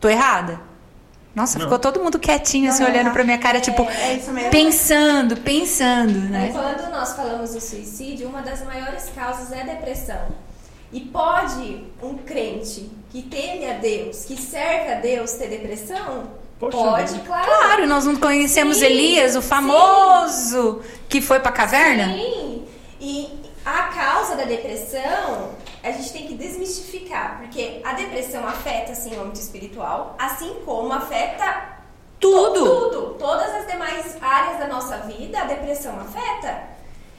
Tô 0.00 0.08
errada? 0.08 0.60
Nossa, 1.36 1.56
não. 1.56 1.66
ficou 1.66 1.78
todo 1.78 2.02
mundo 2.02 2.18
quietinho, 2.18 2.68
assim, 2.68 2.82
olhando 2.82 3.12
pra 3.12 3.22
minha 3.22 3.38
cara, 3.38 3.60
tipo, 3.60 3.84
é, 3.84 4.14
é 4.14 4.50
pensando, 4.50 5.36
pensando, 5.36 6.18
né? 6.28 6.50
Quando 6.52 6.90
nós 6.90 7.14
falamos 7.14 7.54
do 7.54 7.60
suicídio, 7.60 8.28
uma 8.28 8.42
das 8.42 8.66
maiores 8.66 9.08
causas 9.14 9.52
é 9.52 9.60
a 9.60 9.64
depressão. 9.66 10.20
E 10.92 11.00
pode 11.00 11.84
um 12.02 12.18
crente 12.18 12.90
que 13.12 13.22
teme 13.22 13.70
a 13.70 13.74
Deus, 13.74 14.24
que 14.24 14.36
serve 14.36 14.92
a 14.92 14.96
Deus, 14.96 15.30
ter 15.34 15.46
depressão? 15.46 16.41
Poxa 16.62 16.76
Pode, 16.76 17.20
claro. 17.26 17.44
Claro, 17.44 17.86
nós 17.88 18.04
não 18.04 18.14
conhecemos 18.14 18.76
sim, 18.76 18.84
Elias, 18.84 19.34
o 19.34 19.42
famoso 19.42 20.80
sim. 20.80 20.90
que 21.08 21.20
foi 21.20 21.40
para 21.40 21.48
a 21.48 21.52
caverna? 21.52 22.14
Sim. 22.14 22.64
E 23.00 23.42
a 23.64 23.82
causa 23.88 24.36
da 24.36 24.44
depressão, 24.44 25.50
a 25.82 25.90
gente 25.90 26.12
tem 26.12 26.28
que 26.28 26.34
desmistificar, 26.34 27.38
porque 27.40 27.80
a 27.82 27.94
depressão 27.94 28.46
afeta 28.46 28.92
assim 28.92 29.16
o 29.16 29.22
âmbito 29.22 29.40
espiritual, 29.40 30.14
assim 30.16 30.54
como 30.64 30.92
afeta 30.92 31.80
tudo. 32.20 32.64
Tudo, 32.64 33.16
todas 33.18 33.52
as 33.56 33.66
demais 33.66 34.16
áreas 34.22 34.60
da 34.60 34.68
nossa 34.68 34.98
vida, 34.98 35.40
a 35.40 35.44
depressão 35.46 35.98
afeta. 35.98 36.62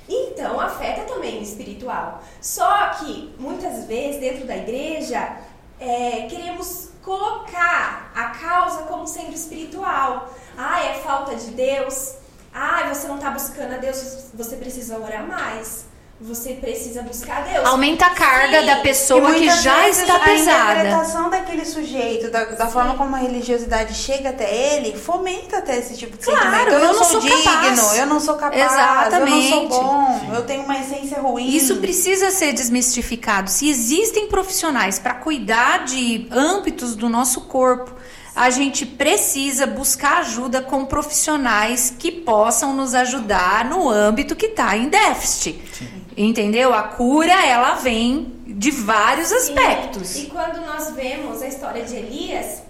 Então, 0.08 0.58
afeta 0.58 1.02
também 1.02 1.40
o 1.40 1.44
espiritual. 1.44 2.24
Só 2.40 2.92
que 2.92 3.36
muitas 3.38 3.84
vezes 3.88 4.22
dentro 4.22 4.48
da 4.48 4.56
igreja 4.56 5.36
é, 5.82 6.28
queremos 6.30 6.93
colocar 7.04 8.12
a 8.16 8.30
causa 8.30 8.84
como 8.84 9.06
sendo 9.06 9.34
espiritual. 9.34 10.34
Ah, 10.58 10.84
é 10.84 10.96
falta 11.02 11.36
de 11.36 11.52
Deus. 11.52 12.16
Ah, 12.54 12.88
você 12.94 13.08
não 13.08 13.16
está 13.16 13.32
buscando 13.32 13.74
a 13.74 13.78
Deus, 13.78 14.30
você 14.34 14.56
precisa 14.56 14.98
orar 14.98 15.26
mais. 15.26 15.86
Você 16.26 16.54
precisa 16.54 17.02
buscar 17.02 17.44
Deus. 17.44 17.66
Aumenta 17.66 18.06
a 18.06 18.12
carga 18.12 18.62
Sim. 18.62 18.66
da 18.66 18.76
pessoa 18.78 19.34
que 19.34 19.50
já 19.50 19.90
está 19.90 20.20
pesada. 20.20 20.70
A 20.70 20.72
interpretação 20.72 21.30
daquele 21.30 21.66
sujeito, 21.66 22.32
da, 22.32 22.46
da 22.46 22.68
forma 22.68 22.96
como 22.96 23.14
a 23.14 23.20
religiosidade 23.20 23.94
chega 23.94 24.30
até 24.30 24.76
ele, 24.76 24.98
fomenta 24.98 25.58
até 25.58 25.78
esse 25.78 25.98
tipo 25.98 26.18
de 26.18 26.24
claro, 26.24 26.42
sentimento. 26.42 26.70
Eu, 26.70 26.80
eu 26.80 26.88
não, 26.88 26.94
sou, 26.94 27.06
sou 27.06 27.20
digno, 27.20 27.44
capaz. 27.44 27.98
eu 27.98 28.06
não 28.06 28.20
sou 28.22 28.36
capaz, 28.36 28.72
Exatamente. 28.72 29.52
eu 29.52 29.62
não 29.62 29.70
sou 29.70 29.84
bom, 29.84 30.20
Sim. 30.22 30.36
eu 30.36 30.44
tenho 30.44 30.64
uma 30.64 30.80
essência 30.80 31.20
ruim. 31.20 31.46
Isso 31.50 31.76
precisa 31.78 32.32
ser 32.32 32.54
desmistificado. 32.54 33.50
Se 33.50 33.68
existem 33.68 34.30
profissionais 34.30 34.98
para 34.98 35.16
cuidar 35.16 35.84
de 35.84 36.26
âmbitos 36.32 36.96
do 36.96 37.10
nosso 37.10 37.42
corpo, 37.42 37.94
a 38.34 38.50
gente 38.50 38.86
precisa 38.86 39.68
buscar 39.68 40.20
ajuda 40.20 40.62
com 40.62 40.86
profissionais 40.86 41.94
que 42.00 42.12
possam 42.12 42.74
nos 42.74 42.96
ajudar 42.96 43.66
no 43.66 43.90
âmbito 43.90 44.38
que 44.38 44.48
está 44.48 44.78
em 44.78 44.88
déficit. 44.88 45.62
Sim. 45.78 46.03
Entendeu? 46.18 46.74
A 46.74 46.84
cura, 46.84 47.46
ela 47.46 47.76
vem 47.76 48.34
de 48.46 48.72
vários 48.72 49.30
Sim. 49.30 49.36
aspectos. 49.36 50.16
E 50.16 50.26
quando 50.28 50.66
nós 50.66 50.92
vemos 50.92 51.42
a 51.42 51.48
história 51.48 51.84
de 51.84 51.96
Elias, 51.96 52.62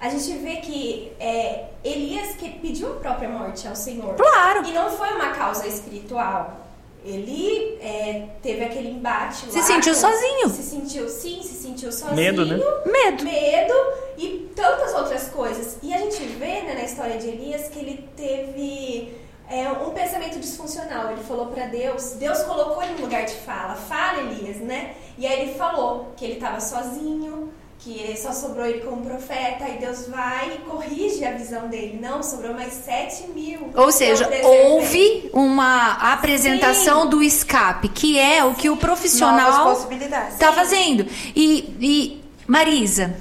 a 0.00 0.08
gente 0.10 0.32
vê 0.38 0.56
que 0.56 1.12
é, 1.18 1.64
Elias 1.82 2.34
que 2.36 2.48
pediu 2.50 2.92
a 2.92 2.96
própria 2.96 3.28
morte 3.28 3.66
ao 3.66 3.74
Senhor. 3.74 4.14
Claro. 4.14 4.66
E 4.66 4.72
não 4.72 4.90
foi 4.90 5.08
uma 5.14 5.30
causa 5.30 5.66
espiritual. 5.66 6.66
Ele 7.04 7.78
é, 7.80 8.26
teve 8.42 8.64
aquele 8.64 8.88
embate 8.90 9.46
Se 9.50 9.56
lá 9.58 9.64
sentiu 9.64 9.94
com- 9.94 10.00
sozinho. 10.00 10.48
Se 10.50 10.62
sentiu, 10.62 11.08
sim, 11.08 11.40
se 11.42 11.54
sentiu 11.54 11.90
sozinho. 11.92 12.16
Medo, 12.16 12.44
né? 12.44 12.56
Medo. 12.84 13.24
Medo 13.24 13.74
e 14.18 14.50
tantas 14.54 14.92
outras 14.94 15.28
coisas. 15.28 15.78
E 15.82 15.94
a 15.94 15.98
gente 15.98 16.22
vê 16.24 16.62
né, 16.62 16.74
na 16.74 16.82
história 16.84 17.16
de 17.16 17.28
Elias 17.28 17.68
que 17.68 17.78
ele 17.78 18.08
teve 18.16 19.12
é, 19.50 19.70
um 19.70 19.90
pensamento 19.90 20.38
disfuncional. 20.38 21.12
Ele 21.12 21.22
falou 21.22 21.46
pra 21.46 21.66
Deus, 21.66 22.12
Deus 22.12 22.42
colocou 22.42 22.82
ele 22.82 22.94
no 22.94 23.02
lugar 23.02 23.24
de 23.24 23.34
fala. 23.34 23.74
Fala, 23.74 24.20
Elias, 24.20 24.58
né? 24.58 24.94
E 25.16 25.26
aí 25.26 25.42
ele 25.42 25.54
falou 25.54 26.12
que 26.16 26.24
ele 26.24 26.34
estava 26.34 26.60
sozinho, 26.60 27.50
que 27.78 28.14
só 28.16 28.32
sobrou 28.32 28.66
ele 28.66 28.80
como 28.80 29.02
profeta. 29.02 29.66
E 29.68 29.78
Deus 29.78 30.06
vai 30.06 30.54
e 30.54 30.58
corrige 30.58 31.24
a 31.24 31.32
visão 31.32 31.68
dele. 31.68 31.98
Não, 32.00 32.22
sobrou 32.22 32.52
mais 32.52 32.74
sete 32.74 33.26
mil. 33.28 33.70
Ou 33.74 33.86
que 33.86 33.92
seja, 33.92 34.28
houve 34.44 35.30
uma 35.32 35.92
apresentação 36.12 37.08
do 37.08 37.22
escape, 37.22 37.88
que 37.88 38.18
é 38.18 38.44
o 38.44 38.54
que 38.54 38.68
o 38.68 38.76
profissional 38.76 39.74
possibilidades. 39.74 40.38
tá 40.38 40.52
fazendo. 40.52 41.06
E, 41.34 41.74
e 41.80 42.24
Marisa, 42.46 43.16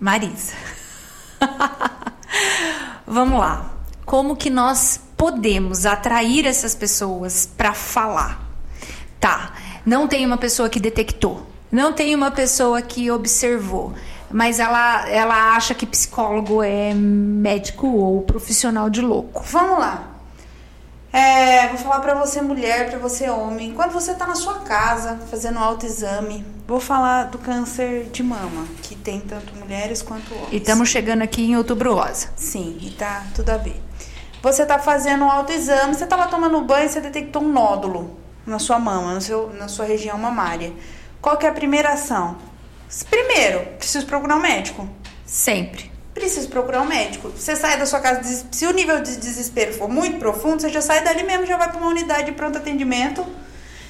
Marisa, 0.00 0.54
vamos 3.06 3.38
lá. 3.38 3.70
Como 4.04 4.34
que 4.34 4.50
nós 4.50 5.00
podemos 5.22 5.86
atrair 5.86 6.48
essas 6.48 6.74
pessoas 6.74 7.46
para 7.46 7.72
falar? 7.72 8.42
Tá, 9.20 9.52
não 9.86 10.08
tem 10.08 10.26
uma 10.26 10.36
pessoa 10.36 10.68
que 10.68 10.80
detectou, 10.80 11.46
não 11.70 11.92
tem 11.92 12.12
uma 12.12 12.32
pessoa 12.32 12.82
que 12.82 13.08
observou, 13.08 13.94
mas 14.28 14.58
ela, 14.58 15.08
ela 15.08 15.54
acha 15.54 15.76
que 15.76 15.86
psicólogo 15.86 16.60
é 16.60 16.92
médico 16.92 17.86
ou 17.86 18.22
profissional 18.22 18.90
de 18.90 19.00
louco. 19.00 19.44
Vamos 19.46 19.78
lá. 19.78 20.08
É, 21.12 21.68
vou 21.68 21.78
falar 21.78 22.00
pra 22.00 22.14
você 22.14 22.42
mulher, 22.42 22.90
pra 22.90 22.98
você 22.98 23.30
homem. 23.30 23.74
Quando 23.74 23.92
você 23.92 24.14
tá 24.14 24.26
na 24.26 24.34
sua 24.34 24.54
casa 24.60 25.20
fazendo 25.30 25.60
autoexame, 25.60 26.44
vou 26.66 26.80
falar 26.80 27.26
do 27.26 27.38
câncer 27.38 28.08
de 28.10 28.24
mama, 28.24 28.66
que 28.82 28.96
tem 28.96 29.20
tanto 29.20 29.54
mulheres 29.54 30.02
quanto 30.02 30.34
homens. 30.34 30.52
E 30.52 30.56
estamos 30.56 30.88
chegando 30.88 31.22
aqui 31.22 31.44
em 31.44 31.56
outubro 31.56 31.94
rosa. 31.94 32.26
Sim, 32.34 32.76
e 32.80 32.90
tá 32.90 33.24
tudo 33.36 33.50
a 33.50 33.56
ver. 33.56 33.91
Você 34.42 34.66
tá 34.66 34.76
fazendo 34.76 35.24
um 35.24 35.30
autoexame, 35.30 35.94
você 35.94 36.04
tava 36.04 36.26
tomando 36.26 36.60
banho 36.62 36.86
e 36.86 36.88
você 36.88 37.00
detectou 37.00 37.40
um 37.42 37.48
nódulo 37.48 38.18
na 38.44 38.58
sua 38.58 38.76
mama, 38.76 39.14
no 39.14 39.20
seu, 39.20 39.50
na 39.50 39.68
sua 39.68 39.84
região 39.84 40.18
mamária. 40.18 40.72
Qual 41.20 41.36
que 41.36 41.46
é 41.46 41.48
a 41.48 41.52
primeira 41.52 41.90
ação? 41.92 42.36
Primeiro, 43.08 43.60
preciso 43.78 44.04
procurar 44.04 44.34
um 44.34 44.40
médico. 44.40 44.88
Sempre. 45.24 45.92
Preciso 46.12 46.48
procurar 46.48 46.82
um 46.82 46.86
médico. 46.86 47.28
Você 47.28 47.54
sai 47.54 47.78
da 47.78 47.86
sua 47.86 48.00
casa, 48.00 48.44
se 48.50 48.66
o 48.66 48.72
nível 48.72 49.00
de 49.00 49.16
desespero 49.16 49.72
for 49.74 49.88
muito 49.88 50.18
profundo, 50.18 50.60
você 50.60 50.70
já 50.70 50.82
sai 50.82 51.04
dali 51.04 51.22
mesmo, 51.22 51.46
já 51.46 51.56
vai 51.56 51.70
para 51.70 51.78
uma 51.78 51.88
unidade 51.88 52.24
de 52.24 52.32
pronto 52.32 52.58
atendimento. 52.58 53.24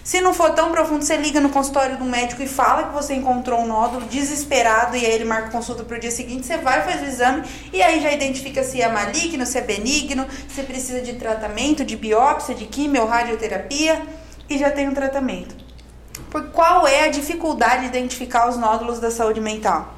Se 0.04 0.20
não 0.20 0.34
for 0.34 0.50
tão 0.50 0.72
profundo, 0.72 1.04
você 1.04 1.16
liga 1.16 1.40
no 1.40 1.48
consultório 1.50 1.96
do 1.96 2.04
médico 2.04 2.42
e 2.42 2.48
fala 2.48 2.84
que 2.88 2.92
você 2.94 3.14
encontrou 3.14 3.60
um 3.60 3.66
nódulo 3.68 4.04
desesperado 4.06 4.96
e 4.96 5.06
aí 5.06 5.12
ele 5.12 5.24
marca 5.24 5.50
consulta 5.50 5.84
pro 5.84 5.98
dia 6.00 6.10
seguinte, 6.10 6.44
você 6.44 6.58
vai 6.58 6.82
faz 6.82 7.00
o 7.02 7.04
exame 7.04 7.44
e 7.72 7.80
aí 7.80 8.00
já 8.02 8.10
identifica 8.12 8.64
se 8.64 8.82
é 8.82 8.88
maligno, 8.88 9.46
se 9.46 9.58
é 9.58 9.60
benigno, 9.60 10.26
se 10.48 10.62
precisa 10.64 11.00
de 11.00 11.12
tratamento, 11.14 11.84
de 11.84 11.96
biópsia, 11.96 12.52
de 12.52 12.66
quimio 12.66 13.02
ou 13.02 13.08
radioterapia 13.08 14.02
e 14.50 14.58
já 14.58 14.72
tem 14.72 14.88
um 14.88 14.94
tratamento. 14.94 15.54
Por 16.30 16.50
qual 16.50 16.84
é 16.86 17.04
a 17.04 17.08
dificuldade 17.08 17.82
de 17.82 17.86
identificar 17.86 18.48
os 18.48 18.56
nódulos 18.56 18.98
da 18.98 19.10
saúde 19.10 19.40
mental? 19.40 19.94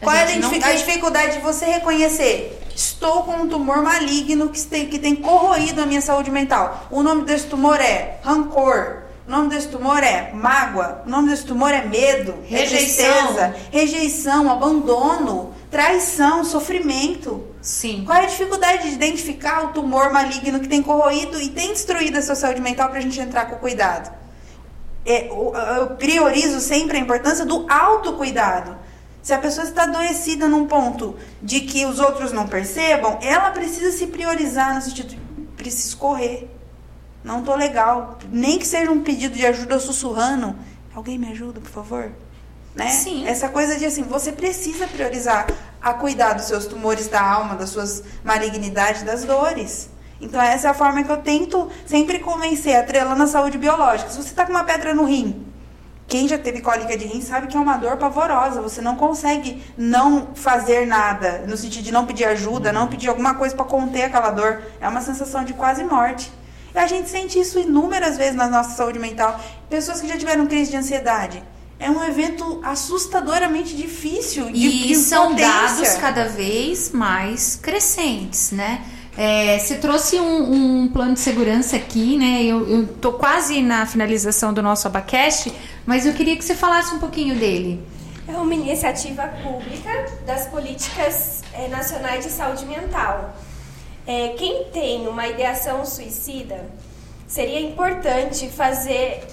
Qual 0.00 0.14
é 0.16 0.22
a, 0.22 0.26
não 0.26 0.32
identifi- 0.32 0.64
a 0.64 0.68
tem- 0.68 0.76
dificuldade 0.76 1.32
de 1.34 1.40
você 1.40 1.66
reconhecer? 1.66 2.65
Estou 2.76 3.22
com 3.22 3.32
um 3.32 3.48
tumor 3.48 3.82
maligno 3.82 4.50
que 4.50 4.60
tem, 4.62 4.86
que 4.86 4.98
tem 4.98 5.16
corroído 5.16 5.80
a 5.80 5.86
minha 5.86 6.02
saúde 6.02 6.30
mental. 6.30 6.86
O 6.90 7.02
nome 7.02 7.24
desse 7.24 7.46
tumor 7.46 7.80
é 7.80 8.18
rancor. 8.22 8.98
O 9.26 9.30
nome 9.30 9.48
desse 9.48 9.68
tumor 9.68 10.02
é 10.02 10.30
mágoa. 10.34 11.02
O 11.06 11.08
nome 11.08 11.30
desse 11.30 11.46
tumor 11.46 11.72
é 11.72 11.86
medo, 11.86 12.34
Rejeição. 12.44 13.54
rejeição, 13.72 14.52
abandono, 14.52 15.54
traição, 15.70 16.44
sofrimento. 16.44 17.46
Sim. 17.62 18.04
Qual 18.04 18.18
é 18.18 18.24
a 18.24 18.26
dificuldade 18.26 18.90
de 18.90 18.94
identificar 18.94 19.64
o 19.64 19.68
tumor 19.68 20.12
maligno 20.12 20.60
que 20.60 20.68
tem 20.68 20.82
corroído 20.82 21.40
e 21.40 21.48
tem 21.48 21.72
destruído 21.72 22.18
a 22.18 22.22
sua 22.22 22.34
saúde 22.34 22.60
mental 22.60 22.90
para 22.90 22.98
a 22.98 23.02
gente 23.02 23.18
entrar 23.18 23.46
com 23.46 23.56
cuidado? 23.56 24.14
É, 25.06 25.28
eu 25.30 25.96
priorizo 25.96 26.60
sempre 26.60 26.98
a 26.98 27.00
importância 27.00 27.46
do 27.46 27.64
autocuidado. 27.72 28.76
Se 29.26 29.34
a 29.34 29.38
pessoa 29.38 29.66
está 29.66 29.82
adoecida 29.82 30.46
num 30.46 30.68
ponto 30.68 31.16
de 31.42 31.62
que 31.62 31.84
os 31.84 31.98
outros 31.98 32.30
não 32.30 32.46
percebam, 32.46 33.18
ela 33.20 33.50
precisa 33.50 33.90
se 33.90 34.06
priorizar 34.06 34.72
no 34.72 34.80
sentido 34.80 35.08
de 35.08 35.20
preciso 35.56 35.96
correr. 35.96 36.48
Não 37.24 37.42
tô 37.42 37.56
legal. 37.56 38.20
Nem 38.30 38.56
que 38.56 38.64
seja 38.64 38.88
um 38.88 39.02
pedido 39.02 39.34
de 39.34 39.44
ajuda 39.44 39.80
sussurrando. 39.80 40.54
Alguém 40.94 41.18
me 41.18 41.28
ajuda, 41.32 41.60
por 41.60 41.68
favor? 41.68 42.12
Né? 42.72 42.88
Sim. 42.88 43.26
Essa 43.26 43.48
coisa 43.48 43.76
de 43.76 43.84
assim, 43.84 44.04
você 44.04 44.30
precisa 44.30 44.86
priorizar 44.86 45.48
a 45.82 45.92
cuidar 45.92 46.34
dos 46.34 46.44
seus 46.44 46.66
tumores 46.66 47.08
da 47.08 47.20
alma, 47.20 47.56
das 47.56 47.70
suas 47.70 48.04
malignidades, 48.22 49.02
das 49.02 49.24
dores. 49.24 49.90
Então 50.20 50.40
essa 50.40 50.68
é 50.68 50.70
a 50.70 50.74
forma 50.74 51.02
que 51.02 51.10
eu 51.10 51.16
tento 51.16 51.68
sempre 51.84 52.20
convencer, 52.20 52.76
atrelando 52.76 53.24
a 53.24 53.26
saúde 53.26 53.58
biológica. 53.58 54.08
Se 54.08 54.18
você 54.18 54.28
está 54.28 54.46
com 54.46 54.52
uma 54.52 54.62
pedra 54.62 54.94
no 54.94 55.02
rim, 55.02 55.44
quem 56.08 56.28
já 56.28 56.38
teve 56.38 56.60
cólica 56.60 56.96
de 56.96 57.04
rim 57.04 57.20
sabe 57.20 57.48
que 57.48 57.56
é 57.56 57.60
uma 57.60 57.76
dor 57.76 57.96
pavorosa. 57.96 58.62
Você 58.62 58.80
não 58.80 58.94
consegue 58.96 59.62
não 59.76 60.28
fazer 60.34 60.86
nada, 60.86 61.44
no 61.48 61.56
sentido 61.56 61.84
de 61.84 61.92
não 61.92 62.06
pedir 62.06 62.24
ajuda, 62.24 62.72
não 62.72 62.86
pedir 62.86 63.08
alguma 63.08 63.34
coisa 63.34 63.54
para 63.56 63.64
conter 63.64 64.04
aquela 64.04 64.30
dor. 64.30 64.62
É 64.80 64.88
uma 64.88 65.00
sensação 65.00 65.44
de 65.44 65.52
quase 65.54 65.82
morte. 65.82 66.30
E 66.74 66.78
a 66.78 66.86
gente 66.86 67.08
sente 67.08 67.38
isso 67.40 67.58
inúmeras 67.58 68.16
vezes 68.16 68.34
na 68.36 68.48
nossa 68.48 68.76
saúde 68.76 68.98
mental. 68.98 69.40
Pessoas 69.68 70.00
que 70.00 70.06
já 70.06 70.16
tiveram 70.16 70.46
crise 70.46 70.70
de 70.70 70.76
ansiedade. 70.76 71.42
É 71.78 71.90
um 71.90 72.02
evento 72.04 72.60
assustadoramente 72.64 73.76
difícil 73.76 74.46
de, 74.46 74.66
E 74.66 74.86
de 74.88 74.94
são 74.94 75.30
potência. 75.30 75.46
dados 75.52 75.94
cada 75.96 76.24
vez 76.26 76.90
mais 76.90 77.56
crescentes, 77.56 78.52
né? 78.52 78.82
É, 79.16 79.58
você 79.58 79.76
trouxe 79.76 80.20
um, 80.20 80.82
um 80.82 80.88
plano 80.88 81.14
de 81.14 81.20
segurança 81.20 81.76
aqui, 81.76 82.18
né? 82.18 82.42
Eu, 82.44 82.86
tô 83.00 83.14
quase 83.14 83.62
na 83.62 83.86
finalização 83.86 84.52
do 84.52 84.62
nosso 84.62 84.86
abacast, 84.86 85.50
mas 85.86 86.04
eu 86.04 86.12
queria 86.12 86.36
que 86.36 86.44
você 86.44 86.54
falasse 86.54 86.94
um 86.94 86.98
pouquinho 86.98 87.34
dele. 87.34 87.82
É 88.28 88.36
uma 88.36 88.54
iniciativa 88.54 89.26
pública 89.42 90.06
das 90.26 90.46
políticas 90.48 91.42
eh, 91.54 91.68
nacionais 91.68 92.24
de 92.24 92.30
saúde 92.30 92.66
mental. 92.66 93.34
Eh, 94.06 94.34
quem 94.36 94.64
tem 94.64 95.06
uma 95.06 95.26
ideação 95.26 95.86
suicida, 95.86 96.66
seria 97.26 97.60
importante 97.60 98.48
fazer 98.48 99.24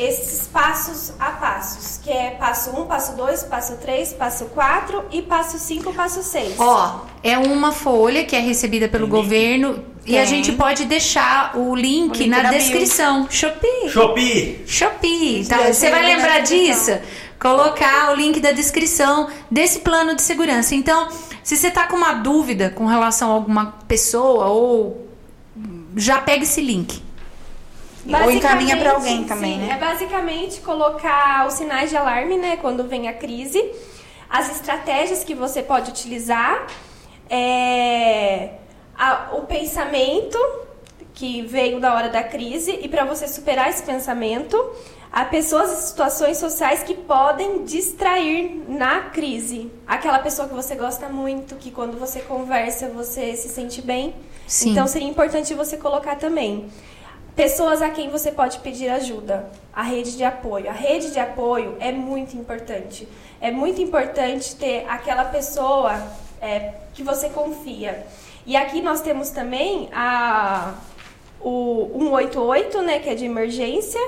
esses 0.00 0.46
passos 0.46 1.12
a 1.20 1.30
passos, 1.32 1.98
que 2.02 2.10
é 2.10 2.30
passo 2.30 2.70
1, 2.70 2.86
passo 2.86 3.16
2, 3.16 3.42
passo 3.44 3.76
3, 3.76 4.14
passo 4.14 4.46
4 4.46 5.04
e 5.12 5.20
passo 5.22 5.58
5, 5.58 5.92
passo 5.92 6.22
6. 6.22 6.54
Ó, 6.58 7.00
é 7.22 7.36
uma 7.36 7.70
folha 7.70 8.24
que 8.24 8.34
é 8.34 8.40
recebida 8.40 8.88
pelo 8.88 9.06
Tem 9.06 9.14
link? 9.14 9.22
governo 9.24 9.84
e 10.06 10.16
a 10.16 10.20
Tem. 10.22 10.26
gente 10.30 10.52
pode 10.52 10.86
deixar 10.86 11.56
o 11.56 11.74
link, 11.74 12.16
O 12.16 12.18
link 12.22 12.28
na 12.30 12.42
na 12.44 12.48
bio. 12.50 12.58
descrição. 12.58 13.26
Shopee. 13.30 13.88
Shopee! 13.90 14.64
Shopee, 14.66 15.44
tá? 15.46 15.72
Você 15.72 15.90
vai 15.90 16.02
lembrar 16.04 16.40
disso? 16.40 16.98
Colocar 17.38 18.12
o 18.12 18.14
link 18.14 18.40
da 18.40 18.52
descrição 18.52 19.28
desse 19.50 19.80
plano 19.80 20.14
de 20.14 20.22
segurança. 20.22 20.74
Então, 20.74 21.08
se 21.42 21.56
você 21.56 21.70
tá 21.70 21.86
com 21.86 21.96
uma 21.96 22.14
dúvida 22.14 22.70
com 22.70 22.86
relação 22.86 23.30
a 23.30 23.34
alguma 23.34 23.66
pessoa 23.88 24.46
ou 24.46 25.06
já 25.96 26.18
pega 26.18 26.44
esse 26.44 26.60
link. 26.60 27.02
Ou 28.24 28.30
encaminha 28.30 28.76
para 28.76 28.92
alguém 28.92 29.24
também, 29.24 29.54
sim, 29.60 29.66
né? 29.66 29.74
É 29.74 29.78
basicamente 29.78 30.60
colocar 30.60 31.46
os 31.46 31.54
sinais 31.54 31.90
de 31.90 31.96
alarme, 31.96 32.36
né, 32.36 32.56
quando 32.60 32.84
vem 32.84 33.08
a 33.08 33.12
crise, 33.12 33.62
as 34.28 34.50
estratégias 34.50 35.24
que 35.24 35.34
você 35.34 35.62
pode 35.62 35.90
utilizar, 35.90 36.66
é, 37.28 38.50
a- 38.98 39.30
o 39.34 39.42
pensamento 39.42 40.38
que 41.14 41.42
veio 41.42 41.80
da 41.80 41.94
hora 41.94 42.08
da 42.08 42.22
crise 42.22 42.78
e 42.82 42.88
para 42.88 43.04
você 43.04 43.26
superar 43.28 43.68
esse 43.68 43.82
pensamento, 43.82 44.56
há 45.12 45.24
pessoas 45.24 45.70
e 45.72 45.82
situações 45.88 46.38
sociais 46.38 46.82
que 46.82 46.94
podem 46.94 47.64
distrair 47.64 48.62
na 48.68 49.00
crise. 49.02 49.70
Aquela 49.86 50.18
pessoa 50.18 50.48
que 50.48 50.54
você 50.54 50.74
gosta 50.74 51.08
muito, 51.08 51.56
que 51.56 51.70
quando 51.70 51.98
você 51.98 52.20
conversa 52.20 52.88
você 52.88 53.34
se 53.36 53.48
sente 53.48 53.82
bem. 53.82 54.14
Sim. 54.46 54.70
Então 54.72 54.86
seria 54.86 55.08
importante 55.08 55.52
você 55.54 55.76
colocar 55.76 56.16
também. 56.16 56.68
Pessoas 57.36 57.80
a 57.80 57.90
quem 57.90 58.10
você 58.10 58.32
pode 58.32 58.58
pedir 58.58 58.88
ajuda. 58.88 59.50
A 59.72 59.82
rede 59.82 60.16
de 60.16 60.24
apoio. 60.24 60.68
A 60.68 60.72
rede 60.72 61.12
de 61.12 61.18
apoio 61.18 61.76
é 61.80 61.92
muito 61.92 62.36
importante. 62.36 63.08
É 63.40 63.50
muito 63.50 63.80
importante 63.80 64.56
ter 64.56 64.84
aquela 64.88 65.24
pessoa 65.24 66.02
é, 66.40 66.74
que 66.92 67.02
você 67.02 67.28
confia. 67.28 68.06
E 68.46 68.56
aqui 68.56 68.82
nós 68.82 69.00
temos 69.00 69.30
também 69.30 69.88
a, 69.92 70.74
o 71.40 71.90
188, 71.92 72.82
né, 72.82 72.98
que 72.98 73.08
é 73.08 73.14
de 73.14 73.24
emergência. 73.24 74.00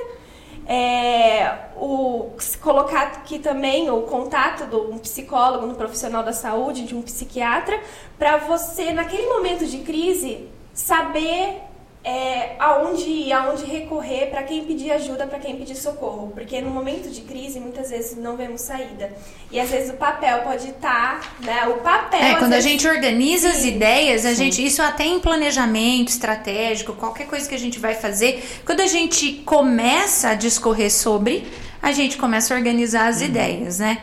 É, 0.66 1.58
o, 1.76 2.30
colocar 2.60 3.02
aqui 3.02 3.38
também 3.38 3.90
o 3.90 4.02
contato 4.02 4.66
de 4.66 4.76
um 4.76 4.98
psicólogo, 4.98 5.66
um 5.66 5.74
profissional 5.74 6.22
da 6.22 6.32
saúde, 6.32 6.84
de 6.84 6.94
um 6.94 7.02
psiquiatra, 7.02 7.80
para 8.18 8.36
você, 8.36 8.92
naquele 8.92 9.26
momento 9.26 9.66
de 9.66 9.78
crise, 9.78 10.48
saber 10.72 11.62
é, 12.05 12.57
aonde 12.59 13.05
ir, 13.05 13.32
aonde 13.32 13.64
recorrer, 13.64 14.26
para 14.26 14.42
quem 14.42 14.64
pedir 14.64 14.90
ajuda, 14.90 15.26
para 15.26 15.38
quem 15.38 15.57
pedir 15.57 15.76
socorro. 15.76 16.32
Porque 16.34 16.61
no 16.61 16.70
momento 16.70 17.09
de 17.09 17.20
crise, 17.20 17.61
muitas 17.61 17.90
vezes 17.90 18.16
não 18.16 18.36
vemos 18.36 18.62
saída. 18.62 19.12
E 19.50 19.61
às 19.61 19.70
vezes 19.70 19.90
o 19.90 19.96
papel 19.96 20.40
pode 20.40 20.68
estar, 20.68 21.20
tá, 21.20 21.30
né? 21.40 21.66
O 21.68 21.74
papel. 21.74 22.20
É, 22.20 22.34
quando 22.34 22.50
vezes... 22.50 22.66
a 22.66 22.68
gente 22.68 22.88
organiza 22.88 23.53
Sim. 23.53 23.57
as 23.57 23.64
ideias, 23.64 24.26
a 24.26 24.34
gente. 24.34 24.64
Isso 24.64 24.82
até 24.82 25.05
em 25.05 25.20
planejamento 25.20 26.09
estratégico, 26.09 26.92
qualquer 26.94 27.26
coisa 27.26 27.48
que 27.48 27.55
a 27.55 27.59
gente 27.59 27.78
vai 27.78 27.94
fazer, 27.94 28.42
quando 28.64 28.80
a 28.80 28.86
gente 28.86 29.34
começa 29.44 30.30
a 30.30 30.34
discorrer 30.34 30.90
sobre, 30.90 31.46
a 31.80 31.92
gente 31.92 32.16
começa 32.16 32.53
a 32.53 32.57
organizar 32.57 33.09
as 33.09 33.20
uhum. 33.20 33.26
ideias, 33.26 33.78
né? 33.78 33.98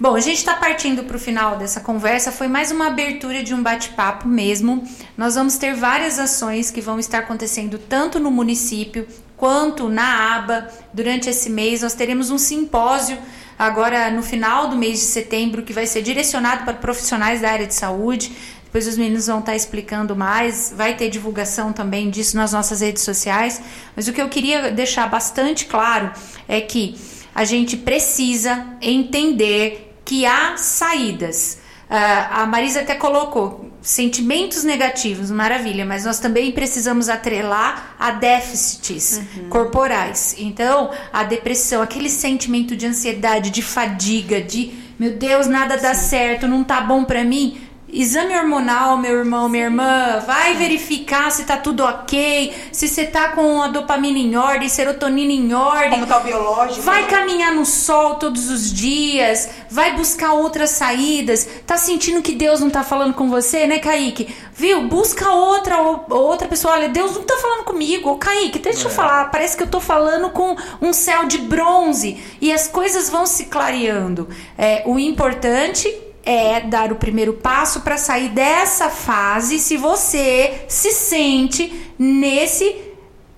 Bom, 0.00 0.14
a 0.14 0.20
gente 0.20 0.36
está 0.36 0.54
partindo 0.54 1.02
para 1.02 1.16
o 1.16 1.18
final 1.18 1.56
dessa 1.56 1.80
conversa. 1.80 2.30
Foi 2.30 2.46
mais 2.46 2.70
uma 2.70 2.86
abertura 2.86 3.42
de 3.42 3.52
um 3.52 3.60
bate-papo 3.60 4.28
mesmo. 4.28 4.88
Nós 5.16 5.34
vamos 5.34 5.58
ter 5.58 5.74
várias 5.74 6.20
ações 6.20 6.70
que 6.70 6.80
vão 6.80 7.00
estar 7.00 7.18
acontecendo 7.18 7.78
tanto 7.78 8.20
no 8.20 8.30
município 8.30 9.08
quanto 9.36 9.88
na 9.88 10.36
aba 10.36 10.68
durante 10.94 11.28
esse 11.28 11.50
mês. 11.50 11.82
Nós 11.82 11.94
teremos 11.94 12.30
um 12.30 12.38
simpósio 12.38 13.18
agora 13.58 14.08
no 14.08 14.22
final 14.22 14.68
do 14.68 14.76
mês 14.76 15.00
de 15.00 15.06
setembro 15.06 15.64
que 15.64 15.72
vai 15.72 15.84
ser 15.84 16.02
direcionado 16.02 16.62
para 16.62 16.74
profissionais 16.74 17.40
da 17.40 17.50
área 17.50 17.66
de 17.66 17.74
saúde. 17.74 18.30
Depois 18.66 18.86
os 18.86 18.96
meninos 18.96 19.26
vão 19.26 19.40
estar 19.40 19.56
explicando 19.56 20.14
mais, 20.14 20.72
vai 20.76 20.94
ter 20.94 21.10
divulgação 21.10 21.72
também 21.72 22.08
disso 22.08 22.36
nas 22.36 22.52
nossas 22.52 22.82
redes 22.82 23.02
sociais. 23.02 23.60
Mas 23.96 24.06
o 24.06 24.12
que 24.12 24.22
eu 24.22 24.28
queria 24.28 24.70
deixar 24.70 25.08
bastante 25.08 25.66
claro 25.66 26.12
é 26.46 26.60
que 26.60 26.94
a 27.34 27.44
gente 27.44 27.76
precisa 27.76 28.64
entender 28.80 29.87
que 30.08 30.24
há 30.24 30.56
saídas. 30.56 31.58
Uh, 31.90 31.94
a 32.30 32.46
Marisa 32.46 32.80
até 32.80 32.94
colocou 32.94 33.70
sentimentos 33.82 34.64
negativos, 34.64 35.30
maravilha, 35.30 35.84
mas 35.84 36.06
nós 36.06 36.18
também 36.18 36.50
precisamos 36.50 37.10
atrelar 37.10 37.94
a 37.98 38.10
déficits 38.12 39.18
uhum. 39.18 39.48
corporais. 39.50 40.34
Então, 40.38 40.90
a 41.12 41.24
depressão, 41.24 41.82
aquele 41.82 42.08
sentimento 42.08 42.74
de 42.74 42.86
ansiedade, 42.86 43.50
de 43.50 43.60
fadiga, 43.60 44.40
de 44.40 44.72
meu 44.98 45.12
Deus, 45.12 45.46
nada 45.46 45.76
Sim. 45.76 45.82
dá 45.82 45.94
certo, 45.94 46.48
não 46.48 46.64
tá 46.64 46.80
bom 46.80 47.04
para 47.04 47.22
mim 47.22 47.67
Exame 47.90 48.36
hormonal, 48.36 48.98
meu 48.98 49.16
irmão, 49.18 49.48
minha 49.48 49.64
irmã, 49.64 50.22
vai 50.26 50.54
verificar 50.54 51.30
se 51.30 51.44
tá 51.44 51.56
tudo 51.56 51.82
ok, 51.82 52.54
se 52.70 52.86
você 52.86 53.06
tá 53.06 53.30
com 53.30 53.62
a 53.62 53.68
dopamina 53.68 54.18
em 54.18 54.36
ordem, 54.36 54.68
serotonina 54.68 55.32
em 55.32 55.54
ordem. 55.54 55.92
Como 55.92 56.06
tá 56.06 56.18
o 56.18 56.22
biológico. 56.22 56.82
Vai 56.82 57.02
né? 57.02 57.08
caminhar 57.08 57.54
no 57.54 57.64
sol 57.64 58.16
todos 58.16 58.50
os 58.50 58.70
dias, 58.70 59.48
vai 59.70 59.96
buscar 59.96 60.34
outras 60.34 60.70
saídas. 60.70 61.48
Tá 61.66 61.78
sentindo 61.78 62.20
que 62.20 62.34
Deus 62.34 62.60
não 62.60 62.68
tá 62.68 62.84
falando 62.84 63.14
com 63.14 63.30
você, 63.30 63.66
né, 63.66 63.78
Kaique? 63.78 64.36
Viu? 64.52 64.82
Busca 64.82 65.30
outra 65.30 65.80
outra 65.80 66.46
pessoa. 66.46 66.74
Olha, 66.74 66.90
Deus 66.90 67.14
não 67.14 67.22
tá 67.22 67.38
falando 67.38 67.64
comigo. 67.64 68.10
Ô, 68.10 68.18
Kaique, 68.18 68.58
deixa 68.58 68.82
é. 68.82 68.84
eu 68.84 68.90
falar. 68.90 69.30
Parece 69.30 69.56
que 69.56 69.62
eu 69.62 69.70
tô 69.70 69.80
falando 69.80 70.28
com 70.28 70.54
um 70.82 70.92
céu 70.92 71.24
de 71.24 71.38
bronze 71.38 72.22
e 72.38 72.52
as 72.52 72.68
coisas 72.68 73.08
vão 73.08 73.24
se 73.24 73.46
clareando. 73.46 74.28
É, 74.58 74.82
o 74.84 74.98
importante 74.98 75.88
é 76.30 76.60
dar 76.60 76.92
o 76.92 76.96
primeiro 76.96 77.32
passo 77.32 77.80
para 77.80 77.96
sair 77.96 78.28
dessa 78.28 78.90
fase 78.90 79.58
se 79.58 79.78
você 79.78 80.66
se 80.68 80.90
sente 80.92 81.90
nesse 81.98 82.88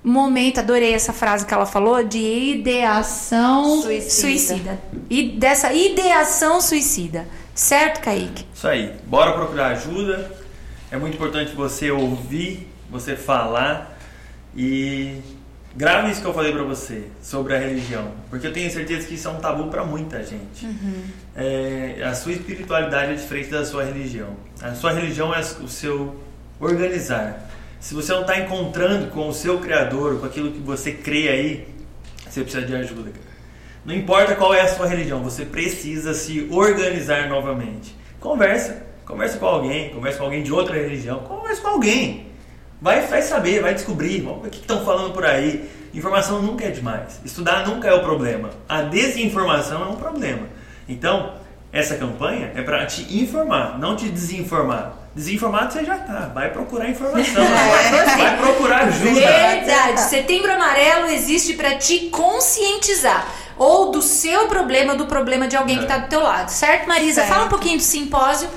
momento, 0.03 0.59
adorei 0.59 0.93
essa 0.93 1.13
frase 1.13 1.47
que 1.47 1.55
ela 1.55 1.67
falou, 1.67 2.03
de 2.03 2.19
ideação 2.19 3.81
suicida. 3.81 4.11
suicida. 4.11 4.81
E 5.09 5.29
dessa 5.29 5.73
ideação 5.73 6.61
suicida. 6.61 7.29
Certo, 7.55 8.01
Kaique? 8.01 8.45
Isso 8.53 8.67
aí. 8.67 8.93
Bora 9.07 9.35
procurar 9.35 9.69
ajuda. 9.69 10.29
É 10.91 10.97
muito 10.97 11.15
importante 11.15 11.55
você 11.55 11.93
ouvir, 11.93 12.67
você 12.91 13.15
falar 13.15 13.97
e 14.57 15.19
Grave 15.75 16.11
isso 16.11 16.21
que 16.21 16.27
eu 16.27 16.35
falei 16.35 16.53
para 16.53 16.65
você 16.65 17.05
sobre 17.23 17.55
a 17.55 17.59
religião, 17.59 18.11
porque 18.29 18.45
eu 18.45 18.53
tenho 18.53 18.69
certeza 18.73 19.07
que 19.07 19.15
isso 19.15 19.29
é 19.29 19.31
um 19.31 19.37
tabu 19.37 19.69
para 19.69 19.85
muita 19.85 20.23
gente. 20.25 20.67
Uhum. 20.67 21.05
É, 21.37 22.03
a 22.05 22.13
sua 22.13 22.33
espiritualidade 22.33 23.13
é 23.13 23.15
diferente 23.15 23.51
da 23.51 23.65
sua 23.65 23.85
religião. 23.85 24.37
A 24.61 24.75
sua 24.75 24.93
religião 24.93 25.33
é 25.33 25.39
o 25.39 25.69
seu 25.69 26.17
organizar. 26.59 27.49
Se 27.79 27.95
você 27.95 28.13
não 28.13 28.23
está 28.23 28.39
encontrando 28.39 29.07
com 29.09 29.29
o 29.29 29.33
seu 29.33 29.59
Criador, 29.59 30.19
com 30.19 30.27
aquilo 30.27 30.51
que 30.51 30.59
você 30.59 30.93
crê 30.93 31.29
aí, 31.29 31.69
você 32.29 32.43
precisa 32.43 32.67
de 32.67 32.75
ajuda. 32.75 33.13
Não 33.85 33.95
importa 33.95 34.35
qual 34.35 34.53
é 34.53 34.61
a 34.61 34.69
sua 34.69 34.87
religião, 34.87 35.23
você 35.23 35.45
precisa 35.45 36.15
se 36.15 36.49
organizar 36.51 37.29
novamente. 37.29 37.97
Conversa, 38.19 38.87
conversa 39.07 39.39
com 39.39 39.47
alguém, 39.47 39.91
conversa 39.91 40.19
com 40.19 40.25
alguém 40.25 40.43
de 40.43 40.53
outra 40.53 40.75
religião, 40.75 41.21
conversa 41.21 41.63
com 41.63 41.69
alguém. 41.69 42.30
Vai, 42.81 43.07
vai 43.07 43.21
saber, 43.21 43.61
vai 43.61 43.75
descobrir 43.75 44.27
o 44.27 44.41
que 44.49 44.59
estão 44.59 44.85
falando 44.85 45.13
por 45.13 45.25
aí. 45.25 45.69
Informação 45.93 46.41
nunca 46.41 46.65
é 46.65 46.71
demais. 46.71 47.21
Estudar 47.25 47.67
nunca 47.67 47.89
é 47.89 47.93
o 47.93 48.01
problema. 48.01 48.51
A 48.69 48.83
desinformação 48.83 49.83
é 49.83 49.87
um 49.87 49.97
problema. 49.97 50.47
Então, 50.89 51.35
essa 51.73 51.97
campanha 51.97 52.53
é 52.55 52.63
para 52.63 52.87
te 52.87 53.03
informar, 53.23 53.79
não 53.79 53.97
te 53.97 54.09
desinformar. 54.09 54.95
Desinformado 55.15 55.73
você 55.73 55.85
já 55.85 55.99
tá. 55.99 56.31
Vai 56.33 56.51
procurar 56.51 56.89
informação. 56.89 57.43
É. 57.91 58.17
Vai 58.17 58.37
procurar 58.39 58.85
ajuda. 58.85 59.21
Verdade. 59.21 60.01
Setembro 60.03 60.53
Amarelo 60.53 61.07
existe 61.07 61.55
para 61.55 61.77
te 61.77 62.09
conscientizar. 62.11 63.27
Ou 63.59 63.91
do 63.91 64.01
seu 64.01 64.49
problema, 64.49 64.95
do 64.95 65.07
problema 65.07 65.47
de 65.47 65.57
alguém 65.57 65.77
é. 65.77 65.79
que 65.81 65.85
está 65.85 65.99
do 65.99 66.09
teu 66.09 66.23
lado. 66.23 66.49
Certo, 66.49 66.89
Marisa? 66.89 67.23
Certo. 67.23 67.29
Fala 67.29 67.45
um 67.45 67.49
pouquinho 67.49 67.77
do 67.77 67.83
simpósio 67.83 68.49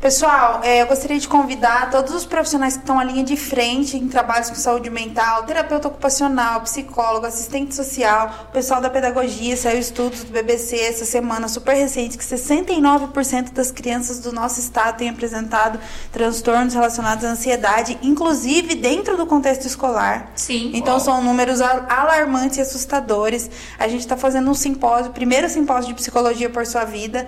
Pessoal, 0.00 0.60
é, 0.62 0.82
eu 0.82 0.86
gostaria 0.86 1.18
de 1.18 1.26
convidar 1.26 1.90
todos 1.90 2.14
os 2.14 2.26
profissionais 2.26 2.74
que 2.74 2.80
estão 2.80 2.98
à 3.00 3.04
linha 3.04 3.24
de 3.24 3.36
frente 3.36 3.96
em 3.96 4.06
trabalhos 4.06 4.50
com 4.50 4.54
saúde 4.54 4.90
mental, 4.90 5.44
terapeuta 5.44 5.88
ocupacional, 5.88 6.60
psicólogo, 6.60 7.26
assistente 7.26 7.74
social, 7.74 8.48
pessoal 8.52 8.80
da 8.80 8.90
pedagogia, 8.90 9.56
saiu 9.56 9.78
estudos 9.78 10.22
do 10.24 10.32
BBC 10.32 10.76
essa 10.76 11.04
semana 11.04 11.48
super 11.48 11.74
recente 11.74 12.18
que 12.18 12.24
69% 12.24 13.52
das 13.52 13.70
crianças 13.70 14.20
do 14.20 14.32
nosso 14.32 14.60
estado 14.60 14.98
têm 14.98 15.08
apresentado 15.08 15.80
transtornos 16.12 16.74
relacionados 16.74 17.24
à 17.24 17.30
ansiedade, 17.30 17.98
inclusive 18.02 18.74
dentro 18.74 19.16
do 19.16 19.26
contexto 19.26 19.66
escolar. 19.66 20.30
Sim. 20.36 20.72
Então 20.74 20.94
Uau. 20.94 21.00
são 21.00 21.22
números 21.22 21.60
alarmantes 21.60 22.58
e 22.58 22.60
assustadores. 22.60 23.50
A 23.78 23.88
gente 23.88 24.00
está 24.00 24.16
fazendo 24.16 24.50
um 24.50 24.54
simpósio, 24.54 25.10
primeiro 25.12 25.48
simpósio 25.48 25.88
de 25.88 25.94
psicologia 25.94 26.50
por 26.50 26.66
sua 26.66 26.84
vida, 26.84 27.26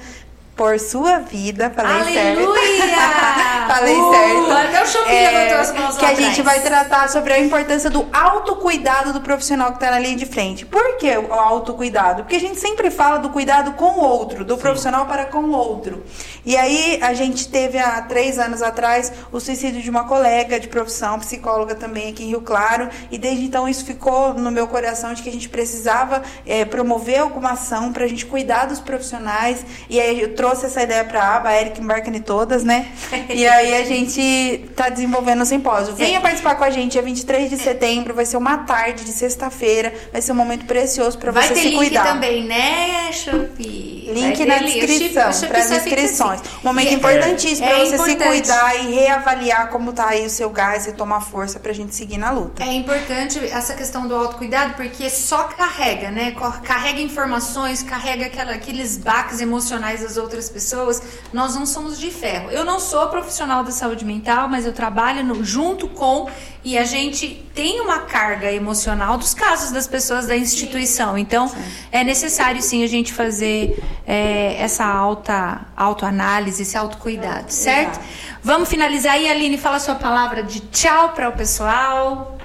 por 0.59 0.79
sua 0.81 1.21
vida. 1.21 1.71
Falei 1.71 2.19
Aleluia! 2.19 2.61
certo. 2.61 3.69
falei 3.69 3.97
uh, 3.97 4.11
certo. 4.11 4.51
Até 4.51 4.83
o 4.83 4.87
Chopin 4.87 5.15
é, 5.15 5.31
levantou 5.31 5.59
as 5.59 5.73
mãos 5.73 5.97
Que 5.97 6.05
a 6.05 6.15
gente 6.15 6.43
vai 6.43 6.61
tratar 6.61 7.09
sobre 7.09 7.33
a 7.33 7.39
importância 7.39 7.89
do 7.89 8.09
autocuidado 8.13 9.13
do 9.13 9.21
profissional 9.21 9.69
que 9.69 9.77
está 9.77 9.93
na 9.93 10.01
linha 10.01 10.17
de 10.17 10.27
frente. 10.27 10.67
Por 10.67 10.97
que 10.97 11.17
o 11.17 11.33
autocuidado? 11.33 12.25
Porque 12.25 12.35
a 12.35 12.41
gente 12.41 12.59
sempre 12.59 12.91
fala 12.91 13.19
do 13.19 13.31
cuidado 13.31 13.73
com 13.75 13.85
o 13.85 14.01
outro, 14.01 14.45
do 14.45 14.57
Sim. 14.57 14.61
profissional 14.61 15.07
para 15.07 15.27
com 15.27 15.39
o 15.39 15.53
outro. 15.53 16.03
E 16.45 16.57
aí 16.57 16.99
a 17.03 17.15
gente 17.15 17.49
teve 17.49 17.79
há 17.79 18.03
três 18.03 18.37
anos 18.37 18.61
atrás 18.61 19.13
o 19.31 19.39
suicídio 19.39 19.81
de 19.81 19.89
uma 19.89 20.05
colega 20.05 20.59
de 20.59 20.67
profissão, 20.67 21.21
psicóloga 21.21 21.77
também 21.77 22.11
aqui 22.11 22.25
em 22.25 22.29
Rio 22.31 22.41
Claro. 22.41 22.89
E 23.13 23.17
desde 23.17 23.45
então 23.45 23.69
isso 23.69 23.85
ficou 23.85 24.35
no 24.35 24.51
meu 24.51 24.67
coração 24.67 25.15
de 25.15 25.23
que 25.23 25.29
a 25.29 25.33
gente 25.33 25.49
precisava 25.49 26.21
é, 26.45 26.65
promover 26.65 27.21
alguma 27.21 27.53
ação 27.53 27.93
para 27.93 28.05
a 28.05 28.09
gente 28.09 28.27
cuidar 28.27 28.67
dos 28.67 28.81
profissionais. 28.81 29.65
E 29.89 30.01
aí 30.01 30.21
eu 30.21 30.35
trouxe 30.35 30.48
trouxe 30.49 30.67
essa 30.67 30.83
ideia 30.83 31.05
para 31.05 31.23
a 31.23 31.37
aba, 31.37 31.49
a 31.51 31.61
Eric 31.61 31.81
embarca 31.81 32.09
em 32.09 32.21
todas, 32.21 32.65
né? 32.65 32.89
e 33.29 33.47
aí 33.47 33.75
a 33.75 33.85
gente 33.85 34.21
está 34.21 34.89
desenvolvendo 34.89 35.43
o 35.43 35.47
simpósio. 35.47 35.95
Venha 35.95 36.21
participar 36.21 36.55
com 36.55 36.65
a 36.65 36.71
gente, 36.71 36.93
dia 36.93 37.03
23 37.03 37.51
de 37.51 37.59
setembro, 37.59 38.15
vai 38.15 38.25
ser 38.25 38.39
uma 38.39 38.59
tarde 38.59 39.05
de 39.05 39.13
sexta-feira, 39.13 39.93
vai 40.11 40.23
ser 40.23 40.33
um 40.33 40.37
momento 40.37 40.65
precioso 40.65 41.19
para 41.19 41.33
você 41.33 41.55
se 41.55 41.73
cuidar. 41.73 42.05
Vai 42.05 42.21
ter 42.21 42.31
link 42.31 42.45
também, 42.45 42.45
né, 42.45 43.13
Chupi? 43.13 44.11
Link 44.11 44.45
na 44.47 44.59
descrição, 44.59 45.49
para 45.49 45.59
as 45.59 45.71
inscrições. 45.71 46.41
Assim. 46.41 46.51
Um 46.63 46.69
momento 46.69 46.89
é, 46.89 46.93
importantíssimo 46.93 47.67
é, 47.67 47.69
para 47.69 47.79
você 47.85 47.95
importante. 47.95 48.23
se 48.23 48.29
cuidar 48.29 48.77
e 48.77 48.95
reavaliar 48.95 49.69
como 49.69 49.93
tá 49.93 50.09
aí 50.09 50.25
o 50.25 50.31
seu 50.31 50.49
gás 50.49 50.87
e 50.87 50.93
tomar 50.93 51.21
força 51.21 51.61
para 51.61 51.73
a 51.73 51.75
gente 51.75 51.95
seguir 51.95 52.17
na 52.17 52.31
luta. 52.31 52.63
É 52.65 52.73
importante 52.73 53.39
essa 53.39 53.75
questão 53.75 54.09
do 54.09 54.15
autocuidado, 54.15 54.75
porque 54.75 55.11
só 55.11 55.45
carrega, 55.45 56.11
né? 56.11 56.35
Carrega 56.65 57.01
informações, 57.01 57.83
carrega 57.83 58.27
aquela, 58.27 58.53
aqueles 58.53 58.97
baques 58.97 59.41
emocionais 59.41 60.01
das 60.01 60.17
outras 60.17 60.38
outras 60.39 60.49
pessoas, 60.49 61.03
nós 61.33 61.55
não 61.57 61.67
somos 61.67 61.99
de 61.99 62.11
ferro. 62.11 62.51
Eu 62.51 62.65
não 62.65 62.79
sou 62.79 63.09
profissional 63.09 63.65
da 63.65 63.73
saúde 63.73 64.05
mental, 64.05 64.49
mas 64.49 64.65
eu 64.65 64.73
trabalho 64.73 65.25
no, 65.25 65.45
junto 65.45 65.89
com 65.89 66.31
e 66.65 66.79
a 66.79 66.85
gente 66.85 67.47
tem 67.55 67.81
uma 67.81 68.01
carga 68.01 68.51
emocional 68.53 69.19
dos 69.19 69.35
casos 69.35 69.73
das 69.73 69.87
pessoas 69.87 70.27
da 70.27 70.37
instituição. 70.37 71.19
Então, 71.19 71.49
sim. 71.49 71.57
é 71.91 72.05
necessário 72.05 72.63
sim 72.63 72.85
a 72.85 72.87
gente 72.87 73.13
fazer 73.13 73.83
é, 74.07 74.57
essa 74.61 74.85
alta 74.85 75.67
autoanálise, 75.77 76.63
esse 76.63 76.77
autocuidado, 76.77 77.53
certo? 77.53 77.99
Exato. 77.99 78.07
Vamos 78.43 78.69
finalizar 78.69 79.15
aí, 79.15 79.29
Aline, 79.29 79.59
fala 79.59 79.77
a 79.77 79.81
sua 79.81 79.97
palavra 79.97 80.43
de 80.43 80.61
tchau 80.61 81.11
para 81.11 81.29
o 81.29 81.33
pessoal. 81.33 82.39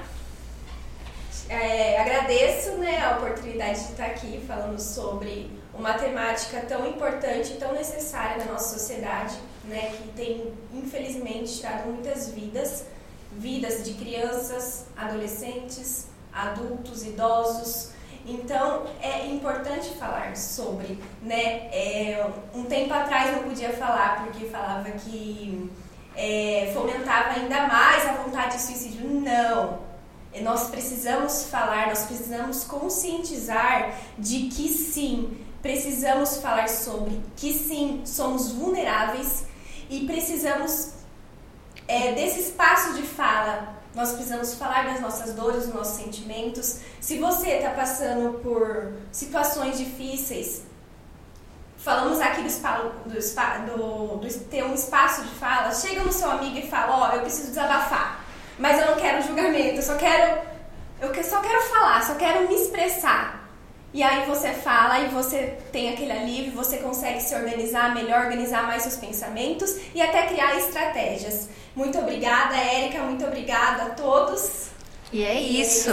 é, 1.48 2.00
agradeço 2.00 2.72
né, 2.72 3.04
a 3.04 3.16
de 3.82 3.92
estar 3.92 4.06
aqui 4.06 4.42
falando 4.46 4.78
sobre 4.78 5.50
uma 5.72 5.94
temática 5.94 6.60
tão 6.60 6.86
importante 6.86 7.54
tão 7.54 7.72
necessária 7.72 8.44
na 8.44 8.52
nossa 8.52 8.78
sociedade, 8.78 9.36
né, 9.64 9.92
que 9.96 10.08
tem 10.12 10.52
infelizmente 10.72 11.56
tirado 11.58 11.86
muitas 11.86 12.30
vidas, 12.30 12.86
vidas 13.32 13.84
de 13.84 13.94
crianças, 13.94 14.86
adolescentes, 14.96 16.06
adultos, 16.32 17.04
idosos. 17.04 17.90
Então 18.26 18.84
é 19.02 19.26
importante 19.26 19.90
falar 19.98 20.34
sobre, 20.36 20.98
né? 21.20 21.68
É, 21.70 22.26
um 22.54 22.64
tempo 22.64 22.94
atrás 22.94 23.36
não 23.36 23.42
podia 23.44 23.70
falar 23.70 24.24
porque 24.24 24.46
falava 24.46 24.90
que 24.92 25.70
é, 26.16 26.70
fomentava 26.72 27.38
ainda 27.38 27.66
mais 27.66 28.08
a 28.08 28.12
vontade 28.12 28.56
de 28.56 28.62
suicídio. 28.62 29.06
Não, 29.06 29.80
nós 30.42 30.68
precisamos 30.68 31.44
falar, 31.44 31.88
nós 31.88 32.04
precisamos 32.06 32.64
conscientizar 32.64 33.94
de 34.18 34.48
que 34.48 34.68
sim, 34.68 35.38
precisamos 35.62 36.38
falar 36.38 36.68
sobre 36.68 37.20
que 37.36 37.52
sim, 37.52 38.02
somos 38.04 38.50
vulneráveis 38.52 39.44
e 39.88 40.06
precisamos 40.06 40.94
é, 41.86 42.12
desse 42.12 42.40
espaço 42.40 42.94
de 42.94 43.02
fala. 43.02 43.74
Nós 43.94 44.10
precisamos 44.10 44.54
falar 44.54 44.86
das 44.86 45.00
nossas 45.00 45.34
dores, 45.34 45.66
dos 45.66 45.74
nossos 45.74 45.94
sentimentos. 45.94 46.80
Se 47.00 47.18
você 47.18 47.50
está 47.50 47.70
passando 47.70 48.40
por 48.40 48.92
situações 49.12 49.78
difíceis, 49.78 50.62
falamos 51.76 52.20
aqui 52.20 52.42
do, 52.42 52.48
do, 53.04 53.76
do, 53.76 54.16
do, 54.16 54.44
ter 54.46 54.64
um 54.64 54.74
espaço 54.74 55.22
de 55.22 55.30
fala, 55.36 55.72
chega 55.72 56.02
no 56.02 56.12
seu 56.12 56.28
amigo 56.28 56.58
e 56.58 56.68
fala, 56.68 56.96
ó, 56.96 57.08
oh, 57.08 57.16
eu 57.16 57.20
preciso 57.20 57.48
desabafar 57.48 58.23
mas 58.58 58.80
eu 58.80 58.86
não 58.86 58.96
quero 58.96 59.22
julgamento, 59.22 59.76
eu 59.76 59.82
só 59.82 59.96
quero 59.96 60.54
eu 61.00 61.24
só 61.24 61.40
quero 61.40 61.60
falar, 61.62 62.02
só 62.02 62.14
quero 62.14 62.48
me 62.48 62.54
expressar. 62.54 63.44
E 63.92 64.02
aí 64.02 64.26
você 64.26 64.50
fala 64.52 64.98
e 65.00 65.08
você 65.08 65.56
tem 65.70 65.90
aquele 65.90 66.10
alívio, 66.10 66.52
você 66.52 66.78
consegue 66.78 67.20
se 67.20 67.34
organizar 67.34 67.94
melhor, 67.94 68.24
organizar 68.24 68.66
mais 68.66 68.82
seus 68.82 68.96
pensamentos 68.96 69.76
e 69.94 70.02
até 70.02 70.26
criar 70.26 70.56
estratégias. 70.56 71.48
Muito 71.76 71.98
obrigada, 71.98 72.56
Érica, 72.56 73.02
muito 73.02 73.24
obrigada 73.24 73.84
a 73.84 73.90
todos. 73.90 74.73
E 75.14 75.22
é 75.22 75.40
isso. 75.40 75.90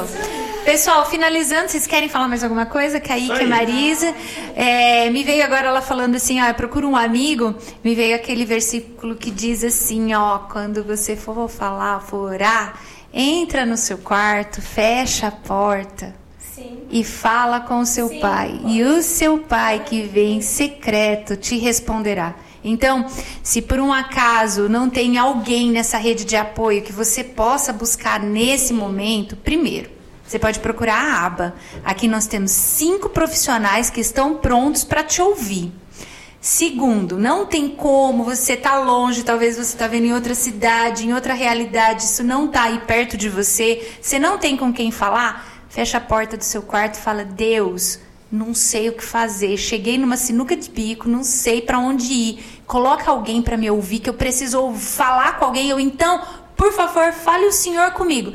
Pessoal, 0.66 1.08
finalizando, 1.08 1.70
vocês 1.70 1.86
querem 1.86 2.10
falar 2.10 2.28
mais 2.28 2.44
alguma 2.44 2.66
coisa? 2.66 3.00
Kaique, 3.00 3.46
Marisa. 3.46 4.16
É, 4.56 5.12
me 5.12 5.24
veio 5.24 5.44
agora 5.44 5.68
ela 5.68 5.80
falando 5.80 6.16
assim, 6.16 6.42
ó, 6.42 6.52
procura 6.56 6.88
um 6.88 6.96
amigo. 6.96 7.54
Me 7.84 7.94
veio 7.94 8.16
aquele 8.16 8.46
versículo 8.46 9.16
que 9.16 9.30
diz 9.30 9.64
assim, 9.64 10.12
ó, 10.16 10.40
quando 10.40 10.84
você 10.84 11.16
for 11.16 11.48
falar, 11.48 12.00
for 12.00 12.32
orar, 12.32 12.82
entra 13.14 13.64
no 13.64 13.78
seu 13.78 14.00
quarto, 14.00 14.60
fecha 14.60 15.28
a 15.28 15.32
porta. 15.32 16.16
Sim. 16.40 16.80
E 16.90 17.04
fala 17.04 17.60
com 17.60 17.80
o 17.82 17.86
seu 17.86 18.08
Sim, 18.08 18.20
pai. 18.20 18.58
Pode. 18.60 18.74
E 18.74 18.84
o 18.84 19.04
seu 19.04 19.38
pai 19.38 19.84
que 19.86 20.02
vem 20.02 20.38
em 20.38 20.42
secreto 20.42 21.36
te 21.36 21.60
responderá. 21.60 22.34
Então, 22.64 23.05
se 23.41 23.62
por 23.62 23.80
um 23.80 23.91
acaso 23.91 24.70
não 24.70 24.89
tem 24.89 25.18
alguém 25.18 25.72
nessa 25.72 25.97
rede 25.97 26.26
de 26.26 26.36
apoio 26.36 26.84
que 26.84 26.91
você 26.91 27.24
possa 27.24 27.74
buscar 27.74 28.20
nesse 28.20 28.74
momento, 28.74 29.36
primeiro, 29.36 29.89
você 30.26 30.39
pode 30.39 30.59
procurar 30.59 30.95
a 30.95 31.26
aba. 31.26 31.55
Aqui 31.84 32.07
nós 32.07 32.28
temos 32.28 32.51
cinco 32.51 33.09
profissionais 33.09 33.89
que 33.89 33.99
estão 33.99 34.36
prontos 34.36 34.84
para 34.84 35.03
te 35.03 35.22
ouvir. 35.22 35.74
Segundo, 36.39 37.20
não 37.20 37.45
tem 37.45 37.70
como 37.70 38.24
você 38.24 38.57
tá 38.57 38.80
longe, 38.80 39.24
talvez 39.24 39.57
você 39.57 39.74
está 39.74 39.88
vendo 39.88 40.05
em 40.05 40.14
outra 40.14 40.34
cidade, 40.34 41.05
em 41.05 41.14
outra 41.14 41.34
realidade, 41.36 42.03
isso 42.03 42.24
não 42.24 42.45
está 42.45 42.64
aí 42.64 42.80
perto 42.80 43.16
de 43.16 43.30
você, 43.30 43.95
você 44.01 44.18
não 44.18 44.39
tem 44.39 44.57
com 44.57 44.74
quem 44.74 44.89
falar, 44.89 45.45
fecha 45.70 45.97
a 45.99 46.01
porta 46.01 46.36
do 46.36 46.43
seu 46.43 46.64
quarto 46.64 46.95
e 46.95 47.01
fala: 47.01 47.24
"Deus, 47.24 47.99
não 48.32 48.54
sei 48.54 48.88
o 48.90 48.94
que 48.94 49.04
fazer, 49.04 49.58
cheguei 49.58 49.98
numa 49.98 50.16
sinuca 50.16 50.56
de 50.56 50.70
bico, 50.70 51.10
não 51.10 51.24
sei 51.24 51.62
para 51.62 51.78
onde 51.78 52.14
ir. 52.14 52.62
Coloca 52.66 53.12
alguém 53.12 53.42
para 53.42 53.58
me 53.58 53.70
ouvir 53.70 54.00
que 54.00 54.10
eu 54.10 54.14
preciso 54.14 54.72
falar 54.74 55.38
com 55.38 55.46
alguém. 55.46 55.70
Eu 55.70 55.80
então, 55.80 56.22
por 56.56 56.72
favor, 56.72 57.12
fale 57.12 57.46
o 57.46 57.52
Senhor 57.52 57.92
comigo. 57.92 58.34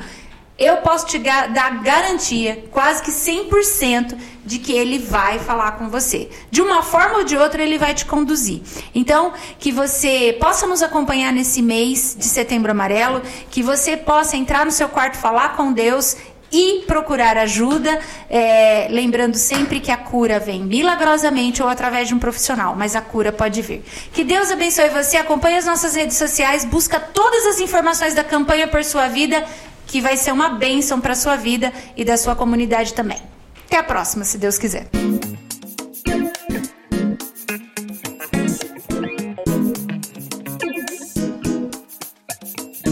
Eu 0.59 0.79
posso 0.79 1.07
te 1.07 1.19
dar 1.19 1.83
garantia, 1.83 2.65
quase 2.71 3.03
que 3.03 3.11
100%, 3.11 4.17
de 4.43 4.59
que 4.59 4.73
ele 4.73 4.99
vai 4.99 5.39
falar 5.39 5.73
com 5.73 5.91
você. 5.91 6.31
De 6.51 6.63
uma 6.63 6.83
forma 6.83 7.19
ou 7.19 7.25
de 7.25 7.37
outra, 7.37 7.63
ele 7.63 7.77
vai 7.77 7.93
te 7.93 8.07
conduzir. 8.07 8.63
Então, 8.95 9.35
que 9.59 9.71
você 9.71 10.35
possa 10.41 10.67
nos 10.67 10.83
acompanhar 10.83 11.31
nesse 11.31 11.61
mês 11.61 12.17
de 12.19 12.25
setembro 12.25 12.71
amarelo, 12.71 13.21
que 13.51 13.63
você 13.63 13.99
possa 13.99 14.37
entrar 14.37 14.65
no 14.65 14.73
seu 14.73 14.89
quarto, 14.89 15.19
falar 15.19 15.57
com 15.57 15.73
Deus 15.73 16.17
e 16.57 16.81
procurar 16.87 17.37
ajuda, 17.37 18.01
é, 18.31 18.89
lembrando 18.91 19.37
sempre 19.37 19.79
que 19.79 19.91
a 19.91 19.97
cura 19.99 20.41
vem 20.41 20.65
milagrosamente 20.65 21.63
ou 21.63 21.69
através 21.69 22.09
de 22.09 22.15
um 22.15 22.19
profissional, 22.19 22.75
mas 22.75 22.97
a 22.97 23.03
cura 23.03 23.31
pode 23.31 23.61
vir. 23.61 23.85
Que 24.11 24.25
Deus 24.25 24.51
abençoe 24.51 24.89
você, 24.89 25.19
acompanhe 25.19 25.59
as 25.59 25.67
nossas 25.67 25.95
redes 25.95 26.17
sociais, 26.17 26.65
busca 26.65 26.99
todas 26.99 27.45
as 27.45 27.61
informações 27.61 28.15
da 28.15 28.25
campanha 28.25 28.67
por 28.67 28.83
sua 28.83 29.07
vida, 29.07 29.45
que 29.87 30.01
vai 30.01 30.17
ser 30.17 30.33
uma 30.33 30.49
bênção 30.49 30.99
para 30.99 31.15
sua 31.15 31.37
vida 31.37 31.71
e 31.95 32.07
da 32.07 32.17
sua 32.17 32.35
comunidade 32.35 32.95
também. 32.95 33.21
Até 33.67 33.77
a 33.77 33.83
próxima, 33.83 34.25
se 34.25 34.39
Deus 34.39 34.57
quiser. 34.57 34.89